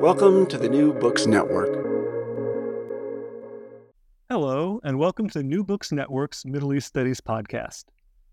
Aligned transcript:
Welcome 0.00 0.46
to 0.46 0.58
the 0.58 0.68
New 0.68 0.92
Books 0.92 1.26
Network. 1.26 1.74
Hello, 4.30 4.80
and 4.84 4.96
welcome 4.96 5.28
to 5.28 5.40
the 5.40 5.44
New 5.44 5.64
Books 5.64 5.90
Network's 5.90 6.44
Middle 6.44 6.72
East 6.72 6.86
Studies 6.86 7.20
podcast. 7.20 7.86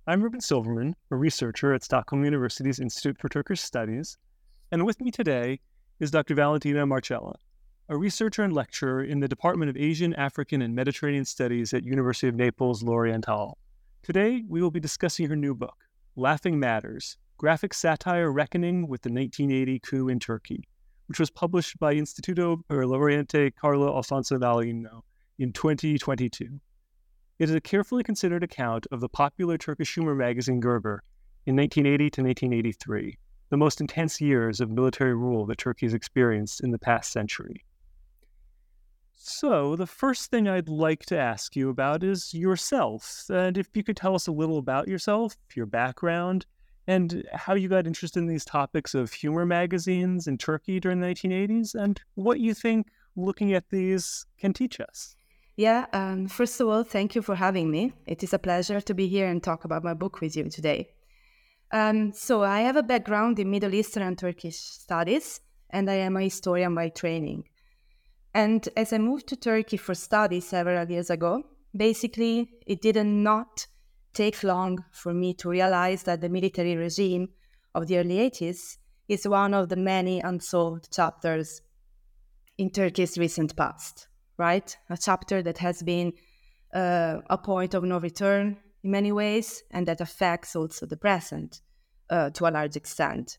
I'm 0.06 0.22
Reuben 0.22 0.42
Silverman, 0.42 0.96
a 1.10 1.16
researcher 1.16 1.74
at 1.74 1.84
Stockholm 1.84 2.24
University's 2.24 2.80
Institute 2.80 3.18
for 3.18 3.30
Turkish 3.30 3.62
Studies, 3.62 4.16
and 4.72 4.86
with 4.86 5.02
me 5.02 5.10
today 5.10 5.60
is 6.00 6.12
Dr. 6.12 6.36
Valentina 6.36 6.86
Marcella, 6.86 7.34
a 7.90 7.98
researcher 7.98 8.44
and 8.44 8.54
lecturer 8.54 9.04
in 9.04 9.20
the 9.20 9.28
Department 9.28 9.72
of 9.72 9.76
Asian, 9.76 10.14
African, 10.14 10.62
and 10.62 10.76
Mediterranean 10.76 11.26
Studies 11.26 11.74
at 11.74 11.84
University 11.84 12.28
of 12.28 12.36
Naples 12.36 12.84
L'Orientale. 12.84 13.58
Today, 14.04 14.44
we 14.48 14.62
will 14.62 14.70
be 14.70 14.80
discussing 14.80 15.30
her 15.30 15.36
new 15.36 15.56
book, 15.56 15.86
Laughing 16.16 16.60
Matters, 16.60 17.18
Graphic 17.38 17.74
Satire 17.74 18.32
Reckoning 18.32 18.88
with 18.88 19.02
the 19.02 19.10
1980 19.10 19.80
Coup 19.80 20.08
in 20.10 20.20
Turkey, 20.20 20.68
which 21.08 21.20
was 21.20 21.30
published 21.30 21.80
by 21.80 21.94
Instituto 21.94 22.62
per 22.68 22.86
l'Oriente 22.86 23.54
Carlo 23.56 23.96
Alfonso 23.96 24.38
Nallino 24.38 25.02
in 25.38 25.52
2022. 25.52 26.60
It 27.38 27.50
is 27.50 27.56
a 27.56 27.62
carefully 27.62 28.04
considered 28.04 28.44
account 28.44 28.88
of 28.92 29.02
the 29.02 29.10
popular 29.10 29.58
Turkish 29.58 29.94
humor 29.94 30.16
magazine 30.16 30.62
Gırgır 30.62 31.00
in 31.46 31.56
1980 31.56 32.10
to 32.12 32.24
1983, 32.24 33.18
the 33.50 33.58
most 33.58 33.82
intense 33.82 34.22
years 34.22 34.62
of 34.62 34.70
military 34.70 35.14
rule 35.14 35.46
that 35.46 35.58
Turkey 35.58 35.86
has 35.86 35.94
experienced 35.94 36.62
in 36.62 36.72
the 36.72 36.80
past 36.80 37.12
century. 37.12 37.66
So, 39.18 39.76
the 39.76 39.88
first 39.88 40.30
thing 40.30 40.48
I'd 40.48 40.70
like 40.70 41.06
to 41.08 41.18
ask 41.18 41.56
you 41.56 41.70
about 41.70 42.04
is 42.04 42.34
yourself, 42.34 43.26
and 43.30 43.58
if 43.58 43.68
you 43.74 43.84
could 43.84 43.98
tell 43.98 44.16
us 44.16 44.28
a 44.28 44.32
little 44.32 44.58
about 44.58 44.88
yourself, 44.88 45.36
your 45.56 45.66
background, 45.66 46.46
and 46.88 47.24
how 47.34 47.56
you 47.56 47.68
got 47.68 47.88
interested 47.88 48.20
in 48.20 48.28
these 48.28 48.46
topics 48.46 48.94
of 48.94 49.14
humor 49.14 49.46
magazines 49.46 50.28
in 50.28 50.38
Turkey 50.38 50.80
during 50.80 51.00
the 51.00 51.08
1980s, 51.08 51.76
and 51.76 52.02
what 52.16 52.40
you 52.40 52.54
think 52.54 52.88
looking 53.16 53.54
at 53.54 53.70
these 53.70 54.26
can 54.38 54.54
teach 54.54 54.80
us. 54.80 55.16
Yeah, 55.58 55.86
um, 55.94 56.28
first 56.28 56.60
of 56.60 56.68
all, 56.68 56.84
thank 56.84 57.16
you 57.16 57.22
for 57.22 57.36
having 57.36 57.72
me. 57.72 57.94
It 58.06 58.24
is 58.24 58.34
a 58.34 58.40
pleasure 58.40 58.82
to 58.82 58.94
be 58.94 59.08
here 59.08 59.28
and 59.28 59.42
talk 59.42 59.64
about 59.64 59.86
my 59.86 59.94
book 59.94 60.20
with 60.20 60.36
you 60.36 60.50
today. 60.50 60.90
Um, 61.72 62.12
so, 62.12 62.44
I 62.44 62.62
have 62.62 62.76
a 62.76 62.84
background 62.84 63.40
in 63.40 63.50
Middle 63.50 63.74
Eastern 63.74 64.04
and 64.04 64.18
Turkish 64.18 64.58
studies, 64.58 65.40
and 65.70 65.90
I 65.90 65.96
am 65.96 66.18
a 66.18 66.22
historian 66.22 66.76
by 66.76 66.90
training. 66.90 67.46
And 68.34 68.68
as 68.76 68.92
I 68.92 68.98
moved 68.98 69.28
to 69.28 69.38
Turkey 69.38 69.78
for 69.78 69.96
study 69.96 70.42
several 70.42 70.90
years 70.90 71.10
ago, 71.10 71.44
basically, 71.76 72.50
it 72.68 72.82
did 72.82 72.98
not 73.06 73.66
take 74.16 74.44
long 74.44 74.84
for 74.92 75.14
me 75.14 75.34
to 75.36 75.50
realize 75.50 76.04
that 76.04 76.22
the 76.22 76.30
military 76.30 76.76
regime 76.76 77.30
of 77.76 77.88
the 77.88 77.98
early 78.00 78.18
80s 78.18 78.78
is 79.08 79.28
one 79.28 79.54
of 79.54 79.70
the 79.70 79.76
many 79.76 80.20
unsolved 80.22 80.92
chapters 80.92 81.62
in 82.58 82.70
Turkey's 82.70 83.18
recent 83.18 83.56
past, 83.56 84.08
right? 84.38 84.76
A 84.90 84.98
chapter 84.98 85.44
that 85.44 85.58
has 85.60 85.84
been 85.84 86.14
uh, 86.74 87.18
a 87.30 87.38
point 87.38 87.74
of 87.74 87.84
no 87.84 88.00
return 88.00 88.58
in 88.84 88.92
many 88.92 89.12
ways 89.12 89.64
and 89.72 89.86
that 89.88 90.02
affects 90.02 90.56
also 90.56 90.86
the 90.86 90.98
present 90.98 91.62
uh, 92.10 92.30
to 92.32 92.48
a 92.48 92.52
large 92.52 92.76
extent. 92.76 93.38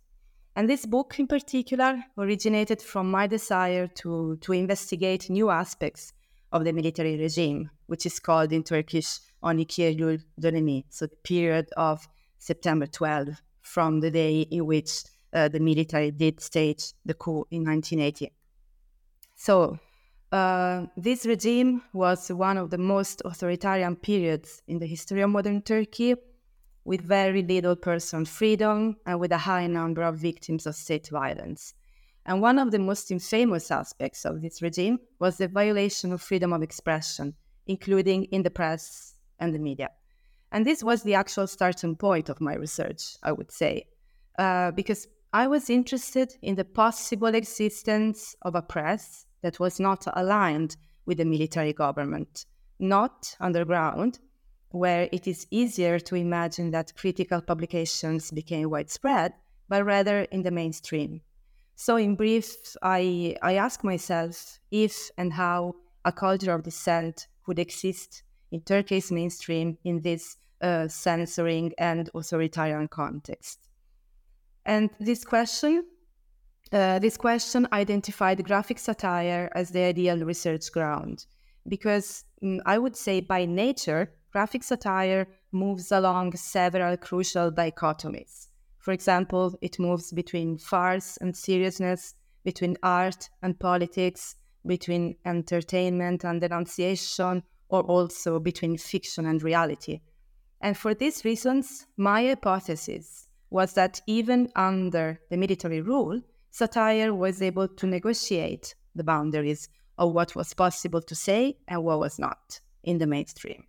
And 0.55 0.71
this 0.71 0.87
book 0.87 1.19
in 1.19 1.27
particular 1.27 2.03
originated 2.17 2.81
from 2.81 3.11
my 3.11 3.27
desire 3.27 3.87
to, 3.89 4.39
to 4.41 4.53
investigate 4.53 5.29
new 5.29 5.51
aspects 5.51 6.13
of 6.53 6.65
the 6.65 6.73
military 6.73 7.19
regime, 7.19 7.71
which 7.87 8.07
is 8.07 8.21
called 8.21 8.53
in 8.53 8.63
Turkish 8.63 9.19
12 9.41 9.67
Eylül 9.79 10.21
dönemi, 10.41 10.85
so 10.89 11.07
the 11.07 11.17
period 11.23 11.69
of 11.77 12.09
September 12.39 12.87
12, 12.87 13.43
from 13.61 14.01
the 14.01 14.11
day 14.11 14.47
in 14.51 14.67
which 14.67 15.05
uh, 15.33 15.49
the 15.49 15.61
military 15.61 16.11
did 16.11 16.41
stage 16.41 16.93
the 17.05 17.15
coup 17.15 17.45
in 17.51 17.65
1980. 17.65 18.33
So, 19.35 19.79
uh, 20.33 20.87
this 20.97 21.27
regime 21.27 21.83
was 21.93 22.31
one 22.31 22.57
of 22.57 22.71
the 22.71 22.79
most 22.79 23.23
authoritarian 23.25 23.97
periods 23.97 24.63
in 24.67 24.79
the 24.79 24.87
history 24.87 25.23
of 25.23 25.31
modern 25.31 25.63
Turkey, 25.63 26.15
with 26.85 27.01
very 27.01 27.43
little 27.43 27.77
personal 27.77 28.25
freedom 28.25 28.97
and 29.07 29.19
with 29.19 29.33
a 29.33 29.39
high 29.39 29.67
number 29.67 30.03
of 30.03 30.17
victims 30.17 30.67
of 30.67 30.75
state 30.75 31.09
violence. 31.09 31.75
And 32.25 32.41
one 32.41 32.59
of 32.59 32.71
the 32.71 32.79
most 32.79 33.11
infamous 33.11 33.71
aspects 33.71 34.25
of 34.25 34.41
this 34.41 34.63
regime 34.63 34.99
was 35.19 35.37
the 35.37 35.49
violation 35.49 36.13
of 36.13 36.23
freedom 36.23 36.53
of 36.53 36.63
expression, 36.63 37.35
including 37.67 38.25
in 38.25 38.43
the 38.43 38.51
press 38.51 39.16
and 39.39 39.55
the 39.55 39.59
media. 39.59 39.91
And 40.53 40.65
this 40.65 40.83
was 40.83 41.03
the 41.03 41.15
actual 41.15 41.47
starting 41.47 41.97
point 41.97 42.29
of 42.29 42.41
my 42.41 42.55
research, 42.55 43.17
I 43.23 43.33
would 43.33 43.51
say, 43.51 43.87
uh, 44.39 44.71
because 44.71 45.09
I 45.33 45.49
was 45.49 45.69
interested 45.69 46.37
in 46.41 46.55
the 46.55 46.65
possible 46.65 47.35
existence 47.35 48.37
of 48.43 48.55
a 48.55 48.63
press 48.63 49.27
that 49.43 49.61
was 49.61 49.81
not 49.81 50.05
aligned 50.15 50.77
with 51.05 51.19
the 51.19 51.25
military 51.25 51.73
government, 51.73 52.47
not 52.79 53.37
underground, 53.41 54.19
where 54.71 55.09
it 55.13 55.27
is 55.27 55.47
easier 55.51 55.99
to 55.99 56.15
imagine 56.15 56.71
that 56.71 56.95
critical 56.97 57.41
publications 57.41 58.31
became 58.31 58.71
widespread, 58.71 59.35
but 59.69 59.85
rather 59.85 60.23
in 60.23 60.43
the 60.43 60.51
mainstream. 60.51 61.21
So, 61.75 61.97
in 61.97 62.17
brief, 62.17 62.57
I, 62.83 63.37
I 63.43 63.55
ask 63.55 63.85
myself 63.85 64.59
if 64.71 65.11
and 65.19 65.33
how 65.33 65.75
a 66.05 66.13
culture 66.13 66.53
of 66.53 66.63
dissent 66.63 67.27
would 67.47 67.59
exist 67.59 68.23
in 68.51 68.61
Turkey's 68.61 69.11
mainstream 69.11 69.79
in 69.85 70.01
this 70.03 70.37
uh, 70.61 70.89
censoring 70.89 71.73
and 71.79 72.11
authoritarian 72.15 72.89
context. 72.89 73.69
And 74.65 74.91
this 74.99 75.25
question, 75.25 75.85
uh, 76.73 76.99
this 76.99 77.17
question 77.17 77.69
identified 77.73 78.45
graphic 78.45 78.79
satire 78.79 79.51
as 79.55 79.71
the 79.71 79.83
ideal 79.83 80.19
research 80.25 80.73
ground, 80.73 81.27
because 81.69 82.25
mm, 82.43 82.61
I 82.67 82.79
would 82.79 82.97
say 82.97 83.21
by 83.21 83.45
nature, 83.45 84.13
graphic 84.33 84.63
satire 84.63 85.29
moves 85.53 85.93
along 85.93 86.37
several 86.37 86.97
crucial 86.97 87.51
dichotomies. 87.51 88.49
For 88.79 88.93
example, 88.93 89.57
it 89.61 89.79
moves 89.79 90.13
between 90.13 90.59
farce 90.59 91.17
and 91.19 91.37
seriousness, 91.37 92.15
between 92.45 92.77
art 92.83 93.29
and 93.43 93.59
politics, 93.59 94.37
between 94.65 95.17
entertainment 95.25 96.25
and 96.25 96.41
denunciation, 96.41 97.43
or 97.69 97.83
also 97.83 98.39
between 98.39 98.77
fiction 98.77 99.27
and 99.27 99.43
reality. 99.43 100.01
And 100.61 100.77
for 100.77 100.95
these 100.95 101.25
reasons, 101.25 101.87
my 101.97 102.27
hypothesis 102.27 103.29
was 103.51 103.75
that 103.75 104.01
even 104.07 104.51
under 104.57 105.21
the 105.31 105.37
military 105.37 105.81
rule, 105.81 106.21
satire 106.51 107.15
was 107.15 107.43
able 107.43 107.69
to 107.69 107.87
negotiate 107.87 108.75
the 108.95 109.05
boundaries 109.05 109.69
of 109.99 110.13
what 110.13 110.35
was 110.35 110.55
possible 110.55 111.03
to 111.03 111.15
say 111.15 111.59
and 111.69 111.85
what 111.85 112.01
was 112.01 112.19
not 112.19 112.61
in 112.83 112.99
the 112.99 113.07
mainstream. 113.07 113.65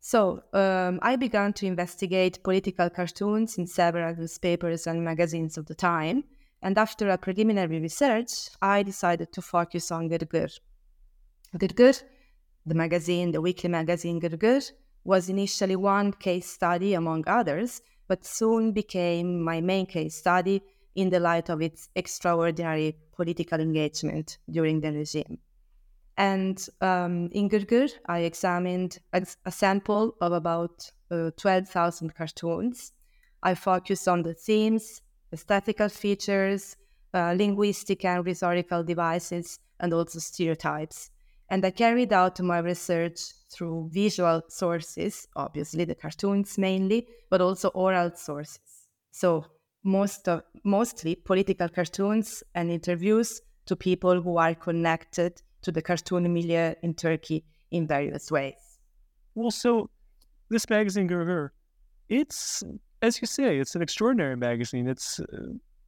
So 0.00 0.42
um, 0.52 0.98
I 1.00 1.16
began 1.16 1.54
to 1.54 1.66
investigate 1.66 2.44
political 2.44 2.90
cartoons 2.90 3.56
in 3.56 3.66
several 3.66 4.14
newspapers 4.14 4.86
and 4.86 5.02
magazines 5.02 5.56
of 5.56 5.64
the 5.66 5.74
time. 5.74 6.24
And 6.60 6.76
after 6.76 7.08
a 7.08 7.16
preliminary 7.16 7.80
research, 7.80 8.50
I 8.60 8.82
decided 8.82 9.32
to 9.32 9.42
focus 9.42 9.90
on 9.90 10.10
Gırgır. 10.10 10.58
Gırgır, 11.56 12.02
the 12.66 12.74
magazine, 12.74 13.32
the 13.32 13.40
weekly 13.40 13.68
magazine 13.68 14.20
Gırgır, 14.20 14.72
was 15.04 15.28
initially 15.28 15.76
one 15.76 16.12
case 16.12 16.46
study 16.46 16.94
among 16.94 17.24
others, 17.26 17.82
but 18.08 18.24
soon 18.24 18.72
became 18.72 19.42
my 19.42 19.60
main 19.60 19.86
case 19.86 20.16
study 20.16 20.62
in 20.94 21.10
the 21.10 21.20
light 21.20 21.50
of 21.50 21.60
its 21.60 21.88
extraordinary 21.94 22.96
political 23.12 23.60
engagement 23.60 24.38
during 24.50 24.80
the 24.80 24.92
regime. 24.92 25.38
And 26.16 26.66
um, 26.80 27.28
in 27.32 27.50
Gırgır, 27.50 27.90
I 28.06 28.20
examined 28.20 28.98
a, 29.12 29.26
a 29.44 29.50
sample 29.50 30.14
of 30.20 30.32
about 30.32 30.90
uh, 31.10 31.30
12,000 31.36 32.14
cartoons. 32.14 32.92
I 33.42 33.54
focused 33.54 34.08
on 34.08 34.22
the 34.22 34.34
themes, 34.34 35.02
aesthetical 35.32 35.88
features, 35.88 36.76
uh, 37.12 37.34
linguistic 37.36 38.04
and 38.04 38.24
rhetorical 38.24 38.84
devices, 38.84 39.58
and 39.80 39.92
also 39.92 40.18
stereotypes. 40.20 41.10
And 41.50 41.64
I 41.64 41.70
carried 41.70 42.12
out 42.12 42.40
my 42.40 42.58
research 42.58 43.20
through 43.52 43.90
visual 43.92 44.42
sources, 44.48 45.28
obviously 45.36 45.84
the 45.84 45.94
cartoons 45.94 46.58
mainly, 46.58 47.06
but 47.30 47.40
also 47.40 47.68
oral 47.68 48.10
sources. 48.16 48.88
So 49.10 49.44
most 49.84 50.28
of, 50.28 50.42
mostly 50.64 51.14
political 51.14 51.68
cartoons 51.68 52.42
and 52.54 52.70
interviews 52.70 53.40
to 53.66 53.76
people 53.76 54.20
who 54.20 54.38
are 54.38 54.54
connected 54.54 55.40
to 55.62 55.70
the 55.70 55.82
cartoon 55.82 56.32
milieu 56.32 56.74
in 56.82 56.94
Turkey 56.94 57.44
in 57.70 57.86
various 57.86 58.30
ways. 58.30 58.54
Well, 59.34 59.50
so 59.50 59.90
this 60.48 60.68
magazine, 60.68 61.08
Gırgır, 61.08 61.50
it's 62.08 62.62
as 63.04 63.20
you 63.20 63.26
say, 63.26 63.58
it's 63.58 63.74
an 63.74 63.82
extraordinary 63.82 64.36
magazine. 64.36 64.88
It's 64.88 65.20
uh, 65.20 65.26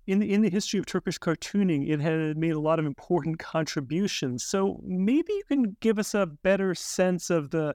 in 0.07 0.21
the 0.21 0.33
in 0.33 0.43
the 0.43 0.51
history 0.51 0.79
of 0.79 0.87
Turkish 0.87 1.19
cartooning, 1.19 1.89
it 1.89 2.01
had 2.01 2.37
made 2.37 2.53
a 2.53 2.61
lot 2.61 2.79
of 2.79 2.87
important 2.87 3.39
contributions. 3.55 4.45
So 4.45 4.81
maybe 4.85 5.33
you 5.33 5.43
can 5.49 5.77
give 5.81 5.99
us 5.99 6.15
a 6.15 6.27
better 6.27 6.75
sense 6.75 7.31
of 7.31 7.51
the 7.51 7.75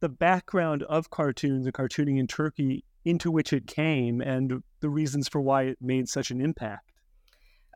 the 0.00 0.08
background 0.08 0.82
of 0.84 1.10
cartoons 1.10 1.66
and 1.66 1.74
cartooning 1.74 2.18
in 2.18 2.26
Turkey 2.26 2.84
into 3.04 3.30
which 3.30 3.52
it 3.52 3.66
came 3.66 4.20
and 4.20 4.62
the 4.80 4.88
reasons 4.88 5.28
for 5.28 5.40
why 5.40 5.62
it 5.64 5.78
made 5.80 6.08
such 6.08 6.30
an 6.30 6.40
impact. 6.40 6.92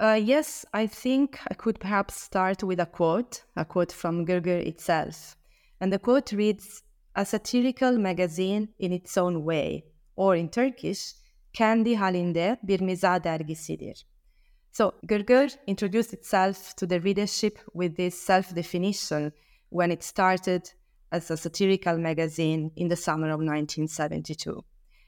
Uh, 0.01 0.21
yes, 0.23 0.65
I 0.73 0.87
think 0.87 1.39
I 1.49 1.55
could 1.55 1.79
perhaps 1.81 2.21
start 2.21 2.63
with 2.63 2.81
a 2.81 2.87
quote, 2.87 3.45
a 3.57 3.65
quote 3.65 3.93
from 3.93 4.27
Gırgır 4.27 4.67
itself. 4.67 5.37
And 5.81 5.93
the 5.93 5.99
quote 5.99 6.33
reads 6.33 6.83
A 7.15 7.25
satirical 7.25 7.99
magazine 7.99 8.69
in 8.79 8.93
its 8.93 9.17
own 9.17 9.45
way, 9.45 9.85
or 10.17 10.35
in 10.37 10.49
Turkish, 10.49 11.15
kendi 11.53 11.97
halinde 11.97 12.57
bir 12.63 12.81
mizah 12.81 13.25
dergisidir. 13.25 14.07
So 14.73 14.93
Gırgır 15.03 15.59
introduced 15.67 16.13
itself 16.13 16.77
to 16.77 16.89
the 16.89 17.05
readership 17.05 17.59
with 17.73 17.97
this 17.97 18.15
self-definition 18.15 19.33
when 19.71 19.91
it 19.91 20.05
started 20.05 20.63
as 21.11 21.31
a 21.31 21.37
satirical 21.37 21.99
magazine 21.99 22.71
in 22.77 22.89
the 22.89 22.97
summer 22.97 23.31
of 23.31 23.41
1972. 23.41 24.65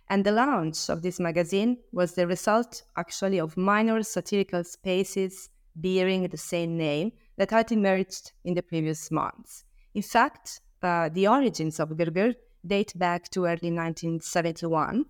And 0.08 0.24
the 0.24 0.32
launch 0.32 0.90
of 0.90 1.02
this 1.02 1.18
magazine 1.18 1.78
was 1.92 2.14
the 2.14 2.26
result 2.26 2.82
actually 2.96 3.40
of 3.40 3.56
minor 3.56 4.02
satirical 4.02 4.64
spaces 4.64 5.48
bearing 5.74 6.28
the 6.28 6.36
same 6.36 6.76
name 6.76 7.12
that 7.38 7.50
had 7.50 7.72
emerged 7.72 8.32
in 8.44 8.54
the 8.54 8.62
previous 8.62 9.10
months. 9.10 9.64
In 9.94 10.02
fact, 10.02 10.60
uh, 10.82 11.08
the 11.08 11.26
origins 11.26 11.80
of 11.80 11.88
Gırgır 11.88 12.34
date 12.66 12.92
back 12.98 13.30
to 13.30 13.46
early 13.46 13.70
1971 13.70 15.06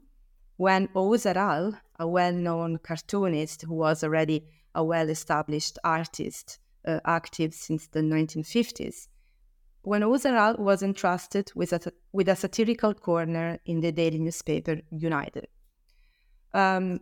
when 0.57 0.89
Oğuz 0.89 1.27
Aral, 1.27 1.75
a 1.99 2.07
well-known 2.07 2.79
cartoonist 2.79 3.63
who 3.63 3.75
was 3.75 4.05
already 4.05 4.45
a 4.75 4.85
well-established 4.85 5.79
artist, 5.85 6.59
uh, 6.87 7.01
active 7.05 7.55
since 7.55 7.87
the 7.89 8.01
1950s, 8.01 9.09
when 9.83 10.03
Oğuz 10.03 10.25
Aral 10.25 10.57
was 10.59 10.83
entrusted 10.83 11.53
with 11.55 11.73
a, 11.73 11.93
with 12.13 12.29
a 12.29 12.37
satirical 12.37 12.95
corner 12.95 13.59
in 13.67 13.81
the 13.81 13.93
daily 13.93 14.19
newspaper 14.19 14.81
Günaydın. 14.93 15.47
Um, 16.53 17.01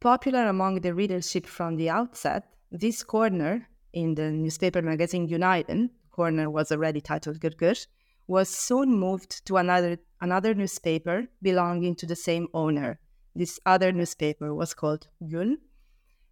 popular 0.00 0.46
among 0.46 0.80
the 0.80 0.94
readership 0.94 1.46
from 1.46 1.76
the 1.76 1.90
outset, 1.90 2.44
this 2.72 3.02
corner 3.04 3.68
in 3.92 4.14
the 4.14 4.30
newspaper 4.30 4.82
magazine 4.82 5.28
Günaydın, 5.28 5.90
corner 6.10 6.50
was 6.50 6.72
already 6.72 7.00
titled 7.00 7.40
Gırgır, 7.40 7.86
was 8.26 8.48
soon 8.48 8.98
moved 8.98 9.44
to 9.46 9.56
another, 9.56 9.98
another 10.20 10.54
newspaper 10.54 11.26
belonging 11.42 11.94
to 11.96 12.06
the 12.06 12.16
same 12.16 12.48
owner. 12.52 12.98
This 13.34 13.60
other 13.66 13.92
newspaper 13.92 14.54
was 14.54 14.74
called 14.74 15.08
Gün. 15.26 15.58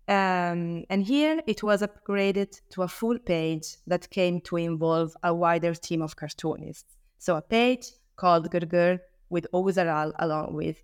Um, 0.07 0.85
and 0.91 1.03
here 1.03 1.41
it 1.47 1.63
was 1.63 1.83
upgraded 1.83 2.61
to 2.71 2.83
a 2.83 2.89
full 2.89 3.19
page 3.19 3.77
that 3.87 4.11
came 4.11 4.41
to 4.43 4.57
involve 4.57 5.15
a 5.23 5.35
wider 5.35 5.75
team 5.75 6.03
of 6.03 6.17
cartoonists. 6.17 6.97
So 7.19 7.37
a 7.37 7.43
page 7.43 7.87
called 8.17 8.51
Gırgır 8.51 8.99
with 9.31 9.47
Oğuz 9.53 9.79
Aral 9.79 10.13
along 10.19 10.55
with 10.55 10.83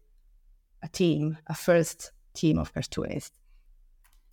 a 0.83 0.89
team, 0.89 1.37
a 1.49 1.55
first 1.55 2.13
team 2.33 2.59
of 2.59 2.73
cartoonists. 2.73 3.39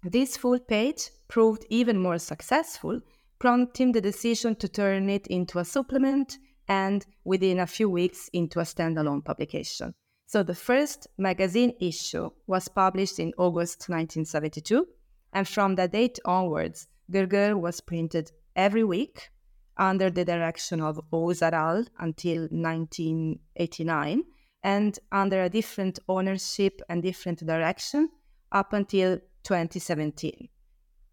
This 0.03 0.37
full 0.37 0.59
page 0.59 1.09
proved 1.27 1.65
even 1.69 1.97
more 1.97 2.19
successful, 2.19 3.01
prompting 3.39 3.91
the 3.91 4.01
decision 4.01 4.55
to 4.55 4.69
turn 4.69 5.09
it 5.09 5.27
into 5.27 5.59
a 5.59 5.65
supplement 5.65 6.37
and 6.67 7.05
within 7.23 7.59
a 7.59 7.67
few 7.67 7.89
weeks 7.89 8.29
into 8.33 8.59
a 8.59 8.63
standalone 8.63 9.23
publication. 9.23 9.93
So 10.25 10.43
the 10.43 10.55
first 10.55 11.07
magazine 11.17 11.73
issue 11.79 12.29
was 12.47 12.67
published 12.67 13.19
in 13.19 13.33
August 13.37 13.87
1972, 13.87 14.85
and 15.33 15.47
from 15.47 15.75
that 15.75 15.93
date 15.93 16.19
onwards, 16.25 16.87
Gırgır 17.11 17.59
was 17.59 17.79
printed 17.79 18.31
every 18.55 18.83
week 18.83 19.29
under 19.77 20.09
the 20.09 20.25
direction 20.25 20.81
of 20.81 20.99
Oğuz 21.13 21.41
Aral 21.41 21.85
until 21.99 22.47
1989, 22.51 24.23
and 24.63 24.99
under 25.11 25.43
a 25.43 25.49
different 25.49 25.99
ownership 26.09 26.81
and 26.89 27.01
different 27.01 27.45
direction 27.45 28.09
up 28.51 28.73
until 28.73 29.19
2017. 29.43 30.49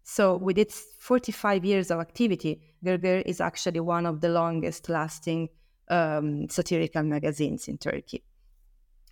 So, 0.07 0.37
with 0.37 0.59
its 0.59 0.85
45 0.99 1.65
years 1.65 1.89
of 1.89 1.99
activity, 1.99 2.61
Gırgır 2.85 3.23
is 3.25 3.41
actually 3.41 3.79
one 3.79 4.05
of 4.05 4.21
the 4.21 4.29
longest 4.29 4.87
lasting 4.87 5.49
um, 5.89 6.47
satirical 6.47 7.01
magazines 7.01 7.67
in 7.67 7.79
Turkey. 7.79 8.23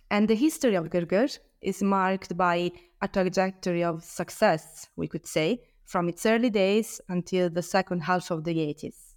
And 0.08 0.28
the 0.28 0.36
history 0.36 0.76
of 0.76 0.90
Gırgır 0.90 1.36
is 1.60 1.82
marked 1.82 2.36
by 2.36 2.70
a 3.02 3.08
trajectory 3.08 3.82
of 3.82 4.04
success, 4.04 4.88
we 4.94 5.08
could 5.08 5.26
say, 5.26 5.62
from 5.84 6.08
its 6.08 6.24
early 6.26 6.48
days 6.48 7.00
until 7.08 7.50
the 7.50 7.62
second 7.62 8.04
half 8.04 8.30
of 8.30 8.44
the 8.44 8.54
80s. 8.54 9.14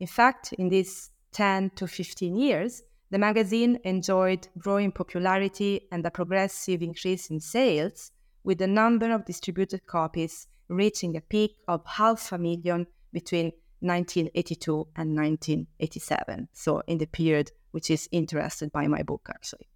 In 0.00 0.08
fact, 0.08 0.52
in 0.54 0.70
these 0.70 1.10
10 1.30 1.70
to 1.76 1.86
15 1.86 2.34
years, 2.34 2.82
the 3.10 3.18
magazine 3.18 3.78
enjoyed 3.84 4.48
growing 4.58 4.90
popularity 4.90 5.86
and 5.92 6.04
a 6.04 6.10
progressive 6.10 6.82
increase 6.82 7.30
in 7.30 7.38
sales, 7.38 8.10
with 8.42 8.58
the 8.58 8.66
number 8.66 9.12
of 9.12 9.24
distributed 9.24 9.86
copies 9.86 10.48
reaching 10.72 11.16
a 11.16 11.20
peak 11.20 11.56
of 11.68 11.84
half 11.86 12.32
a 12.32 12.38
million 12.38 12.86
between 13.12 13.52
1982 13.80 14.88
and 14.96 15.16
1987. 15.16 16.48
So, 16.52 16.82
in 16.86 16.98
the 16.98 17.06
period 17.06 17.50
which 17.72 17.90
is 17.90 18.08
interested 18.12 18.70
by 18.70 18.86
my 18.86 19.02
book, 19.02 19.28
actually. 19.30 19.68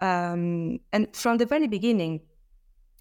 Um, 0.00 0.78
and 0.92 1.14
from 1.16 1.38
the 1.38 1.46
very 1.46 1.66
beginning, 1.66 2.20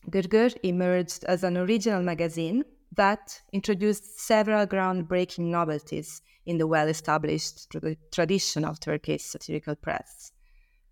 Gırgır 0.09 0.55
emerged 0.63 1.25
as 1.25 1.43
an 1.43 1.57
original 1.57 2.01
magazine 2.01 2.63
that 2.95 3.41
introduced 3.51 4.19
several 4.19 4.65
groundbreaking 4.65 5.45
novelties 5.51 6.21
in 6.45 6.57
the 6.57 6.65
well 6.65 6.87
established 6.87 7.69
tra- 7.69 7.97
tradition 8.11 8.63
of 8.63 8.79
Turkish 8.79 9.23
satirical 9.23 9.75
press. 9.75 10.31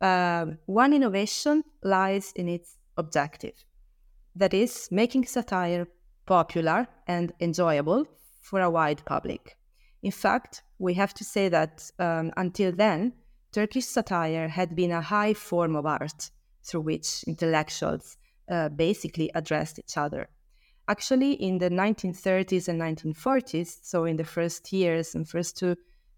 Uh, 0.01 0.45
one 0.65 0.93
innovation 0.93 1.63
lies 1.81 2.33
in 2.35 2.49
its 2.49 2.77
objective 2.97 3.63
that 4.35 4.53
is, 4.53 4.89
making 4.91 5.25
satire 5.25 5.87
popular 6.25 6.87
and 7.07 7.33
enjoyable 7.39 8.05
for 8.41 8.61
a 8.61 8.69
wide 8.69 9.03
public. 9.05 9.57
In 10.03 10.11
fact, 10.11 10.63
we 10.77 10.93
have 10.93 11.13
to 11.15 11.23
say 11.23 11.49
that 11.49 11.89
um, 11.99 12.31
until 12.37 12.71
then, 12.71 13.13
Turkish 13.51 13.85
satire 13.85 14.49
had 14.49 14.75
been 14.75 14.91
a 14.91 15.01
high 15.01 15.33
form 15.33 15.75
of 15.75 15.85
art 15.85 16.29
through 16.63 16.81
which 16.81 17.23
intellectuals 17.23 18.17
uh, 18.49 18.69
basically 18.69 19.31
addressed 19.33 19.79
each 19.79 19.97
other. 19.97 20.27
Actually, 20.87 21.31
in 21.33 21.57
the 21.57 21.69
1930s 21.69 22.67
and 22.67 22.79
1940s, 22.79 23.79
so 23.81 24.05
in 24.05 24.17
the 24.17 24.23
first 24.23 24.71
years 24.71 25.15
and 25.15 25.27
first 25.27 25.57
two, 25.57 25.75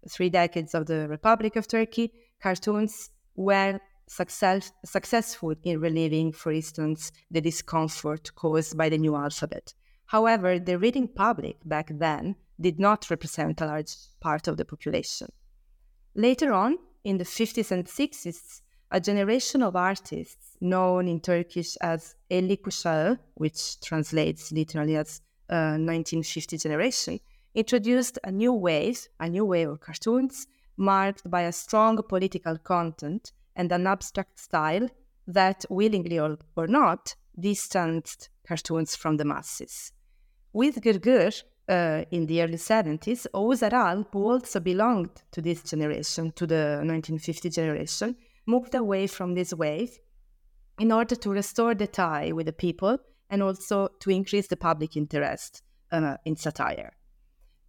three 0.08 0.28
decades 0.28 0.74
of 0.74 0.86
the 0.86 1.08
Republic 1.08 1.56
of 1.56 1.66
Turkey, 1.66 2.12
cartoons 2.42 3.10
were 3.34 3.80
success, 4.06 4.72
successful 4.84 5.54
in 5.62 5.80
relieving, 5.80 6.32
for 6.32 6.52
instance, 6.52 7.12
the 7.30 7.40
discomfort 7.40 8.34
caused 8.34 8.76
by 8.76 8.88
the 8.88 8.98
new 8.98 9.16
alphabet. 9.16 9.72
However, 10.08 10.58
the 10.58 10.78
reading 10.78 11.06
public 11.06 11.58
back 11.66 11.90
then 11.92 12.36
did 12.58 12.80
not 12.80 13.10
represent 13.10 13.60
a 13.60 13.66
large 13.66 13.94
part 14.20 14.48
of 14.48 14.56
the 14.56 14.64
population. 14.64 15.28
Later 16.14 16.54
on, 16.54 16.78
in 17.04 17.18
the 17.18 17.24
50s 17.24 17.70
and 17.70 17.84
60s, 17.84 18.62
a 18.90 19.00
generation 19.00 19.62
of 19.62 19.76
artists 19.76 20.56
known 20.62 21.08
in 21.08 21.20
Turkish 21.20 21.76
as 21.82 22.14
Kuşağı, 22.30 23.18
which 23.34 23.80
translates 23.82 24.50
literally 24.50 24.96
as 24.96 25.20
uh, 25.50 25.76
1950 25.76 26.56
generation, 26.56 27.20
introduced 27.54 28.18
a 28.24 28.32
new 28.32 28.54
wave, 28.54 29.08
a 29.20 29.28
new 29.28 29.44
wave 29.44 29.68
of 29.68 29.80
cartoons 29.80 30.46
marked 30.78 31.30
by 31.30 31.42
a 31.42 31.52
strong 31.52 32.02
political 32.08 32.56
content 32.56 33.32
and 33.54 33.70
an 33.72 33.86
abstract 33.86 34.38
style 34.38 34.88
that, 35.26 35.66
willingly 35.68 36.18
or, 36.18 36.38
or 36.56 36.66
not, 36.66 37.14
distanced 37.38 38.30
cartoons 38.46 38.96
from 38.96 39.18
the 39.18 39.24
masses. 39.26 39.92
With 40.52 40.80
Gırgır, 40.80 41.42
uh, 41.68 42.04
in 42.10 42.26
the 42.26 42.42
early 42.42 42.56
70s, 42.56 43.26
Oğuz 43.34 43.62
Aral, 43.62 44.04
who 44.12 44.30
also 44.32 44.60
belonged 44.60 45.22
to 45.32 45.42
this 45.42 45.62
generation, 45.62 46.30
to 46.32 46.46
the 46.46 46.80
1950 46.82 47.50
generation, 47.50 48.16
moved 48.46 48.74
away 48.74 49.06
from 49.06 49.34
this 49.34 49.52
wave 49.52 49.98
in 50.78 50.90
order 50.90 51.14
to 51.16 51.30
restore 51.30 51.74
the 51.74 51.86
tie 51.86 52.32
with 52.32 52.46
the 52.46 52.52
people 52.52 52.98
and 53.30 53.42
also 53.42 53.88
to 54.00 54.10
increase 54.10 54.46
the 54.46 54.56
public 54.56 54.96
interest 54.96 55.62
uh, 55.92 56.16
in 56.24 56.36
satire. 56.36 56.92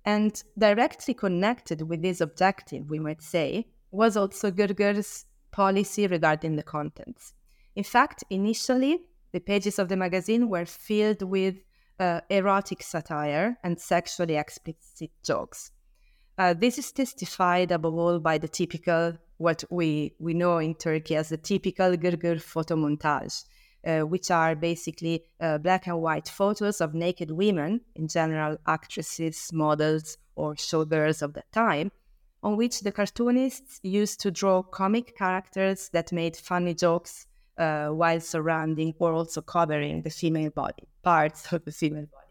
And 0.06 0.42
directly 0.58 1.14
connected 1.14 1.82
with 1.82 2.02
this 2.02 2.22
objective, 2.22 2.90
we 2.90 3.00
might 3.00 3.22
say, 3.22 3.68
was 3.92 4.16
also 4.16 4.52
Gırgır's 4.52 5.26
policy 5.52 6.08
regarding 6.08 6.56
the 6.56 6.64
contents. 6.64 7.34
In 7.76 7.84
fact, 7.84 8.24
initially, 8.30 9.00
the 9.34 9.40
pages 9.40 9.80
of 9.80 9.90
the 9.90 9.98
magazine 9.98 10.50
were 10.50 10.66
filled 10.66 11.22
with 11.22 11.56
uh, 12.00 12.22
erotic 12.30 12.82
satire 12.82 13.58
and 13.64 13.80
sexually 13.80 14.36
explicit 14.36 15.12
jokes. 15.24 15.72
Uh, 16.38 16.54
this 16.54 16.78
is 16.78 16.92
testified 16.92 17.72
above 17.72 17.96
all 17.96 18.20
by 18.20 18.38
the 18.38 18.48
typical, 18.48 19.18
what 19.38 19.64
we, 19.70 20.14
we 20.20 20.34
know 20.34 20.58
in 20.58 20.74
Turkey 20.74 21.16
as 21.16 21.30
the 21.30 21.38
typical 21.38 21.98
Gırgır 21.98 22.42
photo 22.42 22.76
montage, 22.76 23.44
uh, 23.86 24.02
which 24.02 24.32
are 24.32 24.56
basically 24.56 25.26
uh, 25.42 25.58
black 25.58 25.88
and 25.88 26.02
white 26.02 26.30
photos 26.30 26.80
of 26.80 26.94
naked 26.94 27.32
women, 27.32 27.82
in 27.96 28.08
general 28.08 28.58
actresses, 28.66 29.50
models, 29.52 30.18
or 30.36 30.56
showgirls 30.56 31.22
of 31.22 31.34
that 31.34 31.52
time, 31.52 31.92
on 32.42 32.56
which 32.56 32.80
the 32.80 32.92
cartoonists 32.92 33.82
used 33.84 34.22
to 34.22 34.32
draw 34.32 34.64
comic 34.64 35.18
characters 35.18 35.90
that 35.92 36.14
made 36.14 36.38
funny 36.38 36.74
jokes 36.74 37.28
uh, 37.60 37.90
while 37.90 38.20
surrounding 38.20 38.94
or 39.00 39.14
also 39.14 39.42
covering 39.42 40.02
the 40.02 40.10
female 40.10 40.50
body, 40.50 40.88
parts 41.04 41.52
of 41.52 41.64
the 41.66 41.72
female 41.72 42.08
body. 42.08 42.26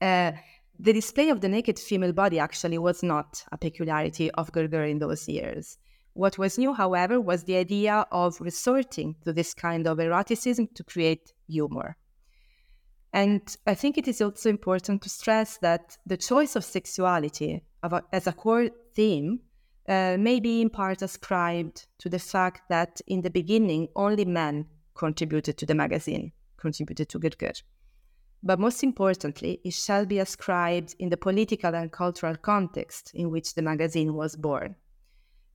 Uh, 0.00 0.32
the 0.78 0.92
display 0.92 1.28
of 1.28 1.40
the 1.40 1.48
naked 1.48 1.78
female 1.78 2.12
body 2.12 2.38
actually 2.38 2.78
was 2.78 3.02
not 3.02 3.44
a 3.52 3.58
peculiarity 3.58 4.30
of 4.32 4.52
Gırgır 4.52 4.88
in 4.88 4.98
those 4.98 5.28
years. 5.28 5.78
What 6.14 6.38
was 6.38 6.58
new, 6.58 6.72
however, 6.72 7.20
was 7.20 7.44
the 7.44 7.56
idea 7.56 8.06
of 8.10 8.40
resorting 8.40 9.16
to 9.24 9.32
this 9.32 9.54
kind 9.54 9.86
of 9.86 9.98
eroticism 9.98 10.68
to 10.74 10.84
create 10.84 11.32
humor. 11.48 11.96
And 13.12 13.42
I 13.66 13.74
think 13.74 13.98
it 13.98 14.08
is 14.08 14.20
also 14.20 14.48
important 14.48 15.02
to 15.02 15.08
stress 15.08 15.58
that 15.58 15.98
the 16.06 16.16
choice 16.16 16.56
of 16.56 16.64
sexuality 16.64 17.62
as 18.12 18.26
a 18.26 18.32
core 18.32 18.70
theme 18.94 19.40
uh, 19.88 20.16
may 20.18 20.40
be 20.40 20.60
in 20.60 20.70
part 20.70 21.02
ascribed 21.02 21.86
to 21.98 22.08
the 22.08 22.18
fact 22.18 22.62
that 22.68 23.00
in 23.06 23.22
the 23.22 23.30
beginning 23.30 23.88
only 23.96 24.24
men 24.24 24.66
contributed 24.94 25.56
to 25.56 25.66
the 25.66 25.74
magazine, 25.74 26.32
contributed 26.56 27.08
to 27.08 27.18
Gırgır. 27.18 27.62
But 28.42 28.58
most 28.58 28.82
importantly, 28.82 29.60
it 29.64 29.74
shall 29.74 30.06
be 30.06 30.18
ascribed 30.18 30.94
in 30.98 31.10
the 31.10 31.16
political 31.16 31.74
and 31.74 31.92
cultural 31.92 32.36
context 32.36 33.12
in 33.14 33.30
which 33.30 33.54
the 33.54 33.62
magazine 33.62 34.14
was 34.14 34.36
born. 34.36 34.76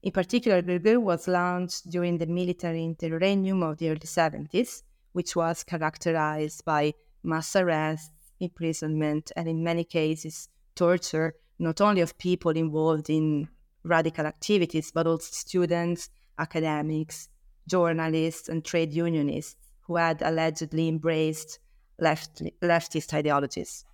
In 0.02 0.12
particular, 0.12 0.62
Gırgır 0.62 1.02
was 1.02 1.26
launched 1.26 1.90
during 1.90 2.18
the 2.18 2.26
military 2.26 2.84
interregnum 2.84 3.62
of 3.62 3.78
the 3.78 3.90
early 3.90 3.98
70s, 4.00 4.82
which 5.12 5.34
was 5.34 5.64
characterized 5.64 6.64
by 6.64 6.94
mass 7.24 7.56
arrests, 7.56 8.10
imprisonment, 8.38 9.32
and 9.34 9.48
in 9.48 9.64
many 9.64 9.82
cases, 9.82 10.48
torture, 10.76 11.34
not 11.58 11.80
only 11.80 12.02
of 12.02 12.18
people 12.18 12.52
involved 12.52 13.10
in 13.10 13.48
radical 13.86 14.26
activities, 14.26 14.90
but 14.90 15.06
also 15.06 15.28
students, 15.30 16.10
academics, 16.38 17.28
journalists, 17.68 18.48
and 18.48 18.64
trade 18.64 18.92
unionists 18.92 19.56
who 19.82 19.96
had 19.96 20.22
allegedly 20.22 20.88
embraced 20.88 21.58
left, 21.98 22.42
leftist 22.62 23.14
ideologies. 23.14 23.84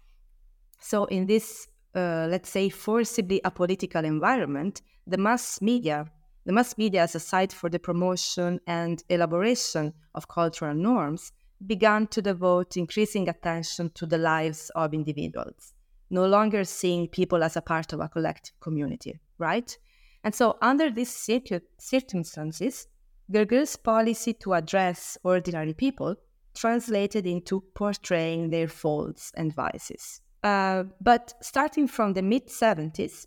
So, 0.81 1.05
in 1.07 1.27
this, 1.27 1.69
uh, 1.95 2.27
let's 2.31 2.51
say, 2.51 2.69
forcibly 2.69 3.41
apolitical 3.45 4.05
environment, 4.05 4.83
the 5.07 5.19
mass 5.19 5.61
media, 5.61 6.07
the 6.45 6.53
mass 6.53 6.77
media 6.77 7.03
as 7.03 7.15
a 7.15 7.21
site 7.21 7.53
for 7.53 7.69
the 7.69 7.79
promotion 7.79 8.61
and 8.67 9.03
elaboration 9.09 9.93
of 10.15 10.29
cultural 10.29 10.75
norms, 10.75 11.33
began 11.65 12.07
to 12.09 12.21
devote 12.21 12.77
increasing 12.77 13.29
attention 13.29 13.91
to 13.95 14.07
the 14.07 14.19
lives 14.19 14.71
of 14.75 14.93
individuals, 14.93 15.75
no 16.11 16.27
longer 16.27 16.65
seeing 16.65 17.07
people 17.07 17.45
as 17.45 17.57
a 17.57 17.63
part 17.63 17.93
of 17.93 18.01
a 18.01 18.09
collective 18.09 18.59
community, 18.61 19.21
right? 19.43 19.77
And 20.25 20.35
so, 20.35 20.57
under 20.63 20.91
these 20.91 21.15
circumstances, 21.79 22.87
Gırgır's 23.31 23.77
policy 23.77 24.35
to 24.35 24.55
address 24.55 25.19
ordinary 25.25 25.75
people 25.75 26.17
translated 26.55 27.27
into 27.27 27.63
portraying 27.75 28.51
their 28.51 28.69
faults 28.69 29.33
and 29.37 29.55
vices. 29.55 30.21
Uh, 30.43 30.85
but 31.01 31.35
starting 31.41 31.87
from 31.89 32.13
the 32.13 32.23
mid 32.23 32.49
70s, 32.49 33.27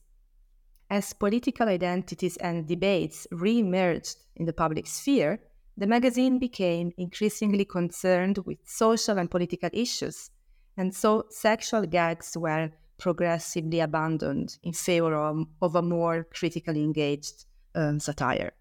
as 0.90 1.14
political 1.14 1.68
identities 1.68 2.38
and 2.38 2.68
debates 2.68 3.28
re 3.32 3.60
emerged 3.60 4.18
in 4.36 4.46
the 4.46 4.54
public 4.54 4.86
sphere, 4.88 5.40
the 5.78 5.88
magazine 5.88 6.40
became 6.40 6.92
increasingly 6.98 7.66
concerned 7.66 8.38
with 8.46 8.60
social 8.66 9.18
and 9.18 9.32
political 9.32 9.70
issues, 9.74 10.30
and 10.78 10.94
so 10.94 11.26
sexual 11.30 11.86
gags 11.86 12.38
were 12.38 12.72
progressively 12.98 13.80
abandoned 13.80 14.58
in 14.64 14.74
favor 14.74 15.14
of, 15.16 15.46
of 15.62 15.75
a 15.75 15.82
more 15.82 16.28
critically 16.34 16.84
engaged 16.84 17.46
um, 17.75 18.00
satire. 18.00 18.54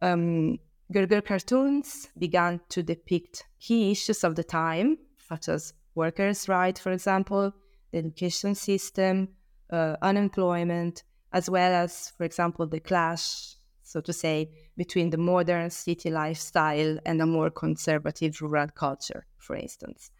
Um, 0.00 0.58
Gırgır 0.90 1.24
cartoons 1.24 2.08
began 2.18 2.60
to 2.70 2.82
depict 2.82 3.44
key 3.60 3.90
issues 3.90 4.24
of 4.24 4.36
the 4.36 4.44
time, 4.44 4.96
such 5.28 5.48
as 5.48 5.74
workers' 5.94 6.48
rights, 6.48 6.80
for 6.80 6.92
example, 6.92 7.52
the 7.92 7.98
education 7.98 8.54
system, 8.54 9.28
uh, 9.70 9.96
unemployment, 10.00 11.02
as 11.32 11.50
well 11.50 11.72
as, 11.72 12.12
for 12.16 12.24
example, 12.24 12.66
the 12.66 12.80
clash, 12.80 13.56
so 13.82 14.00
to 14.00 14.12
say, 14.12 14.50
between 14.76 15.10
the 15.10 15.18
modern 15.18 15.68
city 15.68 16.10
lifestyle 16.10 16.98
and 17.04 17.20
a 17.20 17.26
more 17.26 17.50
conservative 17.50 18.40
rural 18.40 18.68
culture, 18.68 19.26
for 19.36 19.56
instance. 19.56 20.10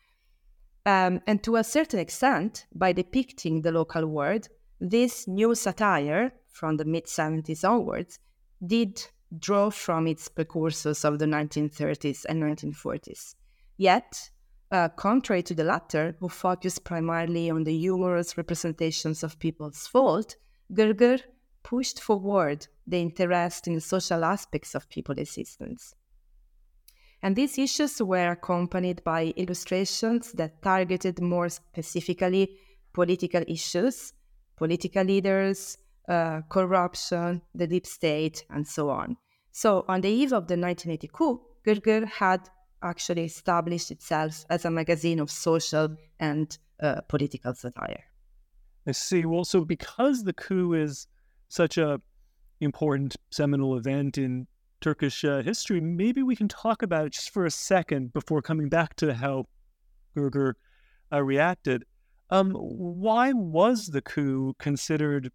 Um, 0.89 1.21
and 1.27 1.43
to 1.43 1.57
a 1.57 1.65
certain 1.65 2.01
extent, 2.01 2.65
by 2.75 2.93
depicting 2.93 3.61
the 3.61 3.73
local 3.73 4.07
world, 4.07 4.49
this 4.81 5.29
new 5.29 5.55
satire 5.55 6.33
from 6.49 6.79
the 6.79 6.87
mid 6.87 7.05
70s 7.05 7.63
onwards 7.63 8.19
did 8.67 9.03
draw 9.39 9.69
from 9.69 10.07
its 10.07 10.29
precursors 10.29 11.05
of 11.05 11.19
the 11.19 11.27
1930s 11.27 12.25
and 12.27 12.43
1940s. 12.43 13.35
Yet, 13.77 14.31
uh, 14.71 14.89
contrary 14.89 15.43
to 15.43 15.55
the 15.55 15.65
latter, 15.65 16.17
who 16.21 16.31
focused 16.31 16.85
primarily 16.85 17.51
on 17.51 17.65
the 17.65 17.77
humorous 17.77 18.39
representations 18.39 19.23
of 19.23 19.39
people's 19.39 19.87
fault, 19.87 20.37
Gırgır 20.73 21.21
pushed 21.63 22.01
forward 22.01 22.67
the 22.87 23.03
interest 23.03 23.67
in 23.67 23.75
the 23.75 23.83
social 23.83 24.25
aspects 24.25 24.75
of 24.75 24.89
people's 24.89 25.19
existence. 25.19 25.95
And 27.23 27.35
these 27.35 27.59
issues 27.59 28.01
were 28.01 28.31
accompanied 28.31 29.03
by 29.03 29.33
illustrations 29.37 30.33
that 30.33 30.63
targeted 30.63 31.21
more 31.21 31.49
specifically 31.49 32.59
political 32.93 33.43
issues, 33.49 34.13
political 34.57 35.05
leaders, 35.05 35.79
uh, 36.09 36.43
corruption, 36.49 37.43
the 37.55 37.67
deep 37.67 37.87
state, 37.87 38.45
and 38.51 38.67
so 38.67 38.91
on. 38.91 39.17
So, 39.53 39.85
on 39.89 40.01
the 40.01 40.09
eve 40.09 40.33
of 40.33 40.47
the 40.47 40.57
1980 40.57 41.09
coup, 41.09 41.41
Gırgır 41.67 42.07
had 42.07 42.49
actually 42.83 43.25
established 43.25 43.91
itself 43.91 44.45
as 44.49 44.65
a 44.65 44.71
magazine 44.71 45.19
of 45.19 45.31
social 45.31 45.97
and 46.21 46.57
uh, 46.81 47.01
political 47.09 47.55
satire. 47.55 48.05
I 48.87 48.93
see. 48.93 49.25
Well, 49.27 49.45
so 49.45 49.65
because 49.65 50.25
the 50.25 50.33
coup 50.33 50.73
is 50.73 51.09
such 51.49 51.77
a 51.77 52.01
important 52.61 53.17
seminal 53.31 53.77
event 53.77 54.19
in 54.19 54.47
Turkish 54.81 55.25
uh, 55.25 55.43
history, 55.43 55.81
maybe 55.81 56.23
we 56.23 56.37
can 56.37 56.49
talk 56.49 56.83
about 56.83 57.07
it 57.07 57.13
just 57.13 57.31
for 57.31 57.45
a 57.45 57.51
second 57.51 58.13
before 58.13 58.43
coming 58.43 58.69
back 58.69 58.95
to 58.97 59.15
how 59.15 59.47
Gırgır 60.17 60.55
uh, 61.13 61.23
reacted. 61.23 61.85
Um, 62.31 62.53
why 62.53 63.33
was 63.33 63.87
the 63.87 64.03
coup 64.03 64.55
considered 64.59 65.33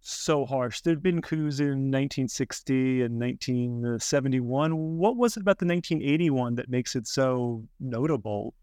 so 0.00 0.46
harsh? 0.46 0.80
There 0.80 0.94
had 0.94 1.02
been 1.02 1.20
coups 1.20 1.60
in 1.60 1.90
1960 1.90 3.02
and 3.02 3.20
1971. 3.20 4.72
What 4.98 5.16
was 5.16 5.36
it 5.36 5.42
about 5.42 5.58
the 5.58 5.66
1981 5.66 6.54
that 6.54 6.70
makes 6.70 6.96
it 6.96 7.06
so 7.06 7.64
notable? 7.78 8.54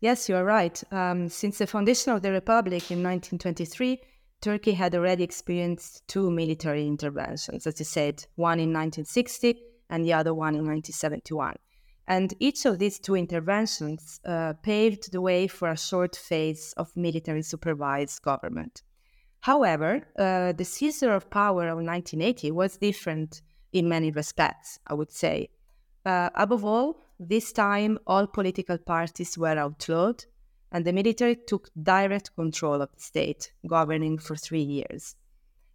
Yes, 0.00 0.28
you 0.28 0.34
are 0.34 0.44
right. 0.44 0.82
Um, 0.90 1.28
since 1.28 1.58
the 1.58 1.66
foundation 1.66 2.12
of 2.12 2.22
the 2.22 2.32
Republic 2.32 2.90
in 2.90 3.04
1923, 3.04 4.00
Turkey 4.42 4.72
had 4.72 4.94
already 4.94 5.22
experienced 5.22 6.06
two 6.08 6.30
military 6.30 6.86
interventions, 6.86 7.66
as 7.66 7.78
you 7.78 7.84
said, 7.84 8.26
one 8.34 8.58
in 8.58 8.72
1960 8.72 9.62
and 9.88 10.04
the 10.04 10.12
other 10.12 10.34
one 10.34 10.54
in 10.54 10.66
1971. 10.66 11.54
And 12.08 12.34
each 12.40 12.66
of 12.66 12.80
these 12.80 12.98
two 12.98 13.14
interventions 13.14 14.20
uh, 14.26 14.54
paved 14.62 15.12
the 15.12 15.20
way 15.20 15.46
for 15.46 15.70
a 15.70 15.78
short 15.78 16.16
phase 16.16 16.74
of 16.76 16.94
military 16.96 17.42
supervised 17.42 18.20
government. 18.22 18.82
However, 19.40 20.08
uh, 20.18 20.52
the 20.52 20.64
seizure 20.64 21.14
of 21.14 21.30
power 21.30 21.68
of 21.68 21.76
1980 21.76 22.50
was 22.50 22.76
different 22.76 23.42
in 23.72 23.88
many 23.88 24.10
respects, 24.10 24.80
I 24.86 24.94
would 24.94 25.12
say. 25.12 25.50
Uh, 26.04 26.30
above 26.34 26.64
all, 26.64 26.96
this 27.20 27.52
time 27.52 27.98
all 28.06 28.26
political 28.26 28.78
parties 28.78 29.38
were 29.38 29.56
outlawed, 29.56 30.24
and 30.72 30.84
the 30.84 30.92
military 30.92 31.36
took 31.36 31.68
direct 31.80 32.34
control 32.34 32.80
of 32.82 32.90
the 32.92 33.00
state, 33.00 33.52
governing 33.66 34.18
for 34.18 34.34
three 34.34 34.62
years. 34.62 35.14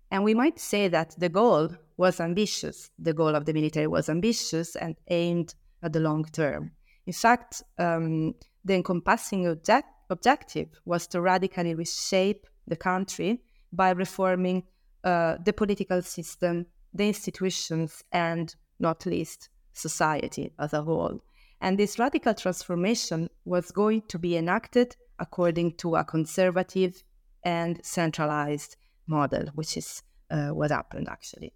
And 0.10 0.24
we 0.24 0.34
might 0.34 0.60
say 0.60 0.88
that 0.88 1.16
the 1.18 1.30
goal 1.30 1.70
was 1.98 2.20
ambitious. 2.20 2.89
The 2.98 3.13
goal 3.13 3.36
of 3.36 3.46
the 3.46 3.54
military 3.54 3.88
was 3.88 4.10
ambitious 4.10 4.75
and 4.75 4.96
aimed 5.10 5.54
at 5.84 5.94
the 5.94 6.00
long 6.00 6.25
term. 6.25 6.72
In 7.06 7.13
fact, 7.13 7.63
um, 7.77 8.34
the 8.66 8.75
encompassing 8.75 9.48
object- 9.48 9.94
objective 10.10 10.70
was 10.86 11.08
to 11.08 11.22
radically 11.22 11.75
reshape 11.75 12.48
the 12.66 12.75
country 12.75 13.42
by 13.72 13.92
reforming 13.92 14.63
uh, 15.04 15.38
the 15.44 15.54
political 15.54 16.01
system, 16.01 16.66
the 16.94 17.08
institutions, 17.08 18.04
and 18.12 18.56
not 18.80 19.06
least 19.06 19.50
society 19.74 20.51
as 20.60 20.74
a 20.74 20.82
whole. 20.82 21.22
And 21.60 21.78
this 21.78 21.98
radical 21.98 22.34
transformation 22.34 23.30
was 23.46 23.72
going 23.72 24.04
to 24.10 24.20
be 24.20 24.38
enacted 24.38 24.96
according 25.20 25.78
to 25.78 25.96
a 25.96 26.04
conservative 26.04 27.04
and 27.44 27.84
centralized 27.84 28.76
model, 29.08 29.48
which 29.56 29.78
is 29.78 30.04
uh, 30.30 30.50
what 30.50 30.72
happened 30.72 31.08
actually. 31.10 31.54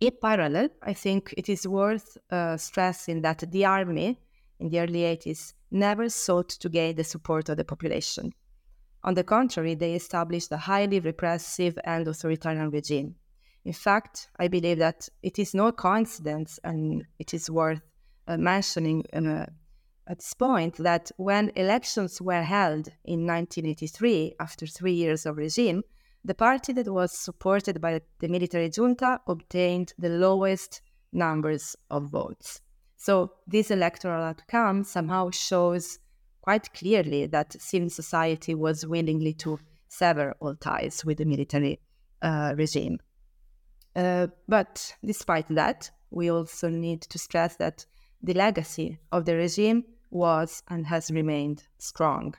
In 0.00 0.12
parallel, 0.20 0.70
I 0.82 0.94
think 0.94 1.32
it 1.36 1.48
is 1.48 1.66
worth 1.66 2.16
uh, 2.30 2.56
stressing 2.56 3.22
that 3.22 3.44
the 3.50 3.64
army 3.64 4.18
in 4.58 4.68
the 4.68 4.80
early 4.80 5.00
80s 5.00 5.54
never 5.70 6.08
sought 6.08 6.48
to 6.48 6.68
gain 6.68 6.96
the 6.96 7.04
support 7.04 7.48
of 7.48 7.56
the 7.56 7.64
population. 7.64 8.32
On 9.04 9.14
the 9.14 9.24
contrary, 9.24 9.74
they 9.74 9.94
established 9.94 10.52
a 10.52 10.56
highly 10.56 11.00
repressive 11.00 11.78
and 11.84 12.06
authoritarian 12.06 12.70
regime. 12.70 13.16
In 13.64 13.72
fact, 13.72 14.28
I 14.38 14.48
believe 14.48 14.78
that 14.78 15.08
it 15.22 15.38
is 15.38 15.54
no 15.54 15.72
coincidence, 15.72 16.58
and 16.64 17.04
it 17.18 17.32
is 17.34 17.50
worth 17.50 17.80
mentioning 18.28 19.04
uh, 19.12 19.46
at 20.06 20.18
this 20.18 20.34
point, 20.34 20.76
that 20.78 21.10
when 21.16 21.52
elections 21.54 22.20
were 22.20 22.42
held 22.42 22.88
in 23.04 23.26
1983, 23.26 24.34
after 24.40 24.66
three 24.66 24.92
years 24.92 25.26
of 25.26 25.36
regime, 25.36 25.82
the 26.24 26.34
party 26.34 26.72
that 26.72 26.88
was 26.88 27.16
supported 27.18 27.80
by 27.80 28.00
the 28.20 28.28
military 28.28 28.70
junta 28.70 29.20
obtained 29.26 29.92
the 29.98 30.08
lowest 30.08 30.82
numbers 31.12 31.76
of 31.90 32.10
votes. 32.10 32.60
So 32.96 33.32
this 33.46 33.70
electoral 33.70 34.22
outcome 34.22 34.84
somehow 34.84 35.30
shows 35.30 35.98
quite 36.40 36.72
clearly 36.72 37.26
that 37.26 37.60
civil 37.60 37.90
society 37.90 38.54
was 38.54 38.86
willingly 38.86 39.32
to 39.34 39.58
sever 39.88 40.34
all 40.40 40.54
ties 40.54 41.04
with 41.04 41.18
the 41.18 41.24
military 41.24 41.80
uh, 42.22 42.54
regime. 42.56 42.98
Uh, 43.94 44.28
but 44.48 44.94
despite 45.04 45.48
that, 45.48 45.90
we 46.10 46.30
also 46.30 46.68
need 46.68 47.02
to 47.02 47.18
stress 47.18 47.56
that 47.56 47.86
the 48.22 48.34
legacy 48.34 48.98
of 49.10 49.24
the 49.24 49.34
regime 49.34 49.84
was 50.10 50.62
and 50.68 50.86
has 50.86 51.10
remained 51.10 51.64
strong. 51.78 52.34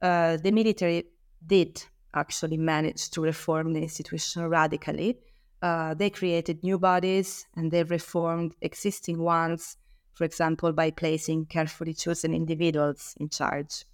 Uh, 0.00 0.36
the 0.36 0.50
military 0.50 1.04
did 1.46 1.82
actually 2.14 2.56
manage 2.56 3.10
to 3.10 3.20
reform 3.20 3.72
the 3.72 3.82
institution 3.82 4.46
radically. 4.48 5.18
Uh, 5.60 5.94
they 5.94 6.10
created 6.10 6.62
new 6.62 6.78
bodies 6.78 7.46
and 7.56 7.70
they 7.70 7.82
reformed 7.84 8.54
existing 8.60 9.18
ones, 9.18 9.76
for 10.12 10.24
example, 10.24 10.72
by 10.72 10.90
placing 10.90 11.46
carefully 11.46 11.94
chosen 11.94 12.34
individuals 12.34 13.14
in 13.18 13.28
charge. 13.28 13.84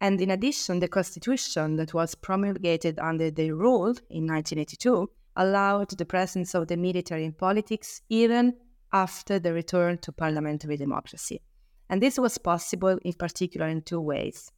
And 0.00 0.20
in 0.20 0.30
addition, 0.30 0.80
the 0.80 0.88
constitution 0.88 1.76
that 1.76 1.92
was 1.92 2.14
promulgated 2.14 2.98
under 2.98 3.30
their 3.30 3.54
rule 3.54 3.94
in 4.08 4.26
1982 4.26 5.10
allowed 5.36 5.90
the 5.90 6.04
presence 6.06 6.54
of 6.54 6.68
the 6.68 6.76
military 6.76 7.24
in 7.24 7.32
politics 7.32 8.02
even 8.08 8.54
after 8.92 9.38
the 9.38 9.52
return 9.52 9.98
to 9.98 10.12
parliamentary 10.12 10.76
democracy. 10.76 11.40
And 11.88 12.00
this 12.02 12.18
was 12.18 12.38
possible 12.38 12.98
in 13.02 13.14
particular 13.14 13.66
in 13.66 13.82
two 13.82 14.00
ways. 14.00 14.52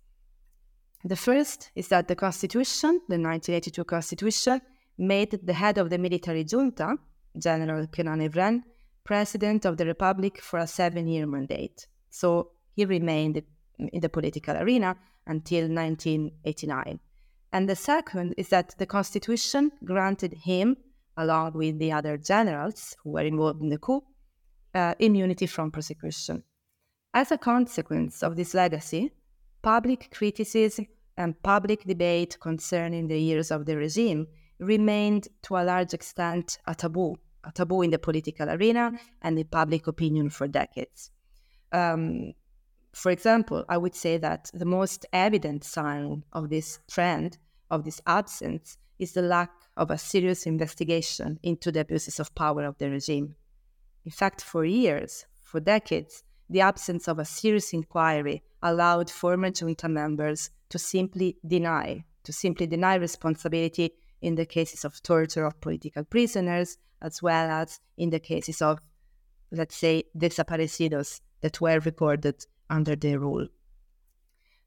The 1.05 1.17
first 1.17 1.71
is 1.75 1.89
that 1.89 2.07
the 2.09 2.15
Constitution, 2.15 3.01
the 3.09 3.19
1982 3.19 3.85
Constitution, 3.85 4.61
made 4.99 5.41
the 5.43 5.53
head 5.53 5.79
of 5.79 5.91
the 5.91 5.99
military 5.99 6.45
junta, 6.45 6.97
General 7.37 7.87
Kenan 7.89 8.21
Evren, 8.21 8.63
president 9.05 9.65
of 9.65 9.77
the 9.77 9.87
Republic 9.87 10.41
for 10.41 10.61
a 10.61 10.67
seven 10.67 11.09
year 11.09 11.27
mandate. 11.27 11.87
So 12.11 12.51
he 12.77 12.85
remained 12.85 13.43
in 13.79 14.01
the 14.01 14.09
political 14.09 14.57
arena 14.57 14.97
until 15.27 15.69
1989. 15.69 17.01
And 17.53 17.69
the 17.69 17.77
second 17.77 18.35
is 18.37 18.49
that 18.49 18.75
the 18.79 18.87
Constitution 18.87 19.73
granted 19.85 20.35
him, 20.45 20.77
along 21.17 21.53
with 21.55 21.79
the 21.79 21.93
other 21.93 22.17
generals 22.17 22.97
who 23.03 23.11
were 23.11 23.23
involved 23.23 23.61
in 23.61 23.69
the 23.69 23.79
coup, 23.79 24.03
uh, 24.75 24.95
immunity 24.99 25.47
from 25.47 25.71
prosecution. 25.71 26.43
As 27.15 27.31
a 27.31 27.39
consequence 27.39 28.23
of 28.23 28.37
this 28.37 28.55
legacy, 28.55 29.13
public 29.61 30.11
criticism 30.13 30.87
and 31.17 31.41
public 31.43 31.85
debate 31.85 32.39
concerning 32.41 33.09
the 33.09 33.21
years 33.21 33.51
of 33.51 33.67
the 33.67 33.77
regime 33.77 34.27
remained 34.59 35.29
to 35.43 35.57
a 35.57 35.65
large 35.65 35.93
extent 35.93 36.59
a 36.67 36.75
taboo, 36.75 37.17
a 37.45 37.53
taboo 37.53 37.83
in 37.83 37.91
the 37.91 37.99
political 37.99 38.49
arena 38.49 38.93
and 39.21 39.39
in 39.39 39.47
public 39.47 39.87
opinion 39.87 40.31
for 40.31 40.49
decades. 40.49 41.11
Um, 41.73 42.33
for 42.95 43.11
example, 43.11 43.65
I 43.69 43.79
would 43.79 43.95
say 43.95 44.19
that 44.19 44.51
the 44.53 44.65
most 44.65 45.07
evident 45.13 45.65
sign 45.65 46.25
of 46.33 46.51
this 46.51 46.79
trend, 46.91 47.39
of 47.71 47.85
this 47.85 48.01
absence, 48.07 48.77
is 48.99 49.13
the 49.13 49.23
lack 49.23 49.51
of 49.77 49.91
a 49.91 49.99
serious 49.99 50.47
investigation 50.47 51.39
into 51.43 51.73
the 51.73 51.81
abuses 51.81 52.21
of 52.21 52.35
power 52.35 52.65
of 52.65 52.79
the 52.79 52.91
regime. 52.91 53.35
In 54.05 54.11
fact, 54.11 54.43
for 54.43 54.65
years, 54.65 55.27
for 55.43 55.61
decades, 55.61 56.25
the 56.49 56.61
absence 56.61 57.09
of 57.09 57.19
a 57.19 57.25
serious 57.25 57.73
inquiry 57.73 58.43
allowed 58.63 59.11
former 59.11 59.51
junta 59.51 59.89
members 59.89 60.51
to 60.69 60.79
simply 60.79 61.37
deny, 61.47 62.05
to 62.25 62.33
simply 62.33 62.67
deny 62.67 62.97
responsibility 62.97 63.93
in 64.21 64.35
the 64.35 64.47
cases 64.47 64.85
of 64.85 65.03
torture 65.03 65.45
of 65.45 65.61
political 65.61 66.05
prisoners, 66.05 66.79
as 67.01 67.23
well 67.23 67.51
as 67.51 67.81
in 67.97 68.11
the 68.11 68.21
cases 68.21 68.63
of, 68.63 68.79
let's 69.51 69.77
say, 69.77 70.05
desaparecidos 70.17 71.21
that 71.41 71.61
were 71.61 71.81
recorded 71.81 72.47
under 72.71 72.97
their 72.97 73.19
rule. 73.19 73.47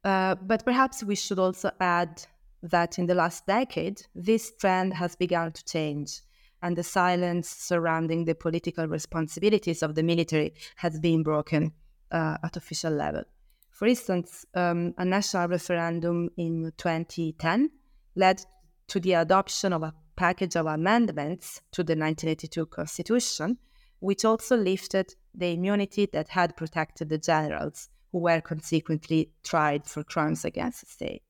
Uh, 0.04 0.36
but 0.36 0.64
perhaps 0.64 1.04
we 1.04 1.16
should 1.16 1.40
also 1.40 1.72
add 1.80 2.22
that 2.62 3.00
in 3.00 3.08
the 3.08 3.16
last 3.16 3.46
decade, 3.48 4.02
this 4.14 4.52
trend 4.60 4.94
has 4.94 5.16
begun 5.16 5.52
to 5.52 5.66
change, 5.66 6.22
and 6.62 6.78
the 6.78 6.84
silence 6.84 7.50
surrounding 7.50 8.26
the 8.26 8.36
political 8.36 8.88
responsibilities 8.88 9.84
of 9.84 9.96
the 9.96 10.04
military 10.04 10.54
has 10.78 11.00
been 11.00 11.24
broken 11.24 11.74
uh, 12.12 12.38
at 12.44 12.58
official 12.58 12.92
level. 12.92 13.24
For 13.70 13.88
instance, 13.88 14.46
um, 14.54 14.94
a 14.98 15.04
national 15.04 15.50
referendum 15.50 16.30
in 16.38 16.72
2010 16.78 17.70
led 18.16 18.42
to 18.88 19.00
the 19.00 19.14
adoption 19.14 19.74
of 19.74 19.84
a 19.84 19.94
package 20.16 20.56
of 20.56 20.66
amendments 20.66 21.62
to 21.72 21.84
the 21.84 21.92
1982 21.92 22.66
Constitution, 22.68 23.58
which 24.00 24.24
also 24.24 24.56
lifted 24.56 25.14
the 25.34 25.52
immunity 25.52 26.08
that 26.14 26.30
had 26.30 26.56
protected 26.56 27.10
the 27.10 27.18
generals 27.18 27.90
who 28.12 28.20
were 28.20 28.40
consequently 28.40 29.32
tried 29.44 29.86
for 29.86 30.04
crimes 30.04 30.46
against 30.46 30.82
the 30.82 30.86
state. 30.86 31.24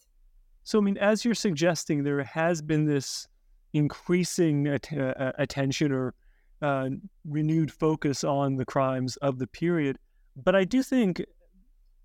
So, 0.63 0.79
I 0.79 0.81
mean, 0.81 0.97
as 0.97 1.25
you're 1.25 1.33
suggesting, 1.33 2.03
there 2.03 2.23
has 2.23 2.61
been 2.61 2.85
this 2.85 3.27
increasing 3.75 4.67
at- 4.67 4.91
uh, 4.97 5.33
attention 5.37 5.91
or 5.91 6.13
uh, 6.61 6.89
renewed 7.25 7.71
focus 7.71 8.23
on 8.23 8.55
the 8.55 8.65
crimes 8.65 9.17
of 9.17 9.37
the 9.37 9.47
period. 9.47 9.99
But 10.35 10.55
I 10.55 10.63
do 10.63 10.81
think 10.81 11.23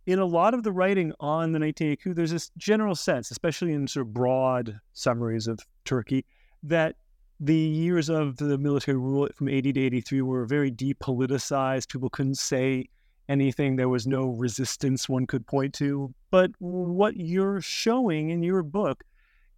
in 0.06 0.18
a 0.18 0.24
lot 0.24 0.52
of 0.52 0.64
the 0.64 0.72
writing 0.72 1.12
on 1.20 1.52
the 1.52 1.60
1980 1.60 1.96
coup, 1.96 2.12
there's 2.12 2.32
this 2.32 2.50
general 2.58 2.96
sense, 2.96 3.30
especially 3.30 3.72
in 3.72 3.86
sort 3.86 4.06
of 4.06 4.12
broad 4.12 4.80
summaries 4.94 5.46
of 5.46 5.60
Turkey, 5.84 6.24
that 6.64 6.96
the 7.38 7.54
years 7.54 8.10
of 8.10 8.36
the 8.36 8.58
military 8.58 8.98
rule 8.98 9.28
from 9.34 9.48
80 9.48 9.72
to 9.74 9.80
83 9.80 10.22
were 10.22 10.46
very 10.46 10.72
depoliticized. 10.72 11.88
People 11.88 12.10
couldn't 12.10 12.38
say 12.38 12.86
anything. 13.28 13.76
There 13.76 13.88
was 13.88 14.08
no 14.08 14.26
resistance 14.26 15.08
one 15.08 15.26
could 15.26 15.46
point 15.46 15.72
to. 15.74 16.12
But 16.32 16.50
what 16.58 17.16
you're 17.16 17.60
showing 17.60 18.30
in 18.30 18.42
your 18.42 18.64
book 18.64 19.04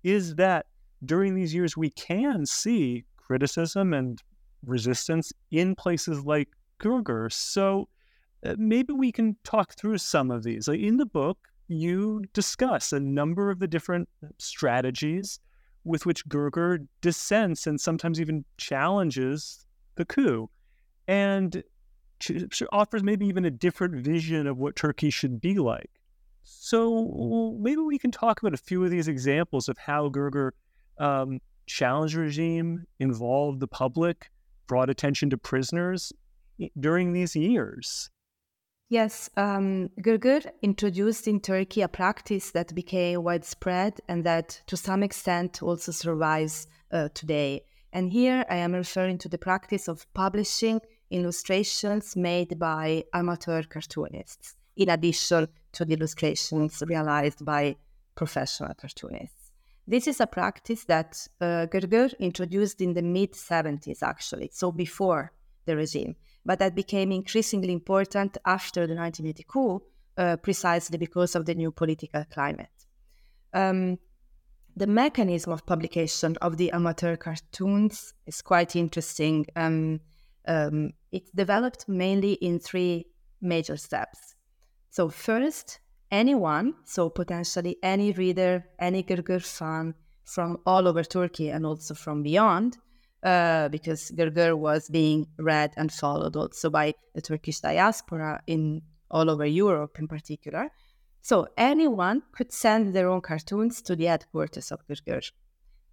is 0.05 0.35
that 0.35 0.67
during 1.05 1.35
these 1.35 1.55
years, 1.55 1.77
we 1.77 1.91
can 1.91 2.47
see 2.47 3.05
criticism 3.17 3.93
and 3.93 4.23
resistance 4.65 5.33
in 5.51 5.75
places 5.75 6.25
like 6.25 6.49
Gırgır. 6.81 7.33
So 7.33 7.89
uh, 8.45 8.55
maybe 8.59 8.93
we 8.93 9.13
can 9.13 9.37
talk 9.45 9.75
through 9.75 9.99
some 9.99 10.31
of 10.31 10.43
these. 10.43 10.69
In 10.69 10.97
the 10.97 11.07
book, 11.07 11.39
you 11.69 12.25
discuss 12.33 12.93
a 12.93 13.01
number 13.01 13.51
of 13.51 13.59
the 13.59 13.69
different 13.69 14.09
strategies 14.39 15.41
with 15.85 16.07
which 16.07 16.27
Gırgır 16.29 16.87
dissents 17.01 17.67
and 17.67 17.81
sometimes 17.81 18.21
even 18.21 18.45
challenges 18.57 19.65
the 19.97 20.05
coup 20.05 20.49
and 21.09 21.63
offers 22.73 23.03
maybe 23.03 23.27
even 23.27 23.45
a 23.45 23.51
different 23.51 23.97
vision 23.97 24.47
of 24.47 24.59
what 24.59 24.77
Turkey 24.77 25.11
should 25.11 25.41
be 25.41 25.59
like. 25.59 25.91
So 26.45 27.57
maybe 27.59 27.81
we 27.81 27.99
can 27.99 28.11
talk 28.11 28.41
about 28.41 28.55
a 28.55 28.59
few 28.59 28.85
of 28.85 28.91
these 28.91 29.09
examples 29.09 29.69
of 29.69 29.79
how 29.79 30.09
Gırgır 30.09 30.53
um, 30.99 31.41
challenged 31.67 32.15
regime, 32.15 32.87
involved 32.99 33.61
the 33.61 33.69
public, 33.69 34.31
brought 34.67 34.91
attention 34.91 35.31
to 35.31 35.39
prisoners 35.39 36.13
during 36.79 37.13
these 37.13 37.35
years. 37.35 38.11
Yes, 38.89 39.31
um, 39.39 39.89
Gırgır 40.03 40.45
introduced 40.61 41.27
in 41.27 41.41
Turkey 41.41 41.81
a 41.81 41.89
practice 41.89 42.51
that 42.51 42.75
became 42.75 43.23
widespread 43.23 44.01
and 44.07 44.23
that 44.25 44.61
to 44.67 44.77
some 44.77 45.03
extent 45.03 45.63
also 45.63 45.93
survives 45.93 46.67
uh, 46.93 47.09
today. 47.15 47.63
And 47.95 48.13
here 48.13 48.45
I 48.51 48.57
am 48.57 48.75
referring 48.75 49.19
to 49.19 49.31
the 49.31 49.39
practice 49.39 49.89
of 49.89 50.07
publishing 50.13 50.81
illustrations 51.11 52.17
made 52.17 52.59
by 52.59 53.05
amateur 53.15 53.63
cartoonists, 53.63 54.57
in 54.77 54.91
addition 54.91 55.49
to 55.73 55.85
the 55.85 55.95
illustrations 55.95 56.83
realized 56.87 57.45
by 57.45 57.77
professional 58.15 58.75
cartoonists. 58.75 59.42
This 59.87 60.07
is 60.07 60.21
a 60.21 60.27
practice 60.27 60.85
that 60.85 61.29
uh, 61.41 61.67
Gırgır 61.67 62.19
introduced 62.19 62.81
in 62.81 62.95
the 62.95 63.03
mid 63.03 63.33
70s, 63.33 64.03
actually, 64.03 64.51
so 64.53 64.71
before 64.71 65.33
the 65.67 65.77
regime, 65.77 66.15
but 66.45 66.59
that 66.59 66.75
became 66.75 67.13
increasingly 67.13 67.73
important 67.73 68.39
after 68.45 68.87
the 68.87 68.95
1980 68.95 69.45
coup, 69.45 69.83
uh, 70.17 70.37
precisely 70.37 70.99
because 70.99 71.35
of 71.35 71.47
the 71.47 71.55
new 71.55 71.73
political 71.73 72.25
climate. 72.33 72.87
Um, 73.53 73.99
the 74.77 74.87
mechanism 74.87 75.53
of 75.53 75.67
publication 75.67 76.37
of 76.41 76.57
the 76.57 76.71
amateur 76.73 77.17
cartoons 77.17 78.15
is 78.27 78.41
quite 78.41 78.75
interesting. 78.77 79.47
Um, 79.57 80.01
um, 80.47 80.93
developed 81.35 81.89
mainly 81.89 82.33
in 82.35 82.59
three 82.59 83.07
major 83.41 83.77
steps. 83.77 84.35
So, 84.91 85.09
first, 85.09 85.81
anyone, 86.13 86.75
so 86.85 87.09
potentially 87.09 87.77
any 87.83 88.13
reader, 88.13 88.65
any 88.79 89.03
Gırgır 89.03 89.41
fan 89.41 89.95
from 90.25 90.59
all 90.67 90.87
over 90.87 91.03
Turkey 91.03 91.51
and 91.51 91.67
also 91.67 91.95
from 91.95 92.23
beyond, 92.23 92.77
uh, 93.23 93.69
because 93.71 94.11
Gırgır 94.11 94.57
was 94.57 94.89
being 94.89 95.27
read 95.39 95.73
and 95.77 95.91
followed 95.91 96.37
also 96.37 96.71
by 96.71 96.95
the 97.15 97.23
Turkish 97.23 97.61
diaspora 97.61 98.43
in 98.47 98.83
all 99.11 99.31
over 99.31 99.47
Europe 99.47 99.99
in 99.99 100.07
particular. 100.07 100.71
So 101.23 101.47
anyone 101.57 102.23
could 102.33 102.53
send 102.53 102.95
their 102.95 103.09
own 103.09 103.21
cartoons 103.21 103.81
to 103.83 103.97
the 103.97 104.07
headquarters 104.07 104.71
of 104.71 104.87
Gırgır 104.87 105.33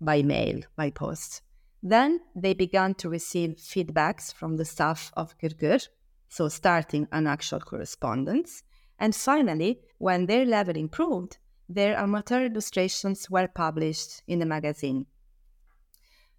by 0.02 0.22
mail, 0.22 0.62
by 0.76 0.92
post. 0.92 1.42
Then 1.82 2.20
they 2.36 2.54
began 2.54 2.94
to 2.96 3.10
receive 3.10 3.56
feedbacks 3.56 4.34
from 4.34 4.58
the 4.58 4.66
staff 4.66 5.12
of 5.16 5.38
Gırgır, 5.38 5.88
so 6.28 6.50
starting 6.50 7.08
an 7.12 7.26
actual 7.26 7.62
correspondence. 7.62 8.64
And 9.00 9.16
finally, 9.16 9.80
when 9.98 10.26
their 10.26 10.46
level 10.46 10.76
improved, 10.76 11.38
their 11.68 11.98
amateur 11.98 12.46
illustrations 12.46 13.30
were 13.30 13.48
published 13.48 14.24
in 14.28 14.40
the 14.40 14.46
magazine. 14.46 15.06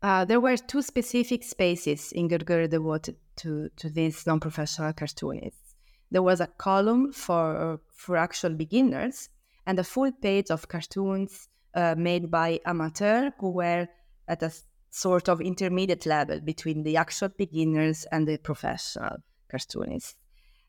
Uh, 0.03 0.25
there 0.25 0.41
were 0.41 0.57
two 0.57 0.83
specific 0.83 1.43
spaces 1.43 2.13
in 2.13 2.29
Gırgır 2.29 2.69
devoted 2.69 3.17
to, 3.37 3.69
to 3.77 3.91
these 3.91 4.27
non 4.27 4.41
professional 4.41 4.93
cartoonists. 4.93 5.75
There 6.11 6.23
was 6.23 6.41
a 6.41 6.47
column 6.47 7.13
for, 7.13 7.81
for 7.95 8.17
actual 8.17 8.55
beginners 8.55 9.29
and 9.67 9.79
a 9.79 9.85
full 9.85 10.11
page 10.11 10.51
of 10.51 10.69
cartoons 10.69 11.49
uh, 11.75 11.95
made 11.97 12.31
by 12.31 12.61
amateurs 12.65 13.33
who 13.39 13.51
were 13.51 13.87
at 14.27 14.43
a 14.43 14.53
sort 14.91 15.29
of 15.29 15.41
intermediate 15.41 16.07
level 16.07 16.41
between 16.41 16.83
the 16.83 16.97
actual 16.97 17.29
beginners 17.29 18.07
and 18.11 18.27
the 18.27 18.39
professional 18.39 19.19
cartoonists. 19.49 20.17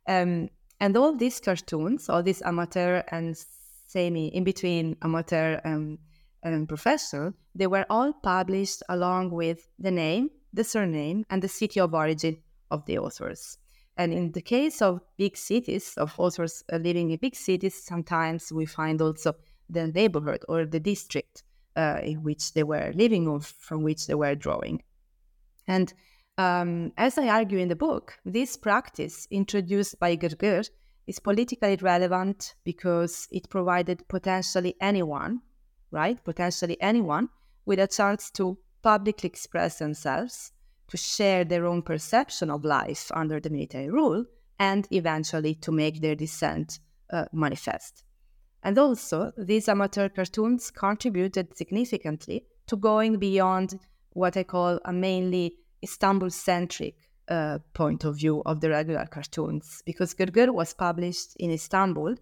Um, 0.08 0.50
and 0.82 0.98
all 0.98 1.16
these 1.16 1.40
cartoons, 1.40 2.10
all 2.10 2.24
these 2.24 2.42
amateur 2.42 3.04
and 3.10 3.38
semi, 3.86 4.28
in 4.30 4.44
between 4.44 4.98
amateur 5.04 5.62
and, 5.64 6.00
and 6.42 6.68
professional, 6.68 7.34
they 7.54 7.68
were 7.68 7.86
all 7.88 8.12
published 8.12 8.82
along 8.90 9.30
with 9.30 9.70
the 9.78 9.92
name, 9.92 10.32
the 10.52 10.64
surname, 10.64 11.24
and 11.30 11.44
the 11.44 11.48
city 11.48 11.80
of 11.80 11.94
origin 11.94 12.38
of 12.72 12.84
the 12.88 12.98
authors. 12.98 13.60
And 13.96 14.12
in 14.12 14.32
the 14.32 14.42
case 14.42 14.82
of 14.82 15.02
big 15.18 15.38
cities, 15.38 15.94
of 15.98 16.16
authors 16.18 16.64
living 16.72 17.12
in 17.12 17.18
big 17.18 17.36
cities, 17.36 17.76
sometimes 17.76 18.52
we 18.52 18.66
find 18.66 19.00
also 19.04 19.36
the 19.70 19.88
neighborhood 19.88 20.44
or 20.50 20.66
the 20.66 20.80
district 20.80 21.44
uh, 21.76 22.00
in 22.02 22.24
which 22.24 22.54
they 22.54 22.64
were 22.64 22.92
living 22.96 23.28
or 23.28 23.40
from 23.40 23.84
which 23.84 24.08
they 24.08 24.16
were 24.16 24.34
drawing. 24.34 24.82
And 25.68 25.94
um, 26.38 26.92
as 26.98 27.18
I 27.18 27.28
argue 27.28 27.60
in 27.60 27.70
the 27.70 27.76
book, 27.76 28.18
this 28.26 28.58
practice 28.58 29.28
introduced 29.32 30.00
by 30.00 30.16
Gırgır 30.16 30.70
is 31.08 31.20
politically 31.20 31.76
relevant 31.78 32.56
because 32.64 33.28
it 33.32 33.50
provided 33.50 34.08
potentially 34.08 34.76
anyone, 34.80 35.42
right? 35.92 36.24
Potentially 36.24 36.78
anyone 36.82 37.30
with 37.66 37.80
a 37.80 37.88
chance 37.88 38.32
to 38.32 38.58
publicly 38.82 39.28
express 39.28 39.80
themselves, 39.80 40.52
to 40.88 40.98
share 40.98 41.44
their 41.44 41.66
own 41.66 41.82
perception 41.82 42.50
of 42.50 42.66
life 42.66 43.12
under 43.14 43.40
the 43.40 43.50
military 43.50 43.90
rule, 43.90 44.26
and 44.60 44.88
eventually 44.92 45.56
to 45.56 45.72
make 45.72 46.02
their 46.02 46.16
dissent 46.16 46.80
uh, 47.12 47.26
manifest. 47.32 48.04
And 48.64 48.78
also, 48.78 49.32
these 49.38 49.68
amateur 49.68 50.08
cartoons 50.10 50.70
contributed 50.70 51.58
significantly 51.58 52.46
to 52.68 52.76
going 52.76 53.18
beyond 53.18 53.80
what 54.14 54.38
I 54.38 54.44
call 54.44 54.80
a 54.86 54.94
mainly 54.94 55.56
Istanbul 55.84 56.30
centric 56.30 56.96
uh, 57.28 57.60
point 57.74 58.04
of 58.04 58.16
view 58.18 58.42
of 58.46 58.60
the 58.62 58.70
regular 58.70 59.06
cartoons, 59.06 59.82
because 59.86 60.14
Gırgır 60.14 60.54
was 60.54 60.74
published 60.74 61.36
in 61.38 61.52
Istanbul, 61.52 62.16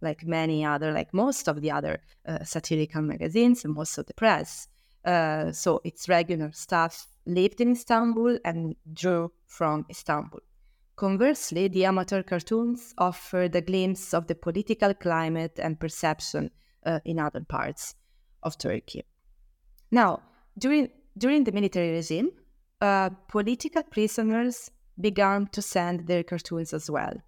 like 0.00 0.26
many 0.26 0.64
other, 0.64 0.92
like 0.92 1.14
most 1.14 1.48
of 1.48 1.60
the 1.60 1.70
other 1.70 2.00
uh, 2.26 2.44
satirical 2.44 3.02
magazines 3.02 3.64
and 3.64 3.74
most 3.74 3.98
of 3.98 4.06
the 4.06 4.14
press. 4.14 4.68
Uh, 5.04 5.52
so 5.52 5.80
its 5.84 6.08
regular 6.08 6.50
staff 6.52 7.06
lived 7.26 7.60
in 7.60 7.72
Istanbul 7.72 8.38
and 8.44 8.74
drew 8.92 9.30
from 9.46 9.86
Istanbul. 9.88 10.40
Conversely, 10.96 11.68
the 11.68 11.84
amateur 11.84 12.22
cartoons 12.22 12.94
offered 12.98 13.54
a 13.54 13.60
glimpse 13.60 14.14
of 14.14 14.26
the 14.26 14.34
political 14.34 14.94
climate 14.94 15.58
and 15.58 15.78
perception 15.78 16.50
uh, 16.84 17.00
in 17.04 17.18
other 17.18 17.44
parts 17.44 17.94
of 18.42 18.58
Turkey. 18.58 19.04
Now, 19.90 20.22
during, 20.58 20.88
during 21.16 21.44
the 21.44 21.52
military 21.52 21.90
regime, 21.90 22.30
uh, 22.80 23.10
political 23.28 23.82
prisoners 23.82 24.70
began 25.00 25.46
to 25.48 25.62
send 25.62 26.06
their 26.06 26.22
cartoons 26.22 26.72
as 26.72 26.90
well, 26.90 27.22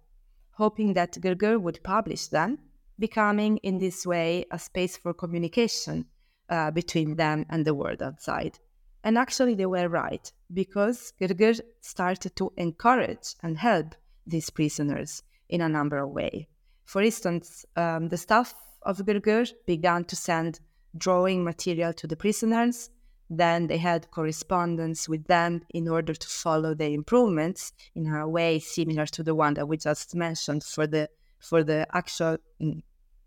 hoping 0.51 0.93
that 0.93 1.13
Gırgır 1.13 1.61
would 1.61 1.83
publish 1.83 2.27
them, 2.27 2.59
becoming 2.97 3.57
in 3.57 3.77
this 3.77 4.05
way 4.05 4.45
a 4.51 4.59
space 4.59 4.97
for 4.97 5.13
communication 5.13 6.05
uh, 6.49 6.71
between 6.71 7.15
them 7.15 7.45
and 7.49 7.65
the 7.65 7.73
world 7.73 8.01
outside. 8.01 8.59
And 9.03 9.17
actually, 9.17 9.55
they 9.55 9.65
were 9.65 9.87
right 9.87 10.31
because 10.53 11.13
Gırgır 11.21 11.61
started 11.81 12.35
to 12.35 12.51
encourage 12.57 13.35
and 13.41 13.57
help 13.57 13.95
these 14.27 14.49
prisoners 14.49 15.23
in 15.47 15.61
a 15.61 15.69
number 15.69 15.97
of 15.97 16.09
ways. 16.09 16.45
For 16.85 17.01
instance, 17.01 17.65
um, 17.75 18.09
the 18.09 18.17
staff 18.17 18.53
of 18.83 18.97
Gırgır 18.97 19.51
began 19.65 20.03
to 20.05 20.15
send 20.15 20.59
drawing 20.97 21.43
material 21.43 21.93
to 21.93 22.07
the 22.07 22.15
prisoners. 22.15 22.89
Then 23.29 23.67
they 23.67 23.77
had 23.77 24.09
correspondence 24.11 25.07
with 25.07 25.27
them 25.27 25.61
in 25.69 25.87
order 25.87 26.13
to 26.13 26.27
follow 26.27 26.73
the 26.73 26.93
improvements 26.93 27.73
in 27.93 28.07
a 28.07 28.27
way 28.27 28.59
similar 28.59 29.05
to 29.07 29.23
the 29.23 29.35
one 29.35 29.53
that 29.53 29.67
we 29.67 29.77
just 29.77 30.15
mentioned 30.15 30.63
for 30.63 30.87
the 30.87 31.09
for 31.39 31.63
the 31.63 31.87
actual 31.93 32.37
mm, 32.61 32.81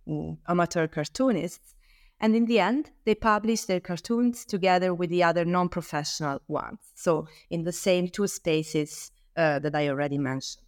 mm, 0.08 0.36
amateur 0.48 0.86
cartoonists. 0.86 1.74
And 2.20 2.36
in 2.36 2.46
the 2.46 2.60
end, 2.60 2.90
they 3.04 3.14
published 3.14 3.66
their 3.68 3.80
cartoons 3.80 4.44
together 4.44 4.94
with 4.94 5.10
the 5.10 5.22
other 5.22 5.44
non 5.44 5.68
professional 5.68 6.40
ones. 6.46 6.78
So, 6.94 7.26
in 7.50 7.64
the 7.64 7.72
same 7.72 8.08
two 8.08 8.26
spaces 8.26 9.10
uh, 9.36 9.58
that 9.60 9.74
I 9.74 9.88
already 9.88 10.18
mentioned. 10.18 10.64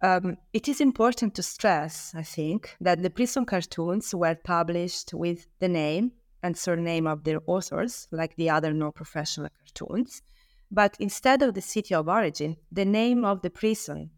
Um, 0.00 0.36
it 0.52 0.68
is 0.68 0.80
important 0.80 1.34
to 1.34 1.42
stress, 1.42 2.14
I 2.14 2.22
think, 2.22 2.76
that 2.80 3.02
the 3.02 3.10
prison 3.10 3.44
cartoons 3.44 4.14
were 4.14 4.36
published 4.36 5.12
with 5.12 5.48
the 5.58 5.68
name 5.68 6.12
and 6.42 6.56
surname 6.56 7.06
of 7.06 7.24
their 7.24 7.40
authors, 7.46 8.08
like 8.10 8.36
the 8.36 8.50
other 8.50 8.72
non 8.72 8.92
professional 8.92 9.48
cartoons. 9.58 10.22
But 10.70 10.96
instead 11.00 11.42
of 11.42 11.54
the 11.54 11.60
city 11.60 11.94
of 11.94 12.08
origin, 12.08 12.56
the 12.70 12.84
name 12.84 13.24
of 13.24 13.42
the 13.42 13.50
prison 13.50 14.10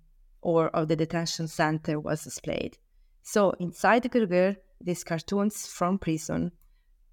or 0.42 0.68
of 0.68 0.88
the 0.88 0.96
detention 0.96 1.48
center 1.48 2.00
was 2.00 2.24
displayed. 2.24 2.78
So 3.22 3.52
inside 3.60 4.04
Gırgır, 4.04 4.56
these 4.80 5.04
cartoons 5.04 5.66
from 5.66 5.98
prison 5.98 6.52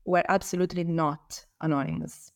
were 0.05 0.23
absolutely 0.29 0.85
not 0.85 1.45
anonymous. 1.61 2.31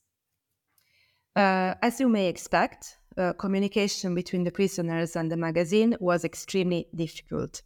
Uh, 1.35 1.75
as 1.81 1.99
you 1.99 2.09
may 2.09 2.27
expect, 2.27 2.97
uh, 3.17 3.33
communication 3.33 4.13
between 4.13 4.43
the 4.43 4.51
prisoners 4.51 5.15
and 5.15 5.31
the 5.31 5.37
magazine 5.37 5.95
was 5.99 6.25
extremely 6.25 6.87
difficult. 6.93 7.61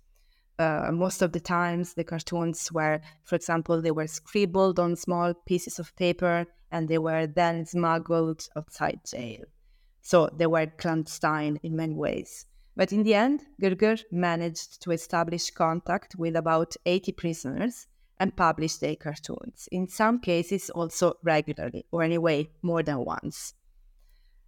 Uh, 0.58 0.90
most 0.92 1.22
of 1.22 1.32
the 1.32 1.40
times 1.40 1.94
the 1.94 2.04
cartoons 2.04 2.72
were, 2.72 3.02
for 3.24 3.36
example, 3.36 3.82
they 3.82 3.92
were 3.92 4.08
scribbled 4.08 4.80
on 4.80 4.96
small 4.96 5.34
pieces 5.34 5.80
of 5.80 5.96
paper 5.96 6.46
and 6.72 6.88
they 6.88 6.98
were 6.98 7.28
then 7.28 7.66
smuggled 7.66 8.48
outside 8.56 9.00
jail. 9.06 9.44
So 10.02 10.30
they 10.36 10.48
were 10.48 10.68
clandestine 10.68 11.60
in 11.64 11.76
many 11.76 11.96
ways. 11.96 12.46
But 12.76 12.92
in 12.92 13.04
the 13.04 13.14
end, 13.14 13.46
Gırgır 13.62 14.04
managed 14.12 14.82
to 14.84 14.92
establish 14.92 15.50
contact 15.52 16.16
with 16.18 16.36
about 16.36 16.76
80 16.86 17.14
prisoners 17.14 17.88
and 18.20 18.36
publish 18.36 18.78
their 18.78 18.96
cartoons, 18.96 19.68
in 19.72 19.88
some 19.88 20.20
cases 20.20 20.70
also 20.70 21.14
regularly, 21.24 21.86
or 21.92 22.04
anyway, 22.04 22.50
more 22.62 22.84
than 22.84 23.04
once. 23.04 23.54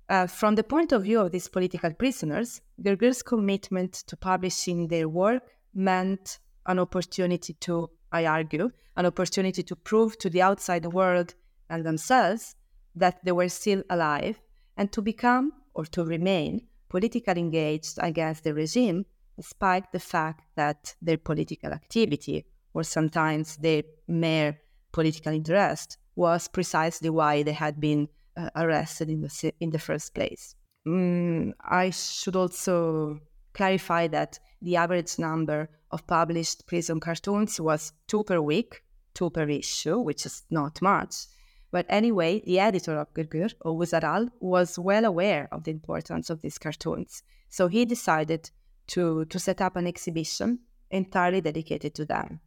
Uh, 0.09 0.25
from 0.25 0.55
the 0.55 0.63
point 0.63 0.93
of 0.93 1.03
view 1.03 1.19
of 1.19 1.31
these 1.31 1.49
political 1.49 1.93
prisoners, 1.93 2.61
Gırgır's 2.81 3.21
commitment 3.21 3.93
to 4.07 4.15
publishing 4.15 4.87
their 4.87 5.09
work 5.09 5.56
meant 5.73 6.39
an 6.65 6.80
opportunity 6.80 7.53
to, 7.53 7.89
I 8.12 8.25
argue, 8.25 8.71
an 8.95 9.06
opportunity 9.06 9.63
to 9.63 9.75
prove 9.75 10.17
to 10.19 10.30
the 10.30 10.41
outside 10.41 10.86
world 10.86 11.36
and 11.69 11.86
themselves 11.86 12.56
that 12.95 13.23
they 13.23 13.32
were 13.32 13.49
still 13.49 13.84
alive 13.89 14.39
and 14.75 14.91
to 14.91 15.01
become 15.01 15.53
or 15.73 15.86
to 15.86 16.03
remain 16.03 16.67
politically 16.89 17.41
engaged 17.41 17.97
against 18.01 18.43
the 18.43 18.53
regime, 18.53 19.06
despite 19.36 19.91
the 19.91 19.99
fact 19.99 20.43
that 20.56 20.95
their 21.01 21.17
political 21.17 21.71
activity 21.71 22.45
or 22.73 22.84
sometimes 22.84 23.58
their 23.58 23.84
mere 24.08 24.58
political 24.91 25.34
interest 25.34 25.97
was 26.15 26.47
precisely 26.47 27.10
why 27.10 27.43
they 27.43 27.53
had 27.53 27.80
been 27.80 28.08
uh, 28.36 28.49
arrested 28.56 29.10
in 29.10 29.21
the 29.21 29.53
in 29.60 29.69
the 29.69 29.80
first 29.80 30.13
place. 30.15 30.56
Mm, 30.88 31.53
I 31.62 31.89
should 31.89 32.36
also 32.36 33.19
clarify 33.53 34.08
that 34.08 34.39
the 34.61 34.75
average 34.75 35.19
number 35.19 35.69
of 35.91 36.07
published 36.07 36.65
prison 36.67 36.99
cartoons 36.99 37.59
was 37.59 37.93
two 38.07 38.23
per 38.23 38.41
week, 38.41 38.83
two 39.13 39.29
per 39.29 39.47
issue, 39.49 39.99
which 39.99 40.25
is 40.25 40.43
not 40.49 40.81
much. 40.81 41.27
But 41.71 41.85
anyway, 41.89 42.41
the 42.45 42.59
editor 42.59 42.97
of 42.97 43.13
Gırgır, 43.13 43.53
Oğuz 43.65 43.93
Aral, 43.93 44.29
was 44.39 44.79
well 44.79 45.05
aware 45.05 45.47
of 45.51 45.63
the 45.63 45.71
importance 45.71 46.29
of 46.29 46.41
these 46.41 46.57
cartoons. 46.57 47.23
So 47.49 47.67
he 47.67 47.85
decided 47.85 48.49
to, 48.87 49.25
to 49.25 49.39
set 49.39 49.61
up 49.61 49.75
an 49.75 49.87
exhibition 49.87 50.59
entirely 50.89 51.41
dedicated 51.41 51.93
to 51.95 52.05
them. 52.05 52.39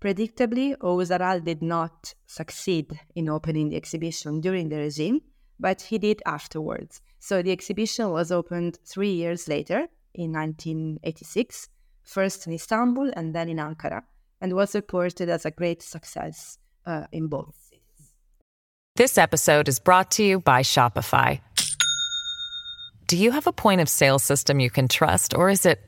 Predictably, 0.00 0.76
Oğuz 0.78 1.44
did 1.44 1.62
not 1.62 2.14
succeed 2.26 3.00
in 3.14 3.28
opening 3.30 3.70
the 3.70 3.76
exhibition 3.76 4.40
during 4.40 4.68
the 4.68 4.76
regime, 4.76 5.22
but 5.58 5.80
he 5.80 5.98
did 5.98 6.20
afterwards. 6.26 7.00
So 7.20 7.40
the 7.40 7.52
exhibition 7.52 8.10
was 8.10 8.30
opened 8.30 8.78
three 8.84 9.12
years 9.12 9.48
later, 9.48 9.88
in 10.14 10.32
1986, 10.32 11.68
first 12.02 12.46
in 12.46 12.52
Istanbul 12.52 13.10
and 13.16 13.34
then 13.34 13.48
in 13.48 13.58
Ankara, 13.58 14.02
and 14.40 14.52
was 14.54 14.74
reported 14.74 15.28
as 15.28 15.44
a 15.44 15.50
great 15.50 15.82
success 15.82 16.58
uh, 16.86 17.06
in 17.12 17.28
both 17.28 17.54
cities. 17.68 18.14
This 18.96 19.18
episode 19.18 19.68
is 19.68 19.78
brought 19.78 20.10
to 20.12 20.24
you 20.24 20.40
by 20.40 20.62
Shopify. 20.62 21.40
Do 23.06 23.16
you 23.16 23.32
have 23.32 23.46
a 23.46 23.52
point 23.52 23.80
of 23.80 23.88
sale 23.88 24.18
system 24.18 24.60
you 24.60 24.70
can 24.70 24.88
trust, 24.88 25.34
or 25.34 25.50
is 25.50 25.66
it 25.66 25.80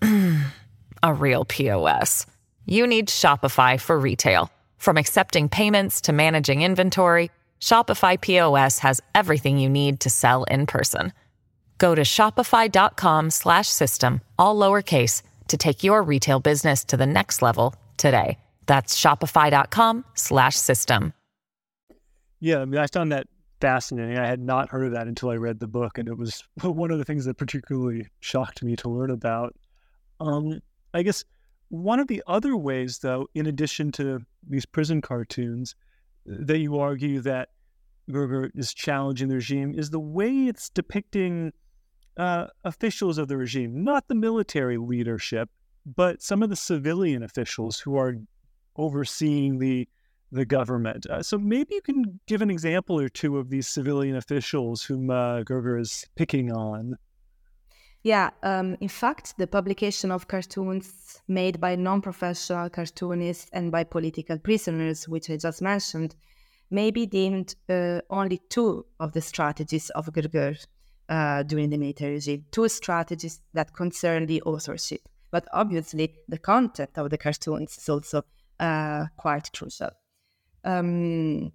a 1.02 1.14
real 1.14 1.44
POS? 1.44 2.26
You 2.66 2.86
need 2.86 3.08
Shopify 3.08 3.80
for 3.80 3.98
retail. 3.98 4.50
From 4.78 4.96
accepting 4.96 5.48
payments 5.48 6.00
to 6.02 6.12
managing 6.12 6.62
inventory, 6.62 7.30
Shopify 7.60 8.20
POS 8.20 8.80
has 8.80 9.00
everything 9.14 9.58
you 9.58 9.68
need 9.68 10.00
to 10.00 10.10
sell 10.10 10.44
in 10.44 10.66
person. 10.66 11.12
Go 11.82 11.96
to 11.96 12.02
shopify.com 12.02 13.30
slash 13.30 13.66
system, 13.66 14.20
all 14.38 14.54
lowercase, 14.56 15.22
to 15.48 15.56
take 15.56 15.82
your 15.82 16.04
retail 16.04 16.38
business 16.38 16.84
to 16.84 16.96
the 16.96 17.06
next 17.06 17.42
level 17.42 17.74
today. 17.96 18.38
That's 18.66 18.96
shopify.com 18.96 20.04
slash 20.14 20.54
system. 20.54 21.12
Yeah, 22.38 22.60
I 22.60 22.66
mean, 22.66 22.80
I 22.80 22.86
found 22.86 23.10
that 23.10 23.26
fascinating. 23.60 24.16
I 24.16 24.28
had 24.28 24.38
not 24.38 24.68
heard 24.68 24.86
of 24.86 24.92
that 24.92 25.08
until 25.08 25.30
I 25.30 25.34
read 25.34 25.58
the 25.58 25.66
book, 25.66 25.98
and 25.98 26.06
it 26.06 26.16
was 26.16 26.44
one 26.62 26.92
of 26.92 26.98
the 26.98 27.04
things 27.04 27.24
that 27.24 27.36
particularly 27.36 28.06
shocked 28.20 28.62
me 28.62 28.76
to 28.76 28.88
learn 28.88 29.10
about. 29.10 29.56
Um, 30.20 30.60
I 30.94 31.02
guess 31.02 31.24
one 31.68 31.98
of 31.98 32.06
the 32.06 32.22
other 32.28 32.56
ways, 32.56 33.00
though, 33.00 33.26
in 33.34 33.46
addition 33.46 33.90
to 33.92 34.20
these 34.48 34.66
prison 34.66 35.00
cartoons, 35.00 35.74
that 36.26 36.58
you 36.58 36.78
argue 36.78 37.20
that 37.22 37.48
Gırgır 38.08 38.50
is 38.54 38.72
challenging 38.72 39.26
the 39.26 39.34
regime 39.34 39.74
is 39.76 39.90
the 39.90 39.98
way 39.98 40.46
it's 40.46 40.68
depicting 40.68 41.52
uh, 42.16 42.46
officials 42.64 43.18
of 43.18 43.28
the 43.28 43.36
regime, 43.36 43.84
not 43.84 44.08
the 44.08 44.14
military 44.14 44.76
leadership, 44.76 45.48
but 45.84 46.22
some 46.22 46.42
of 46.42 46.50
the 46.50 46.56
civilian 46.56 47.22
officials 47.22 47.80
who 47.80 47.96
are 47.96 48.14
overseeing 48.76 49.58
the 49.58 49.88
the 50.32 50.46
government. 50.46 51.04
Uh, 51.06 51.22
so 51.22 51.36
maybe 51.38 51.74
you 51.74 51.82
can 51.82 52.18
give 52.26 52.40
an 52.40 52.50
example 52.50 52.98
or 52.98 53.10
two 53.10 53.36
of 53.36 53.50
these 53.50 53.68
civilian 53.68 54.16
officials 54.16 54.82
whom 54.82 55.10
uh, 55.10 55.42
Gırgır 55.42 55.78
is 55.78 56.06
picking 56.16 56.50
on. 56.50 56.96
Yeah, 58.02 58.30
um, 58.42 58.76
in 58.80 58.88
fact, 58.88 59.34
the 59.38 59.46
publication 59.46 60.10
of 60.10 60.26
cartoons 60.26 61.20
made 61.28 61.60
by 61.60 61.76
non-professional 61.76 62.70
cartoonists 62.70 63.48
and 63.52 63.70
by 63.70 63.84
political 63.84 64.38
prisoners, 64.38 65.06
which 65.06 65.30
I 65.30 65.36
just 65.36 65.62
mentioned, 65.62 66.16
may 66.70 66.90
be 66.90 67.06
deemed 67.06 67.54
uh, 67.68 68.00
only 68.10 68.40
two 68.48 68.86
of 68.98 69.12
the 69.12 69.20
strategies 69.20 69.90
of 69.90 70.06
Gırgır 70.06 70.66
uh, 71.08 71.42
during 71.42 71.70
the 71.70 71.78
military 71.78 72.14
regime, 72.14 72.44
two 72.50 72.68
strategies 72.68 73.40
that 73.54 73.74
concern 73.74 74.26
the 74.26 74.42
authorship. 74.42 75.00
But 75.30 75.46
obviously, 75.52 76.14
the 76.28 76.38
content 76.38 76.90
of 76.96 77.10
the 77.10 77.18
cartoons 77.18 77.76
is 77.78 77.88
also 77.88 78.24
uh, 78.60 79.06
quite 79.16 79.50
crucial. 79.52 79.90
Um, 80.64 81.52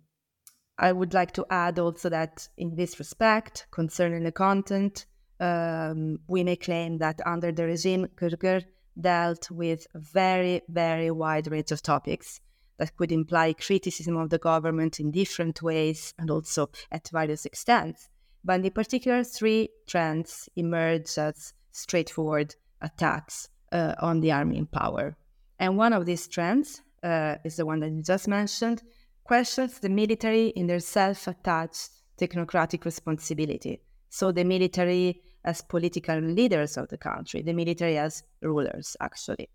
I 0.78 0.92
would 0.92 1.14
like 1.14 1.32
to 1.34 1.46
add 1.50 1.80
also 1.80 2.10
that 2.10 2.48
in 2.58 2.76
this 2.76 3.00
respect, 3.00 3.68
concerning 3.72 4.24
the 4.24 4.32
content, 4.32 5.06
um, 5.40 6.20
we 6.28 6.44
may 6.44 6.56
claim 6.56 6.98
that 7.00 7.22
under 7.26 7.52
the 7.52 7.66
regime, 7.66 8.08
Gırgır 8.16 8.64
dealt 9.00 9.52
with 9.52 9.88
a 9.94 10.00
very, 10.00 10.62
very 10.68 11.12
wide 11.12 11.48
range 11.48 11.72
of 11.72 11.82
topics 11.82 12.42
that 12.78 12.96
could 12.96 13.12
imply 13.12 13.54
criticism 13.54 14.18
of 14.18 14.30
the 14.30 14.38
government 14.38 15.00
in 15.00 15.12
different 15.12 15.62
ways 15.62 16.14
and 16.18 16.30
also 16.30 16.70
at 16.92 17.10
various 17.12 17.46
extents. 17.46 18.10
But 18.48 18.64
in 18.64 18.72
particular, 18.72 19.26
three 19.26 19.72
trends 19.88 20.48
emerge 20.56 21.18
as 21.18 21.54
straightforward 21.74 22.56
attacks 22.82 23.50
uh, 23.74 23.96
on 24.00 24.22
the 24.22 24.32
army 24.32 24.58
in 24.58 24.68
power. 24.68 25.18
And 25.60 25.76
one 25.76 25.92
of 25.92 26.06
these 26.06 26.30
trends 26.30 26.82
uh, 27.04 27.36
is 27.44 27.58
the 27.58 27.66
one 27.66 27.82
that 27.82 27.92
you 27.92 28.02
just 28.02 28.26
mentioned 28.30 28.84
questions 29.26 29.80
the 29.80 29.90
military 29.90 30.48
in 30.60 30.68
their 30.68 30.80
self 30.80 31.28
attached 31.28 31.90
technocratic 32.18 32.86
responsibility. 32.86 33.82
So 34.10 34.32
the 34.32 34.46
military 34.46 35.22
as 35.44 35.62
political 35.62 36.18
leaders 36.18 36.78
of 36.78 36.88
the 36.88 36.98
country, 36.98 37.42
the 37.42 37.52
military 37.52 37.98
as 37.98 38.24
rulers, 38.42 38.96
actually. 39.02 39.50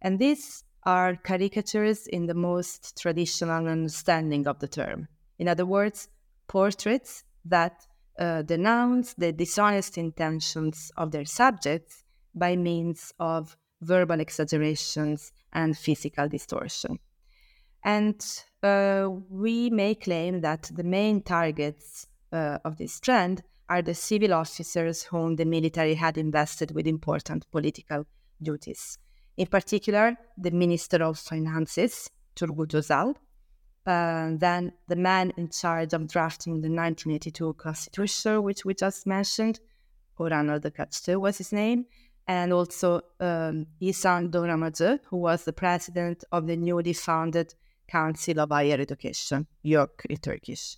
And 0.00 0.18
these 0.18 0.64
are 0.82 1.14
caricatures 1.14 2.08
in 2.08 2.26
the 2.26 2.34
most 2.34 3.00
traditional 3.00 3.68
understanding 3.68 4.48
of 4.48 4.58
the 4.58 4.66
term. 4.66 5.06
In 5.38 5.46
other 5.46 5.64
words, 5.64 6.08
portraits 6.48 7.22
that 7.44 7.86
uh, 8.18 8.42
denounce 8.42 9.14
the 9.14 9.32
dishonest 9.32 9.98
intentions 9.98 10.92
of 10.96 11.10
their 11.10 11.24
subjects 11.24 12.04
by 12.34 12.56
means 12.56 13.12
of 13.18 13.56
verbal 13.80 14.20
exaggerations 14.20 15.32
and 15.52 15.76
physical 15.76 16.28
distortion. 16.28 16.98
And 17.84 18.24
uh, 18.62 19.08
we 19.28 19.70
may 19.70 19.94
claim 19.94 20.40
that 20.42 20.70
the 20.72 20.84
main 20.84 21.22
targets 21.22 22.06
uh, 22.32 22.58
of 22.64 22.76
this 22.76 23.00
trend 23.00 23.42
are 23.68 23.82
the 23.82 23.94
civil 23.94 24.34
officers 24.34 25.02
whom 25.04 25.36
the 25.36 25.44
military 25.44 25.94
had 25.94 26.16
invested 26.16 26.70
with 26.72 26.86
important 26.86 27.50
political 27.50 28.06
duties. 28.40 28.98
In 29.36 29.46
particular, 29.46 30.16
the 30.36 30.50
Minister 30.50 31.02
of 31.02 31.18
Finances, 31.18 32.10
Turgut 32.36 32.72
Özal, 32.74 33.14
uh, 33.86 34.30
then 34.38 34.72
the 34.88 34.96
man 34.96 35.32
in 35.36 35.48
charge 35.48 35.92
of 35.92 36.06
drafting 36.06 36.60
the 36.60 36.68
1982 36.68 37.54
constitution, 37.54 38.42
which 38.42 38.64
we 38.64 38.74
just 38.74 39.06
mentioned, 39.06 39.60
Orhan 40.18 40.48
Aldıkaçtı 40.48 41.20
was 41.20 41.38
his 41.38 41.52
name, 41.52 41.86
and 42.26 42.52
also 42.52 43.00
um, 43.20 43.66
İhsan 43.80 44.32
Doğramacı, 44.32 44.98
who 45.10 45.18
was 45.18 45.44
the 45.44 45.52
president 45.52 46.24
of 46.30 46.46
the 46.46 46.56
newly 46.56 46.92
founded 46.92 47.54
Council 47.88 48.38
of 48.40 48.50
Higher 48.50 48.80
Education, 48.80 49.46
YÖK 49.64 50.06
in 50.08 50.16
Turkish. 50.16 50.76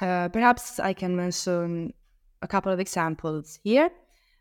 Uh, 0.00 0.28
perhaps 0.28 0.78
I 0.78 0.94
can 0.94 1.16
mention 1.16 1.92
a 2.40 2.46
couple 2.46 2.72
of 2.72 2.80
examples 2.80 3.58
here. 3.64 3.90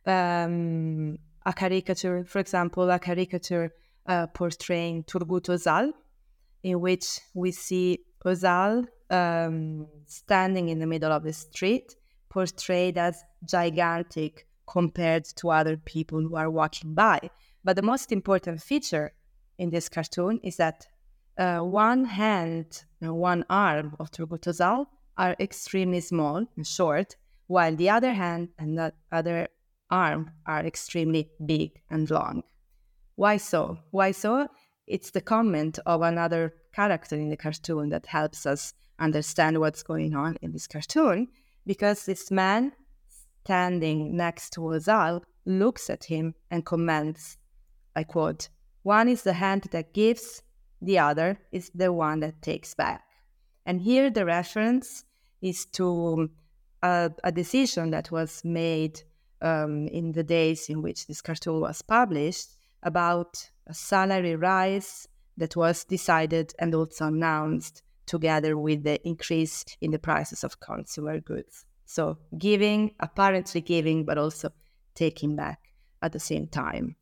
Um, 0.05 1.17
a 1.45 1.53
caricature, 1.53 2.23
for 2.25 2.39
example, 2.39 2.89
a 2.91 2.99
caricature 2.99 3.73
uh, 4.05 4.27
portraying 4.27 5.03
Turgut 5.03 5.49
Özal, 5.49 5.91
in 6.63 6.79
which 6.79 7.19
we 7.33 7.51
see 7.51 7.99
Özal 8.25 8.87
um, 9.09 9.87
standing 10.05 10.69
in 10.69 10.79
the 10.79 10.87
middle 10.87 11.11
of 11.11 11.23
the 11.23 11.33
street, 11.33 11.95
portrayed 12.29 12.97
as 12.97 13.23
gigantic 13.45 14.45
compared 14.67 15.25
to 15.25 15.49
other 15.49 15.77
people 15.77 16.21
who 16.21 16.35
are 16.35 16.49
walking 16.49 16.93
by. 16.93 17.29
But 17.63 17.75
the 17.75 17.81
most 17.81 18.11
important 18.11 18.61
feature 18.61 19.13
in 19.57 19.69
this 19.69 19.89
cartoon 19.89 20.39
is 20.43 20.57
that 20.57 20.87
uh, 21.37 21.59
one 21.59 22.05
hand 22.05 22.83
and 23.01 23.15
one 23.15 23.45
arm 23.49 23.95
of 23.99 24.11
Turgut 24.11 24.41
Özal 24.41 24.85
are 25.17 25.35
extremely 25.39 26.01
small 26.01 26.45
and 26.55 26.67
short, 26.67 27.15
while 27.47 27.75
the 27.75 27.89
other 27.89 28.13
hand 28.13 28.49
and 28.57 28.77
the 28.77 28.93
other 29.11 29.47
arm 29.89 30.31
are 30.45 30.65
extremely 30.65 31.29
big 31.45 31.81
and 31.89 32.09
long. 32.09 32.43
Why 33.15 33.37
so? 33.37 33.79
Why 33.91 34.11
so? 34.11 34.47
It's 34.89 35.11
the 35.11 35.21
comment 35.21 35.77
of 35.85 36.01
another 36.01 36.55
character 36.73 37.15
in 37.15 37.29
the 37.29 37.37
cartoon 37.37 37.89
that 37.89 38.07
helps 38.07 38.47
us 38.47 38.73
understand 38.97 39.59
what's 39.59 39.83
going 39.83 40.15
on 40.15 40.35
in 40.41 40.51
this 40.51 40.67
cartoon, 40.67 41.27
because 41.65 42.05
this 42.05 42.31
man 42.31 42.73
standing 43.43 44.17
next 44.17 44.51
to 44.53 44.61
Özal 44.61 45.21
looks 45.45 45.89
at 45.91 46.05
him 46.05 46.33
and 46.49 46.65
comments, 46.65 47.37
I 47.95 48.03
quote, 48.03 48.49
one 48.81 49.07
is 49.07 49.21
the 49.21 49.33
hand 49.33 49.67
that 49.71 49.93
gives, 49.93 50.41
the 50.81 50.97
other 50.97 51.39
is 51.51 51.69
the 51.75 51.93
one 51.93 52.21
that 52.21 52.41
takes 52.41 52.73
back. 52.73 53.03
And 53.67 53.81
here 53.81 54.09
the 54.09 54.25
reference 54.25 55.05
is 55.41 55.65
to 55.73 56.29
a, 56.81 57.11
a 57.23 57.31
decision 57.31 57.91
that 57.91 58.09
was 58.11 58.41
made 58.43 59.01
um, 59.41 59.87
in 59.89 60.13
the 60.13 60.23
days 60.23 60.67
in 60.67 60.81
which 60.81 61.05
this 61.05 61.21
cartoon 61.21 61.61
was 61.61 61.83
published 61.83 62.55
about 62.81 63.49
a 63.69 63.73
salary 63.73 64.35
rise 64.35 65.07
that 65.37 65.55
was 65.55 65.85
decided 65.85 66.53
and 66.59 66.75
also 66.75 67.05
announced 67.05 67.83
together 68.05 68.57
with 68.57 68.83
the 68.83 68.99
increase 69.07 69.63
in 69.79 69.91
the 69.91 69.99
prices 69.99 70.43
of 70.43 70.59
consumer 70.59 71.19
goods. 71.19 71.65
So 71.85 72.17
giving, 72.37 72.95
apparently 72.99 73.61
giving, 73.61 74.05
but 74.05 74.17
also 74.17 74.51
taking 74.95 75.35
back 75.35 75.59
at 76.01 76.11
the 76.11 76.19
same 76.19 76.47
time. 76.47 76.95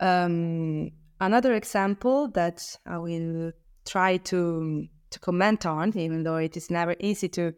Um, 0.00 0.90
another 1.20 1.54
example 1.54 2.28
that 2.32 2.62
I 2.86 2.98
will 2.98 3.52
try 3.84 4.16
to 4.16 4.88
to 5.10 5.20
comment 5.20 5.64
on, 5.64 5.96
even 5.96 6.24
though 6.24 6.36
it 6.36 6.56
is 6.56 6.70
never 6.70 6.96
easy 6.98 7.28
to 7.28 7.54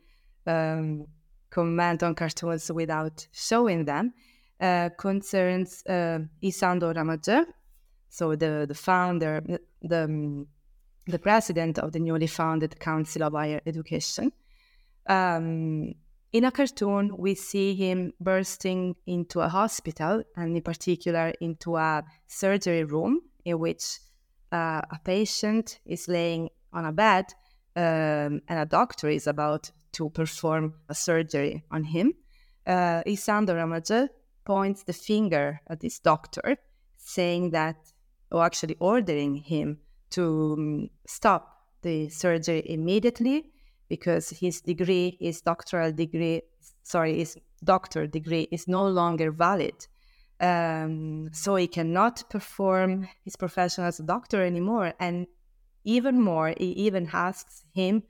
um, 0.46 1.06
comment 1.48 2.02
on 2.02 2.14
cartoons 2.14 2.70
without 2.70 3.26
showing 3.32 3.86
them, 3.86 4.12
uh, 4.60 4.90
concerns 4.98 5.82
uh, 5.88 6.18
İhsan 6.42 6.80
Doğramacı, 6.80 7.46
so 8.08 8.36
the 8.36 8.66
the 8.68 8.74
founder, 8.74 9.42
the 9.82 10.04
um, 10.04 10.46
the 11.06 11.18
president 11.18 11.78
of 11.78 11.92
the 11.92 12.00
newly 12.00 12.26
founded 12.26 12.80
Council 12.80 13.22
of 13.22 13.32
Higher 13.32 13.60
Education. 13.66 14.32
Um, 15.08 15.94
in 16.32 16.44
a 16.44 16.50
cartoon, 16.50 17.16
we 17.16 17.34
see 17.34 17.74
him 17.74 18.12
bursting 18.20 18.96
into 19.06 19.40
a 19.40 19.48
hospital, 19.48 20.22
and 20.36 20.56
in 20.56 20.62
particular 20.62 21.32
into 21.40 21.76
a 21.76 22.02
surgery 22.26 22.84
room 22.84 23.20
in 23.44 23.58
which 23.58 24.00
uh, 24.52 24.82
a 24.90 24.98
patient 25.04 25.78
is 25.86 26.08
laying 26.08 26.50
on 26.72 26.84
a 26.84 26.92
bed 26.92 27.26
um, 27.76 28.40
and 28.48 28.58
a 28.58 28.66
doctor 28.66 29.08
is 29.08 29.26
about 29.26 29.70
to 29.92 30.10
perform 30.10 30.74
a 30.88 30.94
surgery 30.94 31.62
on 31.70 31.84
him. 31.84 32.14
Uh, 32.66 33.02
İhsan 33.06 33.46
Doğramacı 33.46 34.08
points 34.44 34.82
the 34.84 34.92
finger 34.92 35.60
at 35.66 35.80
this 35.80 36.04
doctor, 36.04 36.56
saying 36.96 37.52
that, 37.52 37.76
or 38.30 38.44
actually 38.44 38.76
ordering 38.80 39.36
him 39.36 39.78
to 40.10 40.54
um, 40.58 40.90
stop 41.06 41.56
the 41.82 42.08
surgery 42.08 42.62
immediately 42.66 43.44
because 43.88 44.30
his 44.30 44.60
degree, 44.60 45.16
his 45.20 45.40
doctoral 45.40 45.92
degree, 45.92 46.42
sorry, 46.82 47.18
his 47.18 47.36
doctor 47.62 48.06
degree 48.06 48.48
is 48.50 48.66
no 48.66 48.86
longer 48.86 49.30
valid. 49.30 49.86
Um, 50.40 51.30
so 51.32 51.56
he 51.56 51.66
cannot 51.66 52.28
perform 52.28 53.08
his 53.24 53.36
profession 53.36 53.84
as 53.84 54.00
a 54.00 54.02
doctor 54.02 54.44
anymore. 54.44 54.92
And 55.00 55.26
even 55.84 56.20
more, 56.20 56.52
he 56.58 56.72
even 56.72 57.08
asks 57.12 57.64
him 57.72 58.02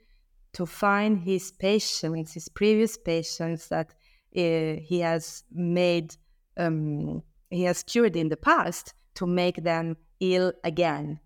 to 0.55 0.67
find 0.67 1.21
his 1.21 1.53
patients, 1.53 2.33
his 2.33 2.49
previous 2.49 2.97
patients 2.97 3.69
that 3.69 3.91
uh, 4.35 4.81
he 4.83 5.01
has 5.01 5.45
made, 5.53 6.17
um, 6.57 7.23
he 7.51 7.65
has 7.65 7.83
cured 7.83 8.17
in 8.17 8.29
the 8.29 8.37
past, 8.37 8.95
to 9.15 9.27
make 9.27 9.63
them 9.63 9.97
ill 10.21 10.53
again. 10.65 11.21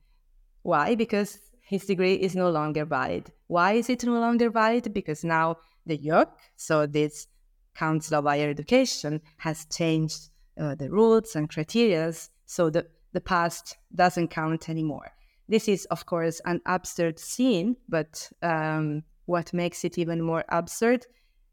Why? 0.62 0.94
Because 0.94 1.38
his 1.62 1.85
degree 1.87 2.14
is 2.14 2.35
no 2.35 2.50
longer 2.50 2.85
valid. 2.85 3.33
Why 3.46 3.72
is 3.72 3.88
it 3.88 4.05
no 4.05 4.18
longer 4.20 4.50
valid? 4.50 4.92
Because 4.92 5.24
now 5.24 5.57
the 5.87 5.98
YÖK, 5.98 6.29
so 6.57 6.87
this 6.87 7.26
Council 7.74 8.18
of 8.18 8.24
Higher 8.24 8.50
Education, 8.50 9.20
has 9.38 9.66
changed 9.66 10.31
uh, 10.61 10.74
the 10.74 10.90
rules 10.90 11.37
and 11.37 11.48
criteria, 11.48 12.12
so 12.46 12.70
the, 12.70 12.87
the 13.12 13.20
past 13.20 13.76
doesn't 13.94 14.29
count 14.29 14.68
anymore. 14.68 15.12
This 15.48 15.68
is, 15.68 15.87
of 15.87 16.07
course, 16.07 16.40
an 16.44 16.61
absurd 16.66 17.18
scene, 17.18 17.76
but 17.88 18.31
um, 18.42 19.03
what 19.26 19.53
makes 19.53 19.85
it 19.85 19.98
even 19.98 20.22
more 20.22 20.44
absurd 20.48 21.07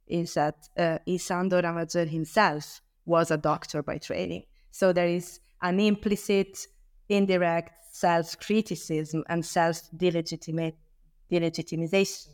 is 0.07 0.33
that 0.33 0.55
uh, 0.77 0.97
İhsan 1.07 1.49
Doğramacı 1.49 2.07
himself 2.07 2.81
was 3.05 3.31
a 3.31 3.37
doctor 3.37 3.81
by 3.83 3.97
training. 3.97 4.43
So 4.71 4.93
there 4.93 5.07
is 5.07 5.39
an 5.61 5.79
implicit, 5.79 6.67
indirect 7.09 7.71
self 7.91 8.39
criticism 8.39 9.23
and 9.27 9.45
self 9.45 9.81
delegitimization 9.95 12.27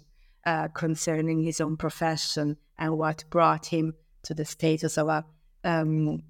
uh, 0.46 0.68
concerning 0.70 1.44
his 1.44 1.62
own 1.62 1.78
profession 1.78 2.58
and 2.78 2.98
what 2.98 3.24
brought 3.30 3.68
him 3.68 3.94
to 4.24 4.34
the 4.34 4.46
status 4.46 4.98
of 4.98 5.08
a 5.08 5.26
um, 5.64 6.24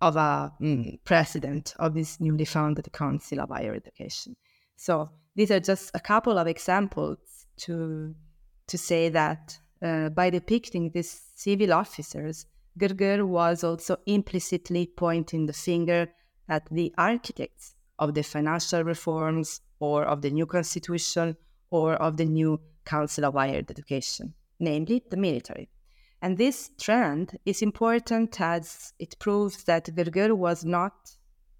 of 0.00 0.16
a 0.16 0.52
um, 0.60 0.98
president 1.04 1.74
of 1.78 1.94
this 1.94 2.20
newly 2.20 2.44
founded 2.44 2.90
Council 2.92 3.40
of 3.40 3.50
Higher 3.50 3.74
Education. 3.74 4.34
So 4.76 5.10
these 5.36 5.50
are 5.50 5.60
just 5.60 5.90
a 5.94 6.00
couple 6.00 6.38
of 6.38 6.46
examples 6.46 7.18
to 7.58 8.14
to 8.66 8.78
say 8.78 9.08
that 9.08 9.58
uh, 9.82 10.10
by 10.10 10.30
depicting 10.30 10.90
these 10.90 11.22
civil 11.34 11.72
officers, 11.72 12.46
Gırgır 12.78 13.26
was 13.26 13.64
also 13.64 13.96
implicitly 14.06 14.86
pointing 14.86 15.46
the 15.46 15.52
finger 15.52 16.08
at 16.50 16.66
the 16.70 16.92
architects 16.98 17.74
of 17.98 18.12
the 18.14 18.22
financial 18.22 18.84
reforms 18.84 19.62
or 19.78 20.04
of 20.04 20.20
the 20.20 20.30
new 20.30 20.46
constitution 20.46 21.36
or 21.70 21.94
of 21.94 22.16
the 22.16 22.24
new 22.24 22.60
Council 22.84 23.24
of 23.24 23.34
Higher 23.34 23.62
Education, 23.68 24.34
namely 24.58 25.02
the 25.10 25.16
military. 25.16 25.70
And 26.20 26.36
this 26.36 26.70
trend 26.78 27.38
is 27.46 27.62
important 27.62 28.40
as 28.40 28.92
it 28.98 29.18
proves 29.18 29.64
that 29.64 29.86
Gırgır 29.86 30.36
was 30.36 30.64
not 30.64 31.16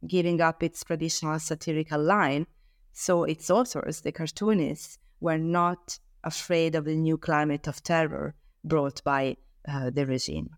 giving 0.07 0.40
up 0.40 0.62
its 0.62 0.85
traditional 0.85 1.38
satirical 1.38 2.03
line, 2.03 2.46
so 2.92 3.24
its 3.24 3.50
authors, 3.50 4.00
the 4.00 4.12
cartoonists, 4.12 4.98
were 5.20 5.38
not 5.38 5.98
afraid 6.24 6.74
of 6.74 6.85
the 6.85 6.96
new 6.96 7.16
climate 7.16 7.66
of 7.66 7.83
terror 7.83 8.35
brought 8.64 9.03
by 9.05 9.37
uh, 9.68 9.90
the 9.90 10.05
regime. 10.05 10.50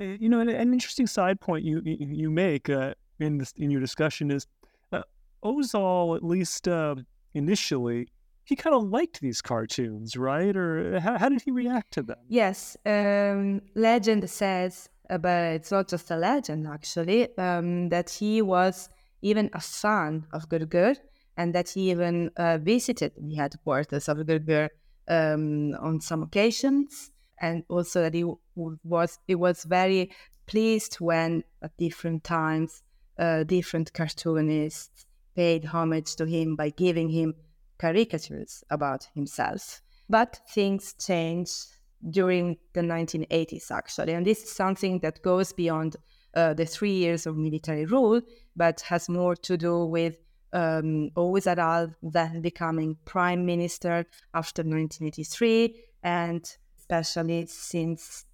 Uh, 0.00 0.04
you 0.04 0.28
know, 0.28 0.40
an, 0.40 0.48
an, 0.48 0.72
interesting 0.72 1.06
side 1.06 1.40
point 1.40 1.64
you 1.64 1.82
you 1.84 2.30
make 2.30 2.70
uh, 2.70 2.94
in 3.20 3.38
this 3.38 3.52
in 3.56 3.70
your 3.70 3.80
discussion 3.80 4.30
is 4.30 4.46
Özal, 5.44 6.16
at 6.16 6.24
least 6.24 6.68
uh, 6.68 6.96
initially, 7.34 8.08
he 8.44 8.56
kind 8.56 8.74
of 8.74 8.84
liked 8.84 9.20
these 9.20 9.40
cartoons, 9.40 10.16
right? 10.16 10.56
Or 10.56 11.00
how, 11.00 11.18
how 11.18 11.28
did 11.28 11.42
he 11.42 11.50
react 11.50 11.92
to 11.92 12.02
them? 12.02 12.18
Yes, 12.28 12.76
um, 12.84 13.62
legend 13.74 14.28
says, 14.28 14.88
uh, 15.08 15.18
but 15.18 15.54
it's 15.54 15.70
not 15.70 15.88
just 15.88 16.10
a 16.10 16.16
legend 16.16 16.66
actually, 16.66 17.36
um, 17.38 17.88
that 17.90 18.10
he 18.10 18.42
was 18.42 18.88
even 19.22 19.50
a 19.52 19.60
fan 19.60 20.26
of 20.32 20.48
Gırgır 20.48 20.96
and 21.36 21.54
that 21.54 21.70
he 21.70 21.90
even 21.90 22.30
uh, 22.36 22.58
visited 22.58 23.12
the 23.16 23.34
headquarters 23.34 24.08
of 24.08 24.18
Gırgır 24.18 24.68
um, 25.08 25.74
on 25.80 26.00
some 26.00 26.22
occasions, 26.22 27.10
and 27.40 27.64
also 27.68 28.02
that 28.02 28.14
he 28.14 28.24
was 28.84 29.18
he 29.26 29.34
was 29.34 29.64
very 29.64 30.10
pleased 30.46 30.96
when 30.96 31.44
at 31.62 31.76
different 31.78 32.24
times 32.24 32.82
different 33.46 33.92
cartoonists 33.92 35.06
paid 35.36 35.64
homage 35.64 36.16
to 36.16 36.26
him 36.26 36.56
by 36.56 36.70
giving 36.70 37.08
him 37.08 37.34
caricatures 37.78 38.64
about 38.70 39.08
himself. 39.14 39.82
But 40.08 40.40
things 40.48 40.94
changed 40.94 41.66
during 42.08 42.56
the 42.72 42.80
1980s, 42.80 43.70
actually. 43.70 44.14
And 44.14 44.26
this 44.26 44.42
is 44.42 44.50
something 44.50 45.00
that 45.00 45.22
goes 45.22 45.52
beyond 45.52 45.96
uh, 46.34 46.54
the 46.54 46.66
three 46.66 46.92
years 46.92 47.26
of 47.26 47.36
military 47.36 47.86
rule, 47.86 48.20
but 48.56 48.80
has 48.82 49.08
more 49.08 49.36
to 49.36 49.56
do 49.56 49.84
with 49.84 50.16
um, 50.52 51.10
Özal 51.16 51.94
then 52.02 52.40
becoming 52.40 52.96
prime 53.04 53.46
minister 53.46 54.06
after 54.34 54.62
1983, 54.62 55.76
and 56.02 56.44
especially 56.78 57.46
since 57.46 58.24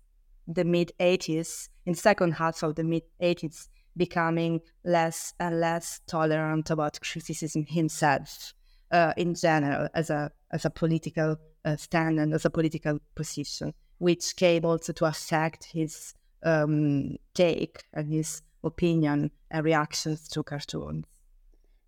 the 0.47 0.65
mid 0.65 0.93
80s, 0.99 1.69
in 1.85 1.95
second 1.95 2.33
half 2.33 2.63
of 2.63 2.75
the 2.77 2.85
mid 2.85 3.03
80s, 3.21 3.69
becoming 3.97 4.61
less 4.85 5.35
and 5.41 5.61
less 5.61 6.01
tolerant 6.07 6.71
about 6.71 7.01
criticism 7.01 7.65
himself 7.69 8.55
uh, 8.91 9.13
in 9.17 9.35
general 9.35 9.89
as 9.95 10.11
a 10.11 10.31
as 10.53 10.65
a 10.65 10.71
political 10.71 11.37
uh, 11.65 11.77
stand 11.77 12.21
and 12.21 12.33
as 12.33 12.45
a 12.45 12.51
political 12.51 12.99
position, 13.15 13.75
which 13.99 14.37
came 14.37 14.65
also 14.65 14.93
to 14.93 15.05
affect 15.05 15.65
his 15.65 16.15
um, 16.45 17.17
take 17.35 17.83
and 17.93 18.13
his 18.13 18.43
opinion 18.63 19.31
and 19.51 19.65
reactions 19.65 20.29
to 20.29 20.43
cartoons. 20.43 21.05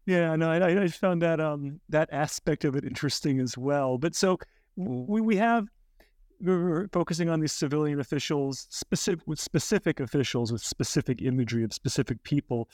Yeah, 0.07 0.37
no, 0.37 0.51
I, 0.51 0.85
I 0.85 0.89
found 0.89 1.21
that 1.23 1.39
um 1.39 1.81
that 1.91 2.09
aspect 2.13 2.65
of 2.65 2.75
it 2.75 2.85
interesting 2.85 3.41
as 3.41 3.59
well. 3.59 3.99
But 3.99 4.15
so 4.15 4.39
we 4.77 5.21
we 5.21 5.37
have 5.37 5.69
we're 6.41 6.89
focusing 6.93 7.29
on 7.29 7.41
these 7.41 7.53
civilian 7.53 8.01
officials, 8.01 8.67
specific 8.71 9.27
with 9.27 9.41
specific 9.41 10.01
officials 10.01 10.53
with 10.53 10.63
specific 10.63 11.23
imagery 11.23 11.65
of 11.65 11.73
specific 11.73 12.23
people. 12.23 12.69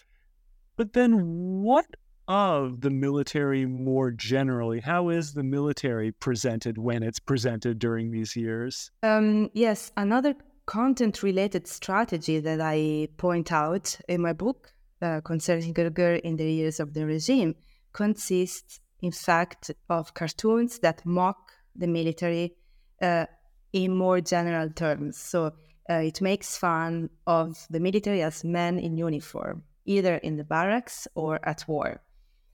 But 0.76 0.92
then, 0.92 1.62
what 1.62 1.86
of 2.26 2.80
the 2.80 2.90
military 2.90 3.66
more 3.66 4.10
generally? 4.10 4.80
How 4.80 5.10
is 5.10 5.34
the 5.34 5.42
military 5.42 6.12
presented 6.12 6.78
when 6.78 7.02
it's 7.02 7.20
presented 7.20 7.78
during 7.78 8.10
these 8.10 8.34
years? 8.34 8.90
Um, 9.02 9.50
yes, 9.52 9.92
another 9.96 10.34
content-related 10.66 11.66
strategy 11.66 12.40
that 12.40 12.60
I 12.60 13.08
point 13.18 13.52
out 13.52 13.98
in 14.08 14.22
my 14.22 14.32
book 14.32 14.72
uh, 15.02 15.20
concerning 15.20 15.74
Gırgır 15.74 16.20
in 16.20 16.36
the 16.36 16.50
years 16.50 16.80
of 16.80 16.94
the 16.94 17.04
regime 17.04 17.54
consists, 17.92 18.80
in 19.02 19.12
fact, 19.12 19.70
of 19.90 20.14
cartoons 20.14 20.78
that 20.78 21.04
mock 21.04 21.52
the 21.76 21.86
military 21.86 22.56
uh, 23.02 23.26
in 23.74 23.94
more 23.94 24.20
general 24.20 24.70
terms. 24.70 25.18
So 25.18 25.52
uh, 25.90 25.94
it 25.94 26.22
makes 26.22 26.56
fun 26.56 27.10
of 27.26 27.66
the 27.68 27.80
military 27.80 28.22
as 28.22 28.44
men 28.44 28.78
in 28.78 28.96
uniform, 28.96 29.64
either 29.84 30.14
in 30.16 30.36
the 30.36 30.44
barracks 30.44 31.08
or 31.16 31.40
at 31.42 31.64
war. 31.66 32.00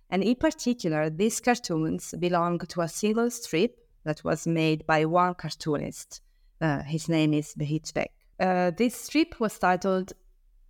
And 0.09 0.25
in 0.25 0.35
particular, 0.37 1.11
these 1.11 1.39
cartoons 1.39 2.15
belong 2.19 2.59
to 2.59 2.81
a 2.81 2.89
single 2.89 3.31
strip 3.31 3.77
that 4.05 4.25
was 4.25 4.47
made 4.47 4.87
by 4.87 5.05
one 5.05 5.35
cartoonist. 5.35 6.23
Uh, 6.61 6.83
his 6.83 7.09
name 7.09 7.35
is 7.35 7.55
Behiç 7.55 7.93
Ak. 7.97 8.11
Uh, 8.41 8.71
this 8.77 8.95
strip 8.95 9.39
was 9.39 9.59
titled 9.59 10.15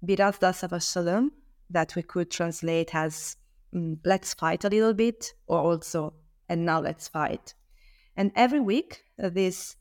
Biraz 0.04 0.40
da 0.40 0.52
Savaşalım, 0.52 1.30
that 1.70 1.94
we 1.94 2.02
could 2.02 2.30
translate 2.30 2.92
as 2.94 3.36
mm, 3.72 3.98
Let's 4.04 4.34
Fight 4.34 4.64
a 4.64 4.68
Little 4.68 4.94
Bit, 4.94 5.32
or 5.46 5.58
also 5.58 6.12
And 6.48 6.66
Now 6.66 6.80
Let's 6.80 7.06
Fight. 7.06 7.54
And 8.16 8.32
every 8.34 8.60
week, 8.60 9.04
uh, 9.22 9.28
this 9.28 9.76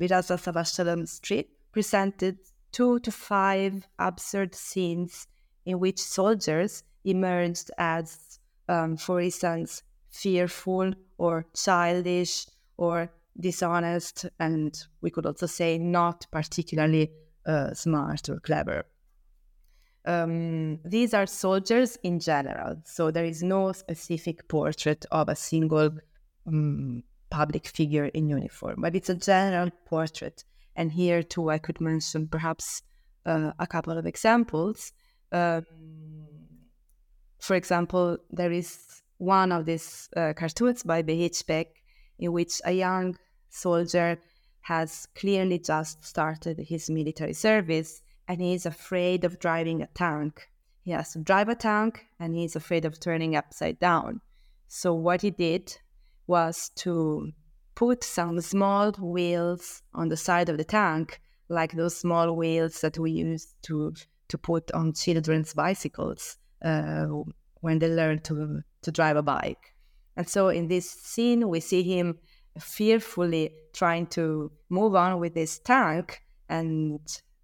Biraz 0.00 0.28
da 0.30 0.38
Savaşalım 0.38 1.06
strip 1.06 1.72
presented 1.72 2.38
two 2.72 3.00
to 3.02 3.10
five 3.10 3.72
absurd 3.98 4.54
scenes 4.54 5.26
in 5.64 5.74
which 5.74 5.98
soldiers 5.98 6.82
emerged 7.04 7.70
as, 7.78 8.38
um, 8.68 8.96
for 8.96 9.20
instance, 9.20 9.82
fearful 10.10 10.92
or 11.18 11.44
childish 11.54 12.46
or 12.76 13.08
dishonest, 13.40 14.26
and 14.38 14.74
we 15.02 15.10
could 15.10 15.26
also 15.26 15.46
say 15.46 15.78
not 15.78 16.26
particularly 16.30 17.10
uh, 17.46 17.74
smart 17.74 18.28
or 18.28 18.40
clever. 18.40 18.84
Um, 20.06 20.78
these 20.84 21.14
are 21.14 21.26
soldiers 21.26 21.98
in 22.02 22.20
general, 22.20 22.76
so 22.84 23.10
there 23.10 23.24
is 23.24 23.42
no 23.42 23.72
specific 23.72 24.48
portrait 24.48 25.06
of 25.10 25.28
a 25.28 25.36
single 25.36 25.90
um, 26.46 27.02
public 27.30 27.66
figure 27.66 28.06
in 28.06 28.28
uniform, 28.28 28.76
but 28.78 28.94
it's 28.94 29.08
a 29.08 29.14
general 29.14 29.70
portrait. 29.86 30.44
And 30.76 30.92
here 30.92 31.22
too, 31.22 31.50
I 31.50 31.58
could 31.58 31.80
mention 31.80 32.28
perhaps 32.28 32.82
uh, 33.26 33.52
a 33.58 33.66
couple 33.66 33.96
of 33.96 34.06
examples. 34.06 34.92
Um, 35.32 35.64
for 37.38 37.54
example, 37.56 38.18
there 38.30 38.52
is 38.52 39.02
one 39.18 39.52
of 39.52 39.66
these 39.66 40.08
uh, 40.16 40.32
cartoons 40.34 40.82
by 40.82 41.02
Behiç 41.02 41.66
in 42.18 42.32
which 42.32 42.60
a 42.64 42.72
young 42.72 43.16
soldier 43.48 44.18
has 44.62 45.08
clearly 45.14 45.58
just 45.58 46.04
started 46.04 46.58
his 46.58 46.90
military 46.90 47.32
service 47.32 48.02
and 48.28 48.40
he 48.40 48.54
is 48.54 48.66
afraid 48.66 49.24
of 49.24 49.40
driving 49.40 49.82
a 49.82 49.88
tank. 49.88 50.48
He 50.82 50.92
has 50.92 51.12
to 51.12 51.18
drive 51.18 51.48
a 51.48 51.54
tank 51.54 52.06
and 52.18 52.34
he 52.34 52.44
is 52.44 52.56
afraid 52.56 52.84
of 52.84 53.00
turning 53.00 53.36
upside 53.36 53.78
down. 53.78 54.20
So, 54.68 54.94
what 54.94 55.22
he 55.22 55.30
did 55.30 55.76
was 56.30 56.70
to 56.76 57.32
put 57.74 58.04
some 58.04 58.40
small 58.40 58.92
wheels 58.92 59.82
on 59.92 60.08
the 60.08 60.16
side 60.16 60.48
of 60.48 60.56
the 60.58 60.64
tank, 60.64 61.20
like 61.48 61.72
those 61.72 61.96
small 61.96 62.36
wheels 62.36 62.80
that 62.82 62.96
we 62.98 63.10
use 63.10 63.54
to 63.62 63.92
to 64.28 64.38
put 64.38 64.70
on 64.72 64.92
children's 64.92 65.52
bicycles 65.54 66.38
uh, 66.64 67.06
when 67.60 67.80
they 67.80 67.88
learn 67.88 68.20
to 68.20 68.62
to 68.82 68.90
drive 68.92 69.16
a 69.16 69.22
bike. 69.22 69.74
And 70.16 70.28
so 70.28 70.48
in 70.48 70.68
this 70.68 70.88
scene, 70.88 71.48
we 71.48 71.60
see 71.60 71.82
him 71.82 72.18
fearfully 72.58 73.50
trying 73.72 74.06
to 74.18 74.52
move 74.68 74.94
on 74.94 75.20
with 75.20 75.34
this 75.34 75.58
tank, 75.58 76.22
and 76.48 77.00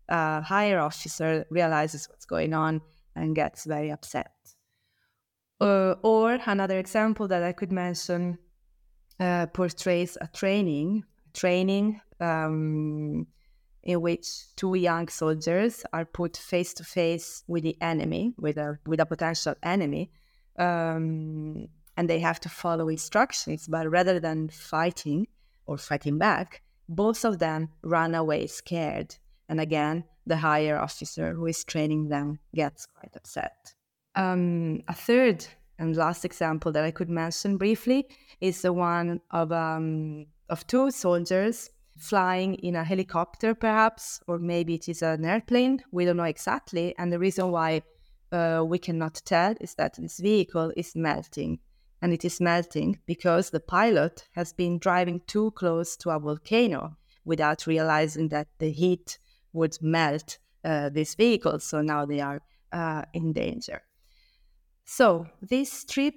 a 0.09 0.43
higher 0.43 0.79
officer 0.79 1.45
realizes 1.51 2.09
what's 2.09 2.27
going 2.27 2.55
on 2.55 2.81
and 3.17 3.35
gets 3.35 3.65
very 3.65 3.91
upset. 3.91 4.33
Uh, 5.61 5.95
or 6.03 6.39
another 6.47 6.79
example 6.79 7.27
that 7.29 7.43
I 7.43 7.53
could 7.53 7.73
mention 7.73 8.39
uh, 9.21 9.47
portrays 9.47 10.19
a 10.21 10.29
training, 10.29 11.05
training 11.33 12.01
um, 12.21 13.27
in 13.83 14.01
which 14.01 14.55
two 14.57 14.75
young 14.75 15.09
soldiers 15.09 15.85
are 15.93 16.05
put 16.05 16.37
face 16.37 16.75
to 16.75 16.85
face 16.85 17.45
with 17.47 17.63
the 17.63 17.77
enemy, 17.81 18.35
with 18.39 18.57
a 18.59 18.79
with 18.87 19.01
a 19.01 19.07
potential 19.07 19.55
enemy, 19.63 20.11
um, 20.59 21.69
and 21.97 22.11
they 22.11 22.19
have 22.19 22.41
to 22.41 22.49
follow 22.49 22.89
instructions. 22.89 23.67
But 23.69 23.89
rather 23.89 24.21
than 24.21 24.49
fighting 24.49 25.29
or 25.67 25.79
fighting 25.79 26.19
back, 26.19 26.63
both 26.89 27.25
of 27.25 27.39
them 27.39 27.69
run 27.83 28.15
away 28.15 28.47
scared. 28.47 29.17
And 29.49 29.61
again, 29.61 30.05
the 30.27 30.37
higher 30.37 30.77
officer 30.77 31.33
who 31.33 31.47
is 31.47 31.65
training 31.65 32.09
them 32.09 32.41
gets 32.55 32.87
quite 32.87 33.15
upset. 33.15 33.75
Um, 34.17 34.83
a 34.89 34.95
third 34.95 35.47
and 35.79 35.97
last 35.97 36.25
example 36.25 36.73
that 36.73 36.85
I 36.85 36.91
could 36.91 37.11
mention 37.11 37.57
briefly 37.57 38.07
is 38.41 38.63
the 38.63 38.73
one 38.73 39.21
of 39.31 39.53
um, 39.53 40.27
of 40.49 40.67
two 40.67 40.91
soldiers 40.91 41.71
flying 41.97 42.55
in 42.57 42.77
a 42.77 42.85
helicopter, 42.85 43.55
perhaps, 43.55 44.21
or 44.27 44.39
maybe 44.39 44.75
it 44.75 44.89
is 44.89 45.03
an 45.03 45.25
airplane. 45.25 45.83
We 45.91 46.05
don't 46.05 46.19
know 46.19 46.25
exactly. 46.25 46.95
And 46.99 47.13
the 47.13 47.19
reason 47.19 47.51
why 47.51 47.83
uh, 48.33 48.65
we 48.67 48.79
cannot 48.79 49.23
tell 49.25 49.55
is 49.61 49.75
that 49.75 49.95
this 49.99 50.19
vehicle 50.19 50.73
is 50.77 50.95
melting. 50.95 51.59
And 52.03 52.13
it 52.13 52.25
is 52.25 52.41
melting 52.41 52.99
because 53.07 53.51
the 53.51 53.61
pilot 53.61 54.29
has 54.33 54.53
been 54.53 54.79
driving 54.79 55.23
too 55.27 55.51
close 55.53 55.97
to 55.99 56.11
a 56.11 56.19
volcano 56.19 56.97
without 57.25 57.67
realizing 57.67 58.29
that 58.29 58.49
the 58.59 58.71
heat 58.71 59.19
would 59.53 59.79
melt 59.81 60.39
uh, 60.65 60.91
this 60.91 61.15
vehicle. 61.15 61.59
So 61.61 61.81
now 61.81 62.05
they 62.05 62.21
are 62.21 62.43
uh, 62.73 63.03
in 63.15 63.33
danger. 63.33 63.83
So 64.87 65.27
this 65.43 65.73
strip, 65.73 66.15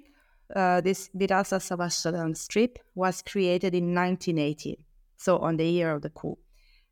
uh, 0.54 0.80
this 0.80 1.08
da 1.08 1.44
Savaşalım 1.44 2.36
strip, 2.36 2.78
was 2.94 3.22
created 3.22 3.74
in 3.74 3.94
1980, 3.94 4.76
so 5.16 5.38
on 5.38 5.56
the 5.56 5.64
year 5.64 5.94
of 5.94 6.02
the 6.02 6.10
coup, 6.10 6.38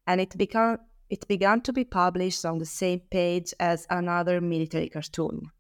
and 0.06 0.20
it 0.20 0.36
began 0.36 0.78
it 1.08 1.28
began 1.28 1.60
to 1.62 1.72
be 1.72 1.84
published 1.84 2.44
on 2.44 2.58
the 2.58 2.66
same 2.66 3.00
page 3.10 3.54
as 3.60 3.86
another 3.88 4.40
military 4.40 4.88
cartoon. 4.90 5.50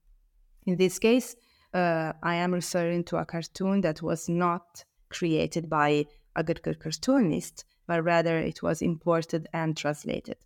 In 0.66 0.76
this 0.76 0.98
case, 0.98 1.36
uh, 1.72 2.12
I 2.22 2.34
am 2.34 2.52
referring 2.52 3.04
to 3.04 3.16
a 3.16 3.24
cartoon 3.24 3.80
that 3.80 4.02
was 4.02 4.28
not 4.28 4.84
created 5.08 5.70
by 5.70 6.04
a 6.36 6.42
good 6.42 6.62
cartoonist, 6.62 7.64
but 7.86 8.04
rather 8.04 8.38
it 8.38 8.62
was 8.62 8.82
imported 8.82 9.48
and 9.54 9.76
translated. 9.76 10.36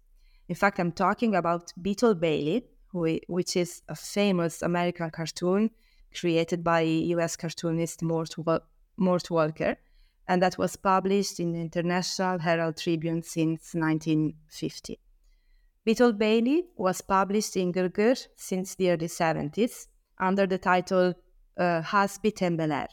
In 0.49 0.55
fact, 0.55 0.79
I'm 0.79 0.93
talking 0.93 1.35
about 1.35 1.73
Beetle 1.81 2.15
Bailey, 2.15 2.65
which 2.93 3.57
is 3.57 3.83
a 3.89 3.95
famous 3.95 4.63
American 4.63 5.11
cartoon 5.11 5.71
created 6.15 6.63
by 6.63 6.81
US 6.83 7.37
cartoonist 7.37 8.03
Mort, 8.03 8.35
Mort 8.97 9.31
Walker, 9.31 9.77
and 10.29 10.43
that 10.43 10.59
was 10.59 10.77
published 10.77 11.41
in 11.41 11.53
the 11.53 11.61
International 11.61 12.39
Herald 12.39 12.77
Tribune 12.77 13.23
since 13.23 13.75
1950. 13.75 14.99
Beetle 15.85 16.13
Bailey 16.13 16.65
was 16.77 17.01
published 17.01 17.57
in 17.57 17.73
Gırgır 17.73 18.27
since 18.37 18.77
the 18.77 18.91
early 18.91 19.09
70s 19.09 19.89
under 20.21 20.47
the 20.47 20.59
title 20.59 21.15
uh, 21.59 21.83
Hasbi 21.83 22.33
Tembeler. 22.33 22.87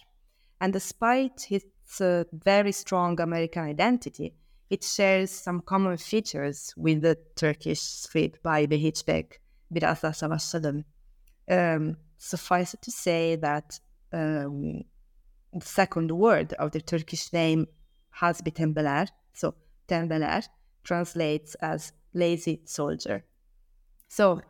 And 0.59 0.73
despite 0.73 1.51
its 1.51 2.01
uh, 2.01 2.23
very 2.33 2.71
strong 2.71 3.19
American 3.21 3.63
identity, 3.63 4.33
it 4.69 4.83
shares 4.83 5.31
some 5.31 5.61
common 5.61 5.97
features 5.97 6.73
with 6.75 7.01
the 7.01 7.17
Turkish 7.35 7.81
script 7.81 8.41
by 8.43 8.65
Behiç 8.65 9.05
Biraz. 9.71 10.03
Um, 11.51 11.97
suffice 12.17 12.73
it 12.75 12.81
to 12.81 12.91
say 12.91 13.35
that 13.37 13.79
um, 14.13 14.83
the 15.53 15.65
second 15.65 16.11
word 16.11 16.53
of 16.53 16.71
the 16.71 16.81
Turkish 16.81 17.33
name 17.33 17.65
Hasbi 18.21 18.53
Tembeler, 18.53 19.07
so 19.33 19.55
Tembeler, 19.87 20.47
translates 20.83 21.55
as 21.55 21.93
lazy 22.13 22.61
soldier. 22.65 23.23
So 24.07 24.41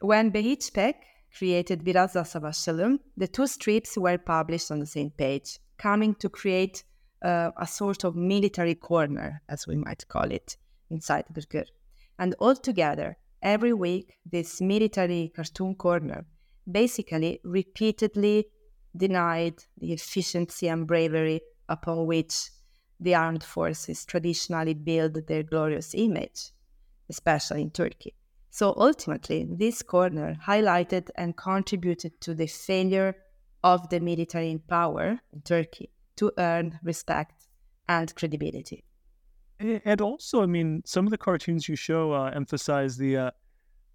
when 0.00 0.30
Behiç 0.30 0.76
Ak 0.78 0.96
created 1.36 1.84
Biraz 1.84 2.12
Savaşalım, 2.12 2.98
the 3.16 3.26
two 3.26 3.46
strips 3.46 3.96
were 3.96 4.18
published 4.18 4.70
on 4.70 4.80
the 4.80 4.86
same 4.86 5.10
page, 5.10 5.58
coming 5.76 6.14
to 6.14 6.28
create 6.28 6.84
uh, 7.22 7.50
a 7.56 7.66
sort 7.66 8.04
of 8.04 8.16
military 8.16 8.74
corner, 8.74 9.42
as 9.48 9.66
we 9.66 9.76
might 9.76 10.06
call 10.08 10.30
it, 10.30 10.56
inside 10.90 11.24
Gırgır. 11.32 11.66
And 12.18 12.34
altogether, 12.40 13.16
every 13.42 13.72
week, 13.72 14.18
this 14.30 14.60
military 14.60 15.32
cartoon 15.34 15.74
corner 15.74 16.26
basically 16.70 17.40
repeatedly 17.44 18.46
denied 18.96 19.64
the 19.78 19.92
efficiency 19.92 20.68
and 20.68 20.86
bravery 20.86 21.40
upon 21.68 22.06
which 22.06 22.50
the 23.00 23.14
armed 23.14 23.44
forces 23.44 24.04
traditionally 24.04 24.74
build 24.74 25.26
their 25.26 25.42
glorious 25.42 25.94
image, 25.94 26.50
especially 27.08 27.62
in 27.62 27.70
Turkey. 27.70 28.14
So 28.50 28.74
ultimately, 28.76 29.46
this 29.48 29.82
corner 29.82 30.36
highlighted 30.46 31.10
and 31.16 31.36
contributed 31.36 32.20
to 32.22 32.34
the 32.34 32.46
failure 32.46 33.14
of 33.62 33.88
the 33.88 34.00
military 34.00 34.50
in 34.50 34.58
power 34.60 35.20
in 35.32 35.42
Turkey 35.42 35.90
to 36.16 36.32
earn 36.38 36.78
respect 36.82 37.46
and 37.88 38.14
credibility. 38.14 38.84
And 39.60 40.00
also, 40.00 40.42
I 40.42 40.46
mean, 40.46 40.82
some 40.84 41.06
of 41.06 41.10
the 41.10 41.18
cartoons 41.18 41.68
you 41.68 41.74
show 41.74 42.12
uh, 42.12 42.30
emphasize 42.34 42.96
the 42.96 43.16
uh, 43.16 43.30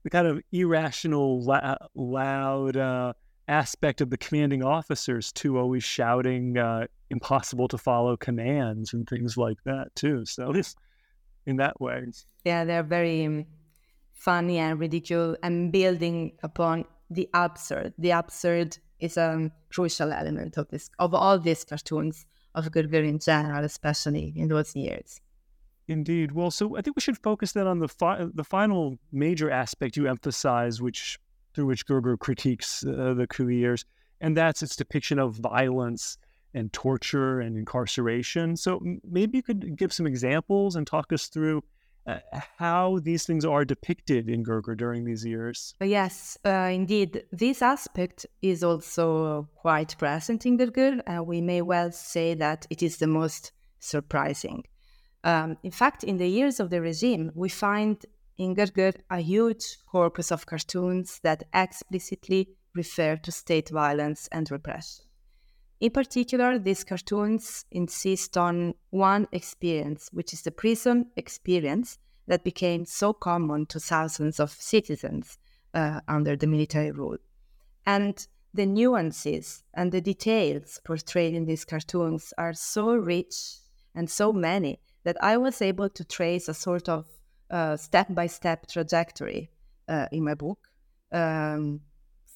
the 0.03 0.09
kind 0.09 0.27
of 0.27 0.41
irrational, 0.51 1.41
la- 1.41 1.77
loud 1.95 2.75
uh, 2.75 3.13
aspect 3.47 4.01
of 4.01 4.09
the 4.09 4.17
commanding 4.17 4.61
officers 4.61 5.31
too, 5.31 5.57
always 5.57 5.83
shouting 5.83 6.57
uh, 6.57 6.87
impossible 7.09 7.69
to 7.69 7.77
follow 7.77 8.17
commands 8.17 8.93
and 8.93 9.07
things 9.07 9.37
like 9.37 9.57
that 9.63 9.95
too. 9.95 10.25
So, 10.25 10.53
in 11.45 11.55
that 11.57 11.79
way, 11.79 12.07
yeah, 12.43 12.65
they're 12.65 12.83
very 12.83 13.25
um, 13.25 13.45
funny 14.11 14.57
and 14.57 14.77
ridiculous 14.79 15.37
and 15.43 15.71
building 15.71 16.33
upon 16.43 16.83
the 17.09 17.29
absurd. 17.33 17.93
The 17.97 18.11
absurd 18.11 18.77
is 18.99 19.15
a 19.15 19.49
crucial 19.71 20.11
element 20.11 20.57
of 20.57 20.67
this 20.69 20.89
of 20.99 21.13
all 21.13 21.39
these 21.39 21.63
cartoons 21.63 22.25
of 22.53 22.65
Gırgır 22.65 23.07
in 23.07 23.19
general, 23.19 23.63
especially 23.63 24.33
in 24.35 24.49
those 24.49 24.75
years. 24.75 25.21
Indeed. 25.87 26.31
Well, 26.31 26.51
so 26.51 26.77
I 26.77 26.81
think 26.81 26.95
we 26.95 27.01
should 27.01 27.17
focus 27.17 27.51
then 27.51 27.67
on 27.67 27.79
the 27.79 27.87
fi- 27.87 28.25
the 28.33 28.43
final 28.43 28.97
major 29.11 29.51
aspect 29.51 29.97
you 29.97 30.07
emphasize, 30.07 30.81
which 30.81 31.19
through 31.53 31.65
which 31.65 31.85
Gırgır 31.85 32.17
critiques 32.17 32.85
uh, 32.85 33.13
the 33.13 33.27
coup 33.27 33.49
years, 33.49 33.85
and 34.21 34.35
that's 34.35 34.63
its 34.63 34.75
depiction 34.75 35.19
of 35.19 35.35
violence 35.35 36.17
and 36.53 36.71
torture 36.71 37.41
and 37.41 37.57
incarceration. 37.57 38.55
So 38.55 38.79
maybe 39.03 39.37
you 39.37 39.43
could 39.43 39.75
give 39.75 39.91
some 39.91 40.07
examples 40.07 40.75
and 40.75 40.87
talk 40.87 41.11
us 41.11 41.27
through 41.27 41.63
uh, 42.05 42.19
how 42.57 42.99
these 43.03 43.25
things 43.25 43.45
are 43.45 43.65
depicted 43.65 44.29
in 44.29 44.43
Gırgır 44.43 44.77
during 44.77 45.05
these 45.05 45.25
years. 45.25 45.73
Yes, 45.81 46.37
uh, 46.45 46.69
indeed. 46.71 47.23
This 47.31 47.61
aspect 47.61 48.25
is 48.41 48.63
also 48.63 49.47
quite 49.55 49.97
present 49.97 50.45
in 50.45 50.57
Gırgır. 50.57 51.01
Uh, 51.07 51.23
we 51.23 51.41
may 51.41 51.61
well 51.61 51.91
say 51.91 52.33
that 52.35 52.67
it 52.69 52.83
is 52.83 52.97
the 52.97 53.07
most 53.07 53.51
surprising. 53.79 54.63
Um, 55.23 55.57
in 55.63 55.71
fact, 55.71 56.03
in 56.03 56.17
the 56.17 56.27
years 56.27 56.59
of 56.59 56.69
the 56.69 56.81
regime, 56.81 57.31
we 57.33 57.49
find 57.49 58.05
in 58.37 58.55
Gırgır 58.55 58.95
a 59.09 59.19
huge 59.19 59.77
corpus 59.85 60.31
of 60.31 60.45
cartoons 60.45 61.19
that 61.23 61.43
explicitly 61.53 62.49
refer 62.75 63.15
to 63.17 63.31
state 63.31 63.69
violence 63.69 64.27
and 64.31 64.49
repression. 64.51 65.05
In 65.79 65.91
particular, 65.91 66.57
these 66.57 66.83
cartoons 66.83 67.65
insist 67.71 68.37
on 68.37 68.73
one 68.89 69.27
experience, 69.31 70.09
which 70.11 70.33
is 70.33 70.41
the 70.41 70.51
prison 70.51 71.11
experience 71.15 71.97
that 72.27 72.43
became 72.43 72.85
so 72.85 73.13
common 73.13 73.65
to 73.67 73.79
thousands 73.79 74.39
of 74.39 74.51
citizens 74.51 75.37
uh, 75.73 75.99
under 76.07 76.35
the 76.35 76.47
military 76.47 76.91
rule. 76.91 77.17
And 77.85 78.25
the 78.53 78.65
nuances 78.65 79.63
and 79.73 79.91
the 79.91 80.01
details 80.01 80.79
portrayed 80.85 81.33
in 81.33 81.45
these 81.45 81.65
cartoons 81.65 82.33
are 82.37 82.53
so 82.53 82.95
rich 82.95 83.57
and 83.93 84.09
so 84.09 84.31
many 84.31 84.79
that 85.03 85.17
I 85.21 85.37
was 85.37 85.61
able 85.61 85.89
to 85.89 86.03
trace 86.03 86.47
a 86.47 86.53
sort 86.53 86.89
of 86.89 87.05
step 87.77 88.07
by 88.09 88.27
step 88.27 88.67
trajectory 88.67 89.49
uh, 89.87 90.07
in 90.11 90.23
my 90.23 90.33
book 90.33 90.69
um, 91.11 91.81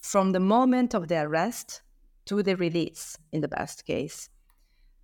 from 0.02 0.32
the 0.32 0.40
moment 0.40 0.94
of 0.94 1.08
the 1.08 1.22
arrest 1.22 1.82
to 2.26 2.44
the 2.44 2.56
release, 2.56 3.18
in 3.32 3.42
the 3.42 3.48
best 3.48 3.86
case. 3.86 4.30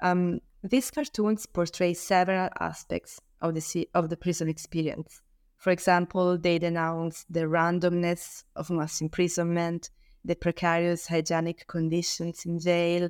Um, 0.01 0.39
these 0.61 0.91
cartoons 0.91 1.45
portray 1.45 1.93
several 1.93 2.49
aspects 2.59 3.20
of 3.41 3.53
the, 3.55 3.89
of 3.93 4.09
the 4.09 4.18
prison 4.18 4.49
experience. 4.49 5.22
For 5.57 5.72
example, 5.72 6.38
they 6.38 6.59
denounce 6.59 7.26
the 7.30 7.41
randomness 7.41 8.43
of 8.55 8.70
mass 8.70 9.01
imprisonment, 9.01 9.89
the 10.26 10.36
precarious 10.36 11.07
hygienic 11.07 11.66
conditions 11.68 12.45
in 12.45 12.59
jail, 12.59 13.09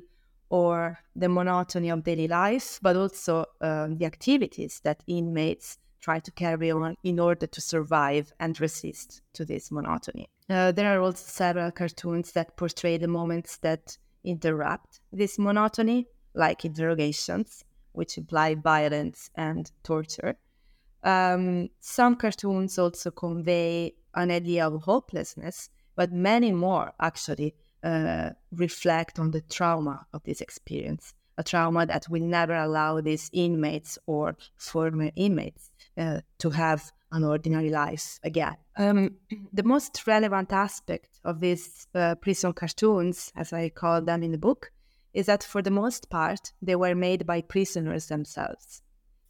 or 0.54 0.96
the 1.16 1.28
monotony 1.28 1.90
of 1.90 2.04
daily 2.04 2.28
life, 2.28 2.78
but 2.80 2.94
also 2.94 3.44
uh, 3.60 3.88
the 3.90 4.04
activities 4.04 4.80
that 4.84 5.02
inmates 5.08 5.78
try 6.00 6.20
to 6.20 6.30
carry 6.30 6.70
on 6.70 6.94
in 7.02 7.18
order 7.18 7.44
to 7.44 7.60
survive 7.60 8.32
and 8.38 8.60
resist 8.60 9.20
to 9.32 9.44
this 9.44 9.72
monotony. 9.72 10.28
Uh, 10.48 10.70
there 10.70 10.96
are 10.96 11.02
also 11.02 11.24
several 11.26 11.72
cartoons 11.72 12.30
that 12.30 12.56
portray 12.56 12.96
the 12.96 13.08
moments 13.08 13.56
that 13.56 13.98
interrupt 14.22 15.00
this 15.12 15.40
monotony, 15.40 16.06
like 16.34 16.64
interrogations, 16.64 17.64
which 17.90 18.16
imply 18.16 18.54
violence 18.54 19.30
and 19.34 19.72
torture. 19.82 20.36
Um, 21.02 21.68
some 21.80 22.14
cartoons 22.14 22.78
also 22.78 23.10
convey 23.10 23.94
an 24.14 24.30
idea 24.30 24.68
of 24.68 24.82
hopelessness, 24.82 25.70
but 25.96 26.12
many 26.12 26.52
more 26.52 26.92
actually 27.00 27.54
uh, 27.84 28.30
reflect 28.50 29.18
on 29.18 29.30
the 29.30 29.42
trauma 29.42 30.06
of 30.12 30.22
this 30.24 30.40
experience, 30.40 31.12
a 31.36 31.44
trauma 31.44 31.84
that 31.86 32.08
will 32.08 32.22
never 32.22 32.54
allow 32.54 33.00
these 33.00 33.28
inmates 33.32 33.98
or 34.06 34.36
former 34.56 35.10
inmates 35.16 35.70
uh, 35.98 36.20
to 36.38 36.50
have 36.50 36.90
an 37.12 37.24
ordinary 37.24 37.70
life 37.70 38.18
again. 38.24 38.56
Um, 38.76 39.16
the 39.52 39.62
most 39.62 40.06
relevant 40.06 40.52
aspect 40.52 41.20
of 41.24 41.40
these 41.40 41.86
uh, 41.94 42.14
prison 42.16 42.52
cartoons, 42.54 43.30
as 43.36 43.52
I 43.52 43.68
call 43.68 44.02
them 44.02 44.22
in 44.22 44.32
the 44.32 44.38
book, 44.38 44.72
is 45.12 45.26
that 45.26 45.44
for 45.44 45.62
the 45.62 45.70
most 45.70 46.10
part, 46.10 46.52
they 46.60 46.74
were 46.74 46.94
made 46.94 47.26
by 47.26 47.42
prisoners 47.42 48.08
themselves. 48.08 48.82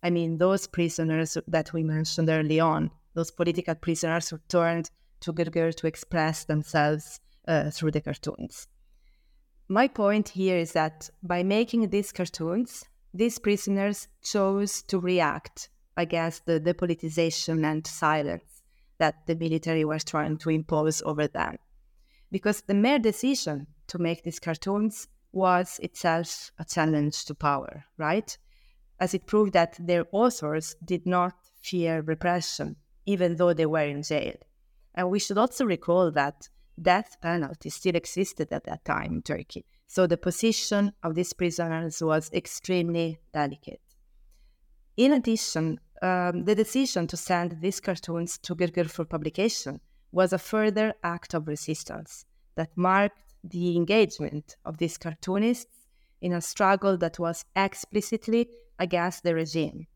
I 0.03 0.11
mean, 0.11 0.39
those 0.39 0.67
prisoners 0.67 1.37
that 1.49 1.73
we 1.73 1.83
mentioned 1.83 2.29
early 2.29 2.61
on, 2.61 2.91
those 3.15 3.31
political 3.31 3.75
prisoners 3.75 4.29
who 4.29 4.39
turned 4.49 4.91
to 5.21 5.33
Gırgır 5.33 5.75
to 5.77 5.87
express 5.87 6.45
themselves 6.45 7.21
uh, 7.47 7.71
through 7.71 7.91
the 7.91 8.01
cartoons. 8.01 8.69
My 9.69 9.89
point 9.89 10.31
here 10.31 10.59
is 10.59 10.73
that 10.73 11.09
by 11.23 11.43
making 11.43 11.89
these 11.89 12.13
cartoons, 12.13 12.85
these 13.15 13.39
prisoners 13.39 14.09
chose 14.23 14.83
to 14.83 14.99
react 14.99 15.69
against 15.97 16.47
the 16.47 16.61
depolitization 16.61 17.65
and 17.65 17.87
silence 17.87 18.63
that 18.99 19.27
the 19.27 19.35
military 19.35 19.85
was 19.85 20.05
trying 20.05 20.37
to 20.39 20.51
impose 20.51 21.03
over 21.03 21.27
them. 21.27 21.57
Because 22.31 22.63
the 22.63 22.75
mere 22.75 22.99
decision 22.99 23.67
to 23.89 23.99
make 23.99 24.23
these 24.23 24.41
cartoons 24.41 25.09
was 25.33 25.81
itself 25.83 26.51
a 26.59 26.65
challenge 26.65 27.25
to 27.25 27.35
power, 27.35 27.85
right? 27.99 28.37
As 29.01 29.15
it 29.15 29.27
proved 29.27 29.53
that 29.53 29.77
their 29.79 30.07
authors 30.13 30.77
did 30.85 31.07
not 31.07 31.35
fear 31.61 32.03
repression, 32.03 32.77
even 33.07 33.37
though 33.37 33.53
they 33.53 33.67
were 33.67 33.85
in 33.85 34.03
jail. 34.03 34.37
And 34.95 35.11
we 35.11 35.19
should 35.19 35.39
also 35.39 35.65
recall 35.65 36.11
that 36.13 36.49
death 36.81 37.17
penalty 37.21 37.71
still 37.71 37.95
existed 37.95 38.53
at 38.53 38.65
that 38.65 38.85
time 38.85 39.15
in 39.15 39.23
Turkey. 39.23 39.65
So 39.87 40.07
the 40.07 40.17
position 40.17 40.93
of 41.03 41.15
these 41.15 41.33
prisoners 41.33 42.03
was 42.03 42.31
extremely 42.33 43.19
delicate. 43.33 43.81
In 44.97 45.13
addition, 45.13 45.81
um, 46.03 46.45
the 46.45 46.55
decision 46.55 47.07
to 47.09 47.17
send 47.17 47.61
these 47.61 47.81
cartoons 47.81 48.39
to 48.39 48.55
Gırgır 48.55 48.91
for 48.91 49.05
publication 49.05 49.81
was 50.13 50.33
a 50.33 50.39
further 50.39 50.95
act 51.03 51.35
of 51.35 51.49
resistance 51.49 52.25
that 52.57 52.77
marked 52.77 53.35
the 53.43 53.77
engagement 53.77 54.57
of 54.65 54.79
these 54.79 54.99
cartoonists 54.99 55.87
in 56.21 56.33
a 56.33 56.41
struggle 56.41 56.97
that 56.99 57.19
was 57.19 57.45
explicitly 57.55 58.49
against 58.79 59.23
the 59.23 59.35
regime. 59.35 59.87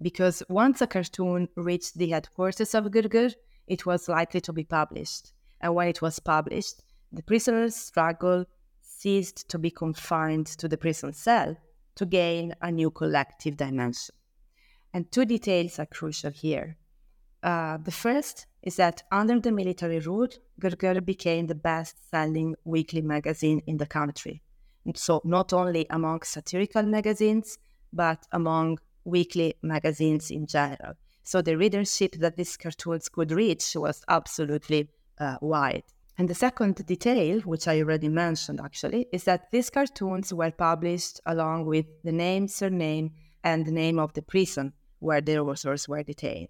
Because 0.00 0.42
once 0.48 0.80
a 0.80 0.86
cartoon 0.86 1.48
reached 1.56 1.98
the 1.98 2.10
headquarters 2.10 2.74
of 2.74 2.84
Gırgır, 2.84 3.34
it 3.66 3.84
was 3.86 4.08
likely 4.08 4.40
to 4.40 4.52
be 4.52 4.64
published 4.64 5.32
and 5.66 5.74
when 5.74 5.88
it 5.88 6.00
was 6.00 6.20
published, 6.20 6.84
the 7.10 7.24
prisoner's 7.24 7.74
struggle 7.74 8.44
ceased 8.80 9.48
to 9.48 9.58
be 9.58 9.68
confined 9.68 10.46
to 10.46 10.68
the 10.68 10.76
prison 10.76 11.12
cell 11.12 11.56
to 11.96 12.06
gain 12.06 12.54
a 12.62 12.70
new 12.70 12.88
collective 12.88 13.56
dimension. 13.56 14.14
And 14.94 15.10
two 15.10 15.24
details 15.24 15.80
are 15.80 15.86
crucial 15.86 16.30
here. 16.30 16.76
Uh, 17.42 17.78
the 17.78 17.90
first 17.90 18.46
is 18.62 18.76
that 18.76 19.02
under 19.10 19.40
the 19.40 19.50
military 19.50 19.98
rule, 19.98 20.28
Gırgır 20.60 21.04
became 21.04 21.48
the 21.48 21.56
best 21.56 21.96
selling 22.10 22.54
weekly 22.64 23.02
magazine 23.02 23.60
in 23.66 23.76
the 23.78 23.86
country. 23.86 24.42
And 24.84 24.96
so, 24.96 25.20
not 25.24 25.52
only 25.52 25.86
among 25.90 26.22
satirical 26.22 26.84
magazines, 26.84 27.58
but 27.92 28.24
among 28.30 28.78
weekly 29.04 29.54
magazines 29.62 30.30
in 30.30 30.46
general. 30.46 30.94
So, 31.24 31.42
the 31.42 31.56
readership 31.56 32.12
that 32.20 32.36
these 32.36 32.56
cartoons 32.56 33.08
could 33.08 33.32
reach 33.32 33.74
was 33.74 34.04
absolutely 34.08 34.90
uh, 35.18 35.36
wide. 35.40 35.84
And 36.18 36.28
the 36.28 36.34
second 36.34 36.86
detail, 36.86 37.40
which 37.40 37.68
I 37.68 37.80
already 37.80 38.08
mentioned 38.08 38.60
actually, 38.60 39.06
is 39.12 39.24
that 39.24 39.50
these 39.50 39.70
cartoons 39.70 40.32
were 40.32 40.50
published 40.50 41.20
along 41.26 41.66
with 41.66 41.86
the 42.04 42.12
name, 42.12 42.48
surname, 42.48 43.10
and 43.44 43.66
the 43.66 43.72
name 43.72 43.98
of 43.98 44.12
the 44.14 44.22
prison 44.22 44.72
where 44.98 45.20
the 45.20 45.38
authors 45.38 45.88
were 45.88 46.02
detained. 46.02 46.48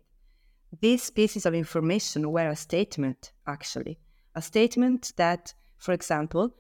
these 0.80 1.10
pieces 1.10 1.46
of 1.46 1.54
information 1.54 2.30
were 2.30 2.48
a 2.48 2.56
statement, 2.56 3.32
actually, 3.46 3.98
a 4.34 4.42
statement 4.42 5.12
that, 5.16 5.54
for 5.78 5.92
example, 5.92 6.50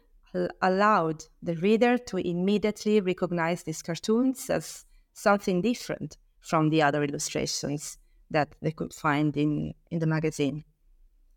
allowed 0.62 1.24
the 1.42 1.56
reader 1.56 1.98
to 1.98 2.16
immediately 2.18 3.00
recognize 3.00 3.62
these 3.62 3.82
cartoons 3.82 4.50
as 4.50 4.84
something 5.12 5.62
different 5.62 6.16
from 6.40 6.70
the 6.70 6.82
other 6.82 7.02
illustrations 7.02 7.98
that 8.30 8.54
they 8.60 8.70
could 8.70 8.92
find 8.92 9.36
in, 9.36 9.72
in 9.90 9.98
the 9.98 10.06
magazine. 10.06 10.64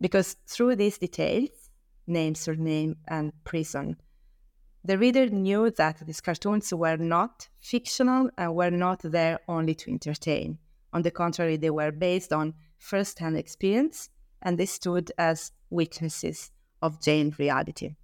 Because 0.02 0.36
through 0.48 0.76
these 0.76 0.98
details, 0.98 1.50
name, 2.08 2.36
surname, 2.36 2.98
and 3.08 3.32
prison, 3.44 3.98
the 4.84 4.98
reader 4.98 5.28
knew 5.28 5.70
that 5.72 6.00
these 6.06 6.22
cartoons 6.22 6.74
were 6.74 6.98
not 6.98 7.50
fictional 7.60 8.30
and 8.38 8.56
were 8.56 8.72
not 8.72 9.02
there 9.04 9.40
only 9.48 9.76
to 9.76 9.92
entertain. 9.92 10.58
On 10.94 11.02
the 11.02 11.12
contrary, 11.12 11.58
they 11.58 11.70
were 11.70 11.92
based 11.92 12.32
on 12.32 12.54
first 12.78 13.20
hand 13.20 13.38
experience 13.38 14.10
and 14.42 14.58
they 14.58 14.66
stood 14.66 15.12
as 15.18 15.52
witnesses 15.70 16.52
of 16.82 17.02
Jain 17.02 17.36
reality. 17.38 17.96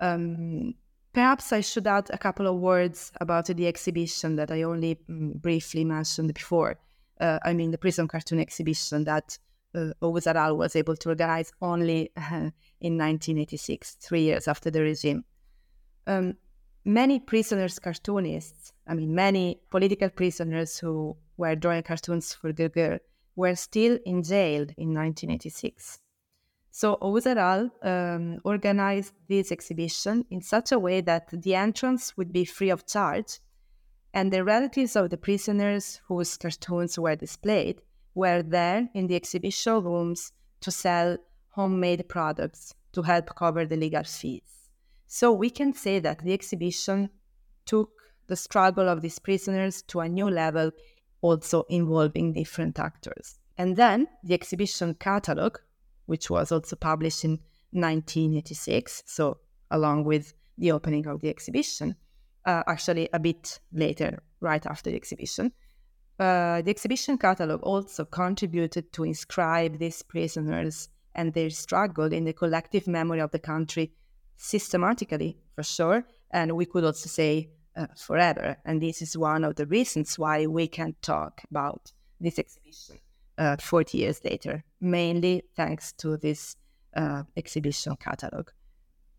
Um, 0.00 0.74
perhaps 1.12 1.52
I 1.52 1.60
should 1.60 1.86
add 1.86 2.10
a 2.10 2.18
couple 2.18 2.46
of 2.46 2.56
words 2.56 3.12
about 3.20 3.46
the 3.46 3.66
exhibition 3.66 4.36
that 4.36 4.50
I 4.50 4.62
only 4.62 4.98
mm, 5.08 5.34
briefly 5.34 5.84
mentioned 5.84 6.32
before. 6.32 6.78
Uh, 7.20 7.38
I 7.44 7.52
mean, 7.52 7.70
the 7.70 7.78
prison 7.78 8.08
Cartoon 8.08 8.40
exhibition 8.40 9.04
that 9.04 9.38
uh, 9.74 9.92
was 10.00 10.76
able 10.76 10.96
to 10.96 11.08
organize 11.08 11.52
only 11.60 12.10
uh, 12.16 12.50
in 12.80 12.98
1986, 12.98 13.94
three 13.94 14.22
years 14.22 14.48
after 14.48 14.70
the 14.70 14.80
regime. 14.80 15.24
Um, 16.06 16.34
many 16.84 17.20
prisoners, 17.20 17.78
cartoonists, 17.78 18.72
I 18.86 18.94
mean, 18.94 19.14
many 19.14 19.60
political 19.70 20.10
prisoners 20.10 20.78
who 20.78 21.16
were 21.36 21.54
drawing 21.54 21.82
cartoons 21.82 22.34
for 22.34 22.52
Gırgır 22.52 23.00
were 23.36 23.54
still 23.54 23.98
in 24.04 24.22
jail 24.22 24.62
in 24.76 24.92
1986. 24.94 26.00
So 26.70 26.96
Oğuz 27.02 27.26
Aral 27.26 27.70
um, 27.82 28.38
organized 28.44 29.12
this 29.28 29.52
exhibition 29.52 30.24
in 30.30 30.40
such 30.40 30.72
a 30.72 30.78
way 30.78 31.02
that 31.02 31.28
the 31.30 31.54
entrance 31.54 32.16
would 32.16 32.32
be 32.32 32.44
free 32.44 32.70
of 32.70 32.86
charge, 32.86 33.40
and 34.14 34.32
the 34.32 34.44
relatives 34.44 34.96
of 34.96 35.10
the 35.10 35.16
prisoners 35.16 36.00
whose 36.08 36.36
cartoons 36.36 36.98
were 36.98 37.16
displayed 37.16 37.82
were 38.14 38.42
there 38.42 38.88
in 38.94 39.06
the 39.06 39.16
exhibition 39.16 39.82
rooms 39.82 40.32
to 40.60 40.70
sell 40.70 41.16
homemade 41.50 42.08
products 42.08 42.74
to 42.92 43.02
help 43.02 43.34
cover 43.36 43.64
the 43.64 43.76
legal 43.76 44.04
fees. 44.04 44.68
So 45.06 45.32
we 45.32 45.50
can 45.50 45.74
say 45.74 45.98
that 46.00 46.20
the 46.24 46.32
exhibition 46.32 47.10
took 47.66 47.90
the 48.26 48.36
struggle 48.36 48.88
of 48.88 49.02
these 49.02 49.18
prisoners 49.18 49.82
to 49.82 50.00
a 50.00 50.08
new 50.08 50.30
level, 50.30 50.70
also 51.20 51.64
involving 51.68 52.32
different 52.32 52.78
actors. 52.78 53.38
And 53.58 53.76
then 53.76 54.08
the 54.24 54.34
exhibition 54.34 54.94
catalog 54.94 55.58
which 56.06 56.30
was 56.30 56.52
also 56.52 56.76
published 56.76 57.24
in 57.24 57.38
1986, 57.70 59.02
so 59.06 59.38
along 59.70 60.04
with 60.04 60.34
the 60.58 60.72
opening 60.72 61.06
of 61.06 61.20
the 61.20 61.28
exhibition, 61.28 61.96
uh, 62.44 62.62
actually 62.66 63.08
a 63.12 63.18
bit 63.18 63.60
later, 63.72 64.22
right 64.40 64.66
after 64.66 64.90
the 64.90 64.96
exhibition. 64.96 65.52
Uh, 66.18 66.62
the 66.62 66.70
exhibition 66.70 67.18
catalog 67.18 67.62
also 67.62 68.04
contributed 68.04 68.92
to 68.92 69.04
inscribe 69.04 69.78
these 69.78 70.02
prisoners 70.02 70.88
and 71.14 71.32
their 71.32 71.50
struggle 71.50 72.12
in 72.12 72.24
the 72.24 72.32
collective 72.32 72.86
memory 72.86 73.20
of 73.20 73.30
the 73.30 73.38
country 73.38 73.92
systematically, 74.36 75.38
for 75.54 75.62
sure, 75.62 76.04
and 76.30 76.52
we 76.52 76.66
could 76.66 76.84
also 76.84 77.08
say 77.08 77.48
uh, 77.76 77.86
forever. 77.96 78.56
And 78.64 78.80
this 78.80 79.02
is 79.02 79.16
one 79.16 79.44
of 79.44 79.56
the 79.56 79.66
reasons 79.66 80.18
why 80.18 80.46
we 80.46 80.68
can 80.68 80.94
talk 81.02 81.42
about 81.50 81.92
this 82.20 82.38
exhibition 82.38 82.98
uh, 83.38 83.56
40 83.56 83.98
years 83.98 84.24
later, 84.24 84.64
mainly 84.80 85.42
thanks 85.56 85.92
to 85.92 86.16
this 86.16 86.56
uh, 86.96 87.22
exhibition 87.36 87.96
catalog. 87.96 88.50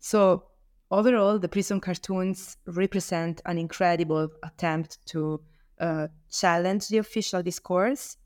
So, 0.00 0.44
overall, 0.90 1.38
the 1.38 1.48
prison 1.48 1.80
cartoons 1.80 2.56
represent 2.66 3.42
an 3.46 3.58
incredible 3.58 4.28
attempt 4.42 5.04
to 5.06 5.40
uh, 5.80 6.08
challenge 6.30 6.88
the 6.88 6.98
official 6.98 7.42
discourse, 7.42 8.16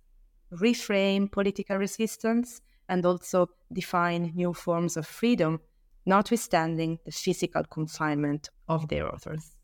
reframe 0.52 1.30
political 1.30 1.76
resistance, 1.76 2.60
and 2.88 3.04
also 3.04 3.48
define 3.72 4.32
new 4.34 4.52
forms 4.52 4.96
of 4.96 5.06
freedom, 5.06 5.60
notwithstanding 6.06 6.98
the 7.04 7.12
physical 7.12 7.64
confinement 7.64 8.50
of 8.68 8.88
their 8.88 9.12
authors. 9.12 9.56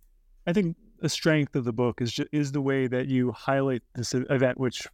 I 0.46 0.52
think 0.52 0.76
the 1.00 1.08
strength 1.08 1.56
of 1.56 1.64
the 1.64 1.72
book 1.72 2.00
is 2.00 2.12
just, 2.12 2.28
is 2.32 2.52
the 2.52 2.60
way 2.60 2.86
that 2.86 3.06
you 3.08 3.32
highlight 3.32 3.82
this 3.94 4.14
event, 4.14 4.58
which 4.58 4.86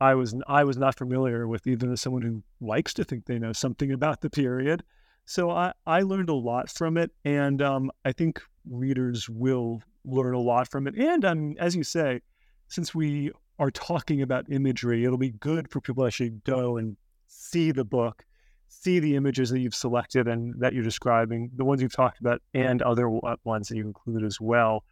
I 0.00 0.14
was 0.14 0.34
I 0.46 0.64
was 0.64 0.76
not 0.76 0.96
familiar 0.98 1.48
with 1.48 1.66
even 1.66 1.90
as 1.92 2.00
someone 2.02 2.22
who 2.22 2.42
likes 2.60 2.92
to 2.94 3.04
think 3.04 3.24
they 3.24 3.38
know 3.38 3.52
something 3.52 3.90
about 3.90 4.20
the 4.20 4.30
period. 4.30 4.84
So 5.24 5.50
I, 5.50 5.72
I 5.86 6.02
learned 6.02 6.28
a 6.28 6.34
lot 6.34 6.70
from 6.70 6.96
it, 6.96 7.10
and 7.24 7.60
um, 7.60 7.90
I 8.04 8.12
think 8.12 8.40
readers 8.70 9.28
will 9.28 9.82
learn 10.06 10.34
a 10.34 10.40
lot 10.40 10.68
from 10.68 10.86
it. 10.86 10.94
And 10.96 11.24
um, 11.24 11.54
as 11.58 11.76
you 11.76 11.84
say, 11.84 12.20
since 12.68 12.94
we 12.94 13.32
are 13.58 13.70
talking 13.70 14.22
about 14.22 14.50
imagery, 14.50 15.04
it'll 15.04 15.18
be 15.18 15.30
good 15.30 15.70
for 15.70 15.80
people 15.80 16.04
to 16.04 16.06
actually 16.08 16.30
go 16.44 16.76
and 16.76 16.96
see 17.26 17.72
the 17.72 17.84
book, 17.84 18.24
see 18.68 18.98
the 18.98 19.16
images 19.16 19.50
that 19.50 19.60
you've 19.60 19.74
selected 19.74 20.28
and 20.28 20.54
that 20.60 20.72
you're 20.74 20.84
describing, 20.84 21.50
the 21.56 21.64
ones 21.64 21.82
you've 21.82 21.94
talked 21.94 22.20
about, 22.20 22.40
and 22.54 22.82
other 22.82 23.08
ones 23.08 23.68
that 23.68 23.76
you 23.76 23.86
include 23.86 24.24
as 24.24 24.40
well. 24.40 24.84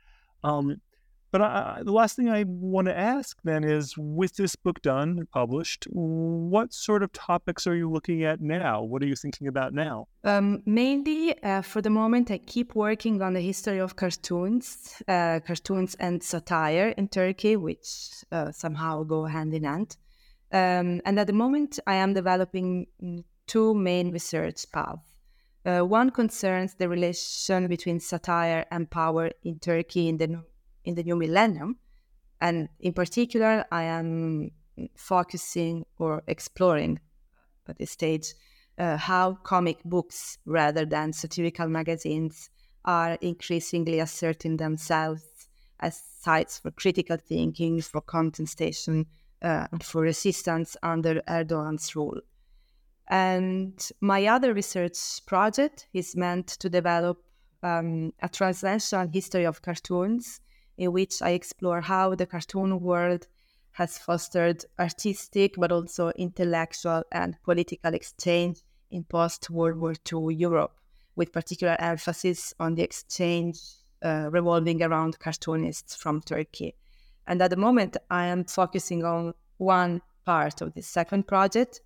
Um, 0.42 0.80
but 1.34 1.42
I, 1.42 1.80
the 1.82 1.90
last 1.90 2.14
thing 2.14 2.30
I 2.30 2.44
want 2.46 2.86
to 2.86 2.96
ask 2.96 3.36
then 3.42 3.64
is 3.64 3.98
with 3.98 4.36
this 4.36 4.54
book 4.54 4.80
done, 4.82 5.26
published, 5.32 5.88
what 5.90 6.72
sort 6.72 7.02
of 7.02 7.12
topics 7.12 7.66
are 7.66 7.74
you 7.74 7.90
looking 7.90 8.22
at 8.22 8.40
now? 8.40 8.84
What 8.84 9.02
are 9.02 9.06
you 9.06 9.16
thinking 9.16 9.48
about 9.48 9.74
now? 9.74 10.06
Um, 10.22 10.62
mainly, 10.64 11.36
uh, 11.42 11.62
for 11.62 11.82
the 11.82 11.90
moment, 11.90 12.30
I 12.30 12.38
keep 12.38 12.76
working 12.76 13.20
on 13.20 13.34
the 13.34 13.40
history 13.40 13.80
of 13.80 13.96
cartoons, 13.96 15.02
uh, 15.08 15.40
cartoons 15.44 15.96
and 15.96 16.22
satire 16.22 16.94
in 16.96 17.08
Turkey, 17.08 17.56
which 17.56 17.88
uh, 18.30 18.52
somehow 18.52 19.02
go 19.02 19.24
hand 19.24 19.54
in 19.54 19.64
hand. 19.64 19.96
Um, 20.52 21.00
and 21.04 21.18
at 21.18 21.26
the 21.26 21.32
moment, 21.32 21.80
I 21.84 21.96
am 21.96 22.14
developing 22.14 22.86
two 23.48 23.74
main 23.74 24.12
research 24.12 24.70
paths. 24.70 25.02
Uh, 25.66 25.80
one 25.80 26.10
concerns 26.10 26.74
the 26.74 26.88
relation 26.88 27.66
between 27.66 27.98
satire 27.98 28.66
and 28.70 28.88
power 28.88 29.32
in 29.42 29.58
Turkey 29.58 30.08
in 30.08 30.18
the 30.18 30.44
in 30.84 30.94
the 30.94 31.02
new 31.02 31.16
millennium. 31.16 31.76
And 32.40 32.68
in 32.80 32.92
particular, 32.92 33.64
I 33.70 33.84
am 33.84 34.50
focusing 34.96 35.86
or 35.98 36.22
exploring 36.26 37.00
at 37.68 37.78
this 37.78 37.90
stage 37.90 38.34
uh, 38.78 38.96
how 38.96 39.34
comic 39.34 39.82
books 39.84 40.38
rather 40.44 40.84
than 40.84 41.12
satirical 41.12 41.68
magazines 41.68 42.50
are 42.84 43.16
increasingly 43.20 44.00
asserting 44.00 44.56
themselves 44.56 45.48
as 45.80 46.02
sites 46.20 46.58
for 46.58 46.70
critical 46.70 47.16
thinking, 47.16 47.80
for 47.80 48.00
contestation, 48.00 49.06
uh, 49.42 49.66
for 49.82 50.02
resistance 50.02 50.76
under 50.82 51.22
Erdogan's 51.28 51.94
rule. 51.96 52.20
And 53.08 53.78
my 54.00 54.26
other 54.26 54.54
research 54.54 55.24
project 55.26 55.86
is 55.92 56.16
meant 56.16 56.48
to 56.48 56.68
develop 56.68 57.18
um, 57.62 58.12
a 58.20 58.28
transnational 58.28 59.08
history 59.08 59.44
of 59.44 59.62
cartoons 59.62 60.40
in 60.76 60.92
which 60.92 61.22
I 61.22 61.30
explore 61.30 61.80
how 61.80 62.14
the 62.14 62.26
cartoon 62.26 62.80
world 62.80 63.26
has 63.72 63.98
fostered 63.98 64.64
artistic 64.78 65.54
but 65.56 65.72
also 65.72 66.10
intellectual 66.16 67.02
and 67.10 67.36
political 67.42 67.92
exchange 67.94 68.60
in 68.90 69.04
post 69.04 69.50
World 69.50 69.78
War 69.78 69.94
II 70.12 70.34
Europe, 70.34 70.76
with 71.16 71.32
particular 71.32 71.76
emphasis 71.80 72.54
on 72.60 72.76
the 72.76 72.82
exchange 72.82 73.58
uh, 74.02 74.28
revolving 74.30 74.82
around 74.82 75.18
cartoonists 75.18 75.96
from 75.96 76.20
Turkey. 76.20 76.74
And 77.26 77.42
at 77.42 77.50
the 77.50 77.56
moment, 77.56 77.96
I 78.10 78.26
am 78.26 78.44
focusing 78.44 79.04
on 79.04 79.34
one 79.56 80.02
part 80.24 80.60
of 80.60 80.74
the 80.74 80.82
second 80.82 81.26
project, 81.26 81.80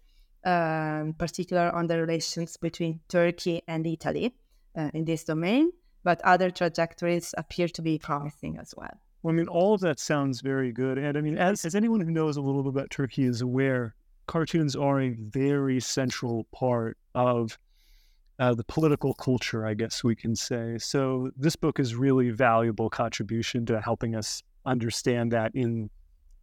in 0.45 1.15
particular 1.19 1.71
on 1.75 1.87
the 1.87 1.99
relations 2.01 2.57
between 2.57 3.01
Turkey 3.09 3.63
and 3.67 3.87
Italy 3.87 4.35
uh, 4.77 4.91
in 4.93 5.05
this 5.05 5.25
domain 5.25 5.73
but 6.05 6.21
other 6.23 6.51
trajectories 6.51 7.35
appear 7.37 7.69
to 7.69 7.83
be 7.83 7.99
promising 7.99 8.59
as 8.59 8.75
well. 8.77 9.01
Well, 9.23 9.35
I 9.35 9.37
mean, 9.37 9.49
all 9.49 9.75
of 9.75 9.81
that 9.81 9.99
sounds 9.99 10.41
very 10.41 10.73
good. 10.73 10.99
And 10.99 11.19
I 11.19 11.21
mean, 11.21 11.37
as, 11.39 11.65
as 11.65 11.75
anyone 11.75 12.01
who 12.01 12.11
knows 12.11 12.37
a 12.37 12.41
little 12.41 12.63
bit 12.63 12.71
about 12.71 12.91
Turkey 12.91 13.25
is 13.25 13.41
aware, 13.41 13.95
cartoons 14.27 14.77
are 14.77 15.01
a 15.01 15.11
very 15.11 15.81
central 15.81 16.45
part 16.53 16.97
of 17.15 17.59
uh, 18.39 18.55
the 18.55 18.65
political 18.65 19.15
culture, 19.15 19.67
I 19.67 19.75
guess 19.75 20.05
we 20.05 20.15
can 20.15 20.37
say. 20.37 20.79
So 20.79 21.31
this 21.37 21.57
book 21.57 21.81
is 21.81 21.97
really 21.97 22.31
valuable 22.31 22.89
contribution 22.89 23.67
to 23.67 23.81
helping 23.81 24.15
us 24.15 24.43
understand 24.65 25.33
that 25.33 25.53
in 25.55 25.91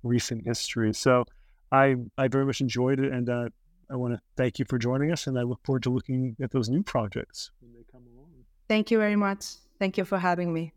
recent 0.03 0.45
history. 0.45 0.93
So 0.93 1.23
I 1.71 1.95
I 2.17 2.27
very 2.27 2.45
much 2.45 2.59
enjoyed 2.61 2.99
it, 2.99 3.11
and 3.11 3.29
uh, 3.29 3.49
I 3.89 3.95
want 3.95 4.13
to 4.13 4.19
thank 4.35 4.59
you 4.59 4.65
for 4.67 4.77
joining 4.77 5.11
us, 5.11 5.27
and 5.27 5.39
I 5.39 5.43
look 5.43 5.59
forward 5.63 5.83
to 5.83 5.89
looking 5.89 6.35
at 6.41 6.51
those 6.51 6.69
new 6.69 6.83
projects 6.83 7.51
when 7.61 7.73
they 7.73 7.85
come 7.91 8.03
along. 8.13 8.24
Thank 8.67 8.91
you 8.91 8.97
very 8.99 9.15
much. 9.15 9.45
Thank 9.79 9.97
you 9.97 10.05
for 10.05 10.17
having 10.19 10.53
me. 10.53 10.73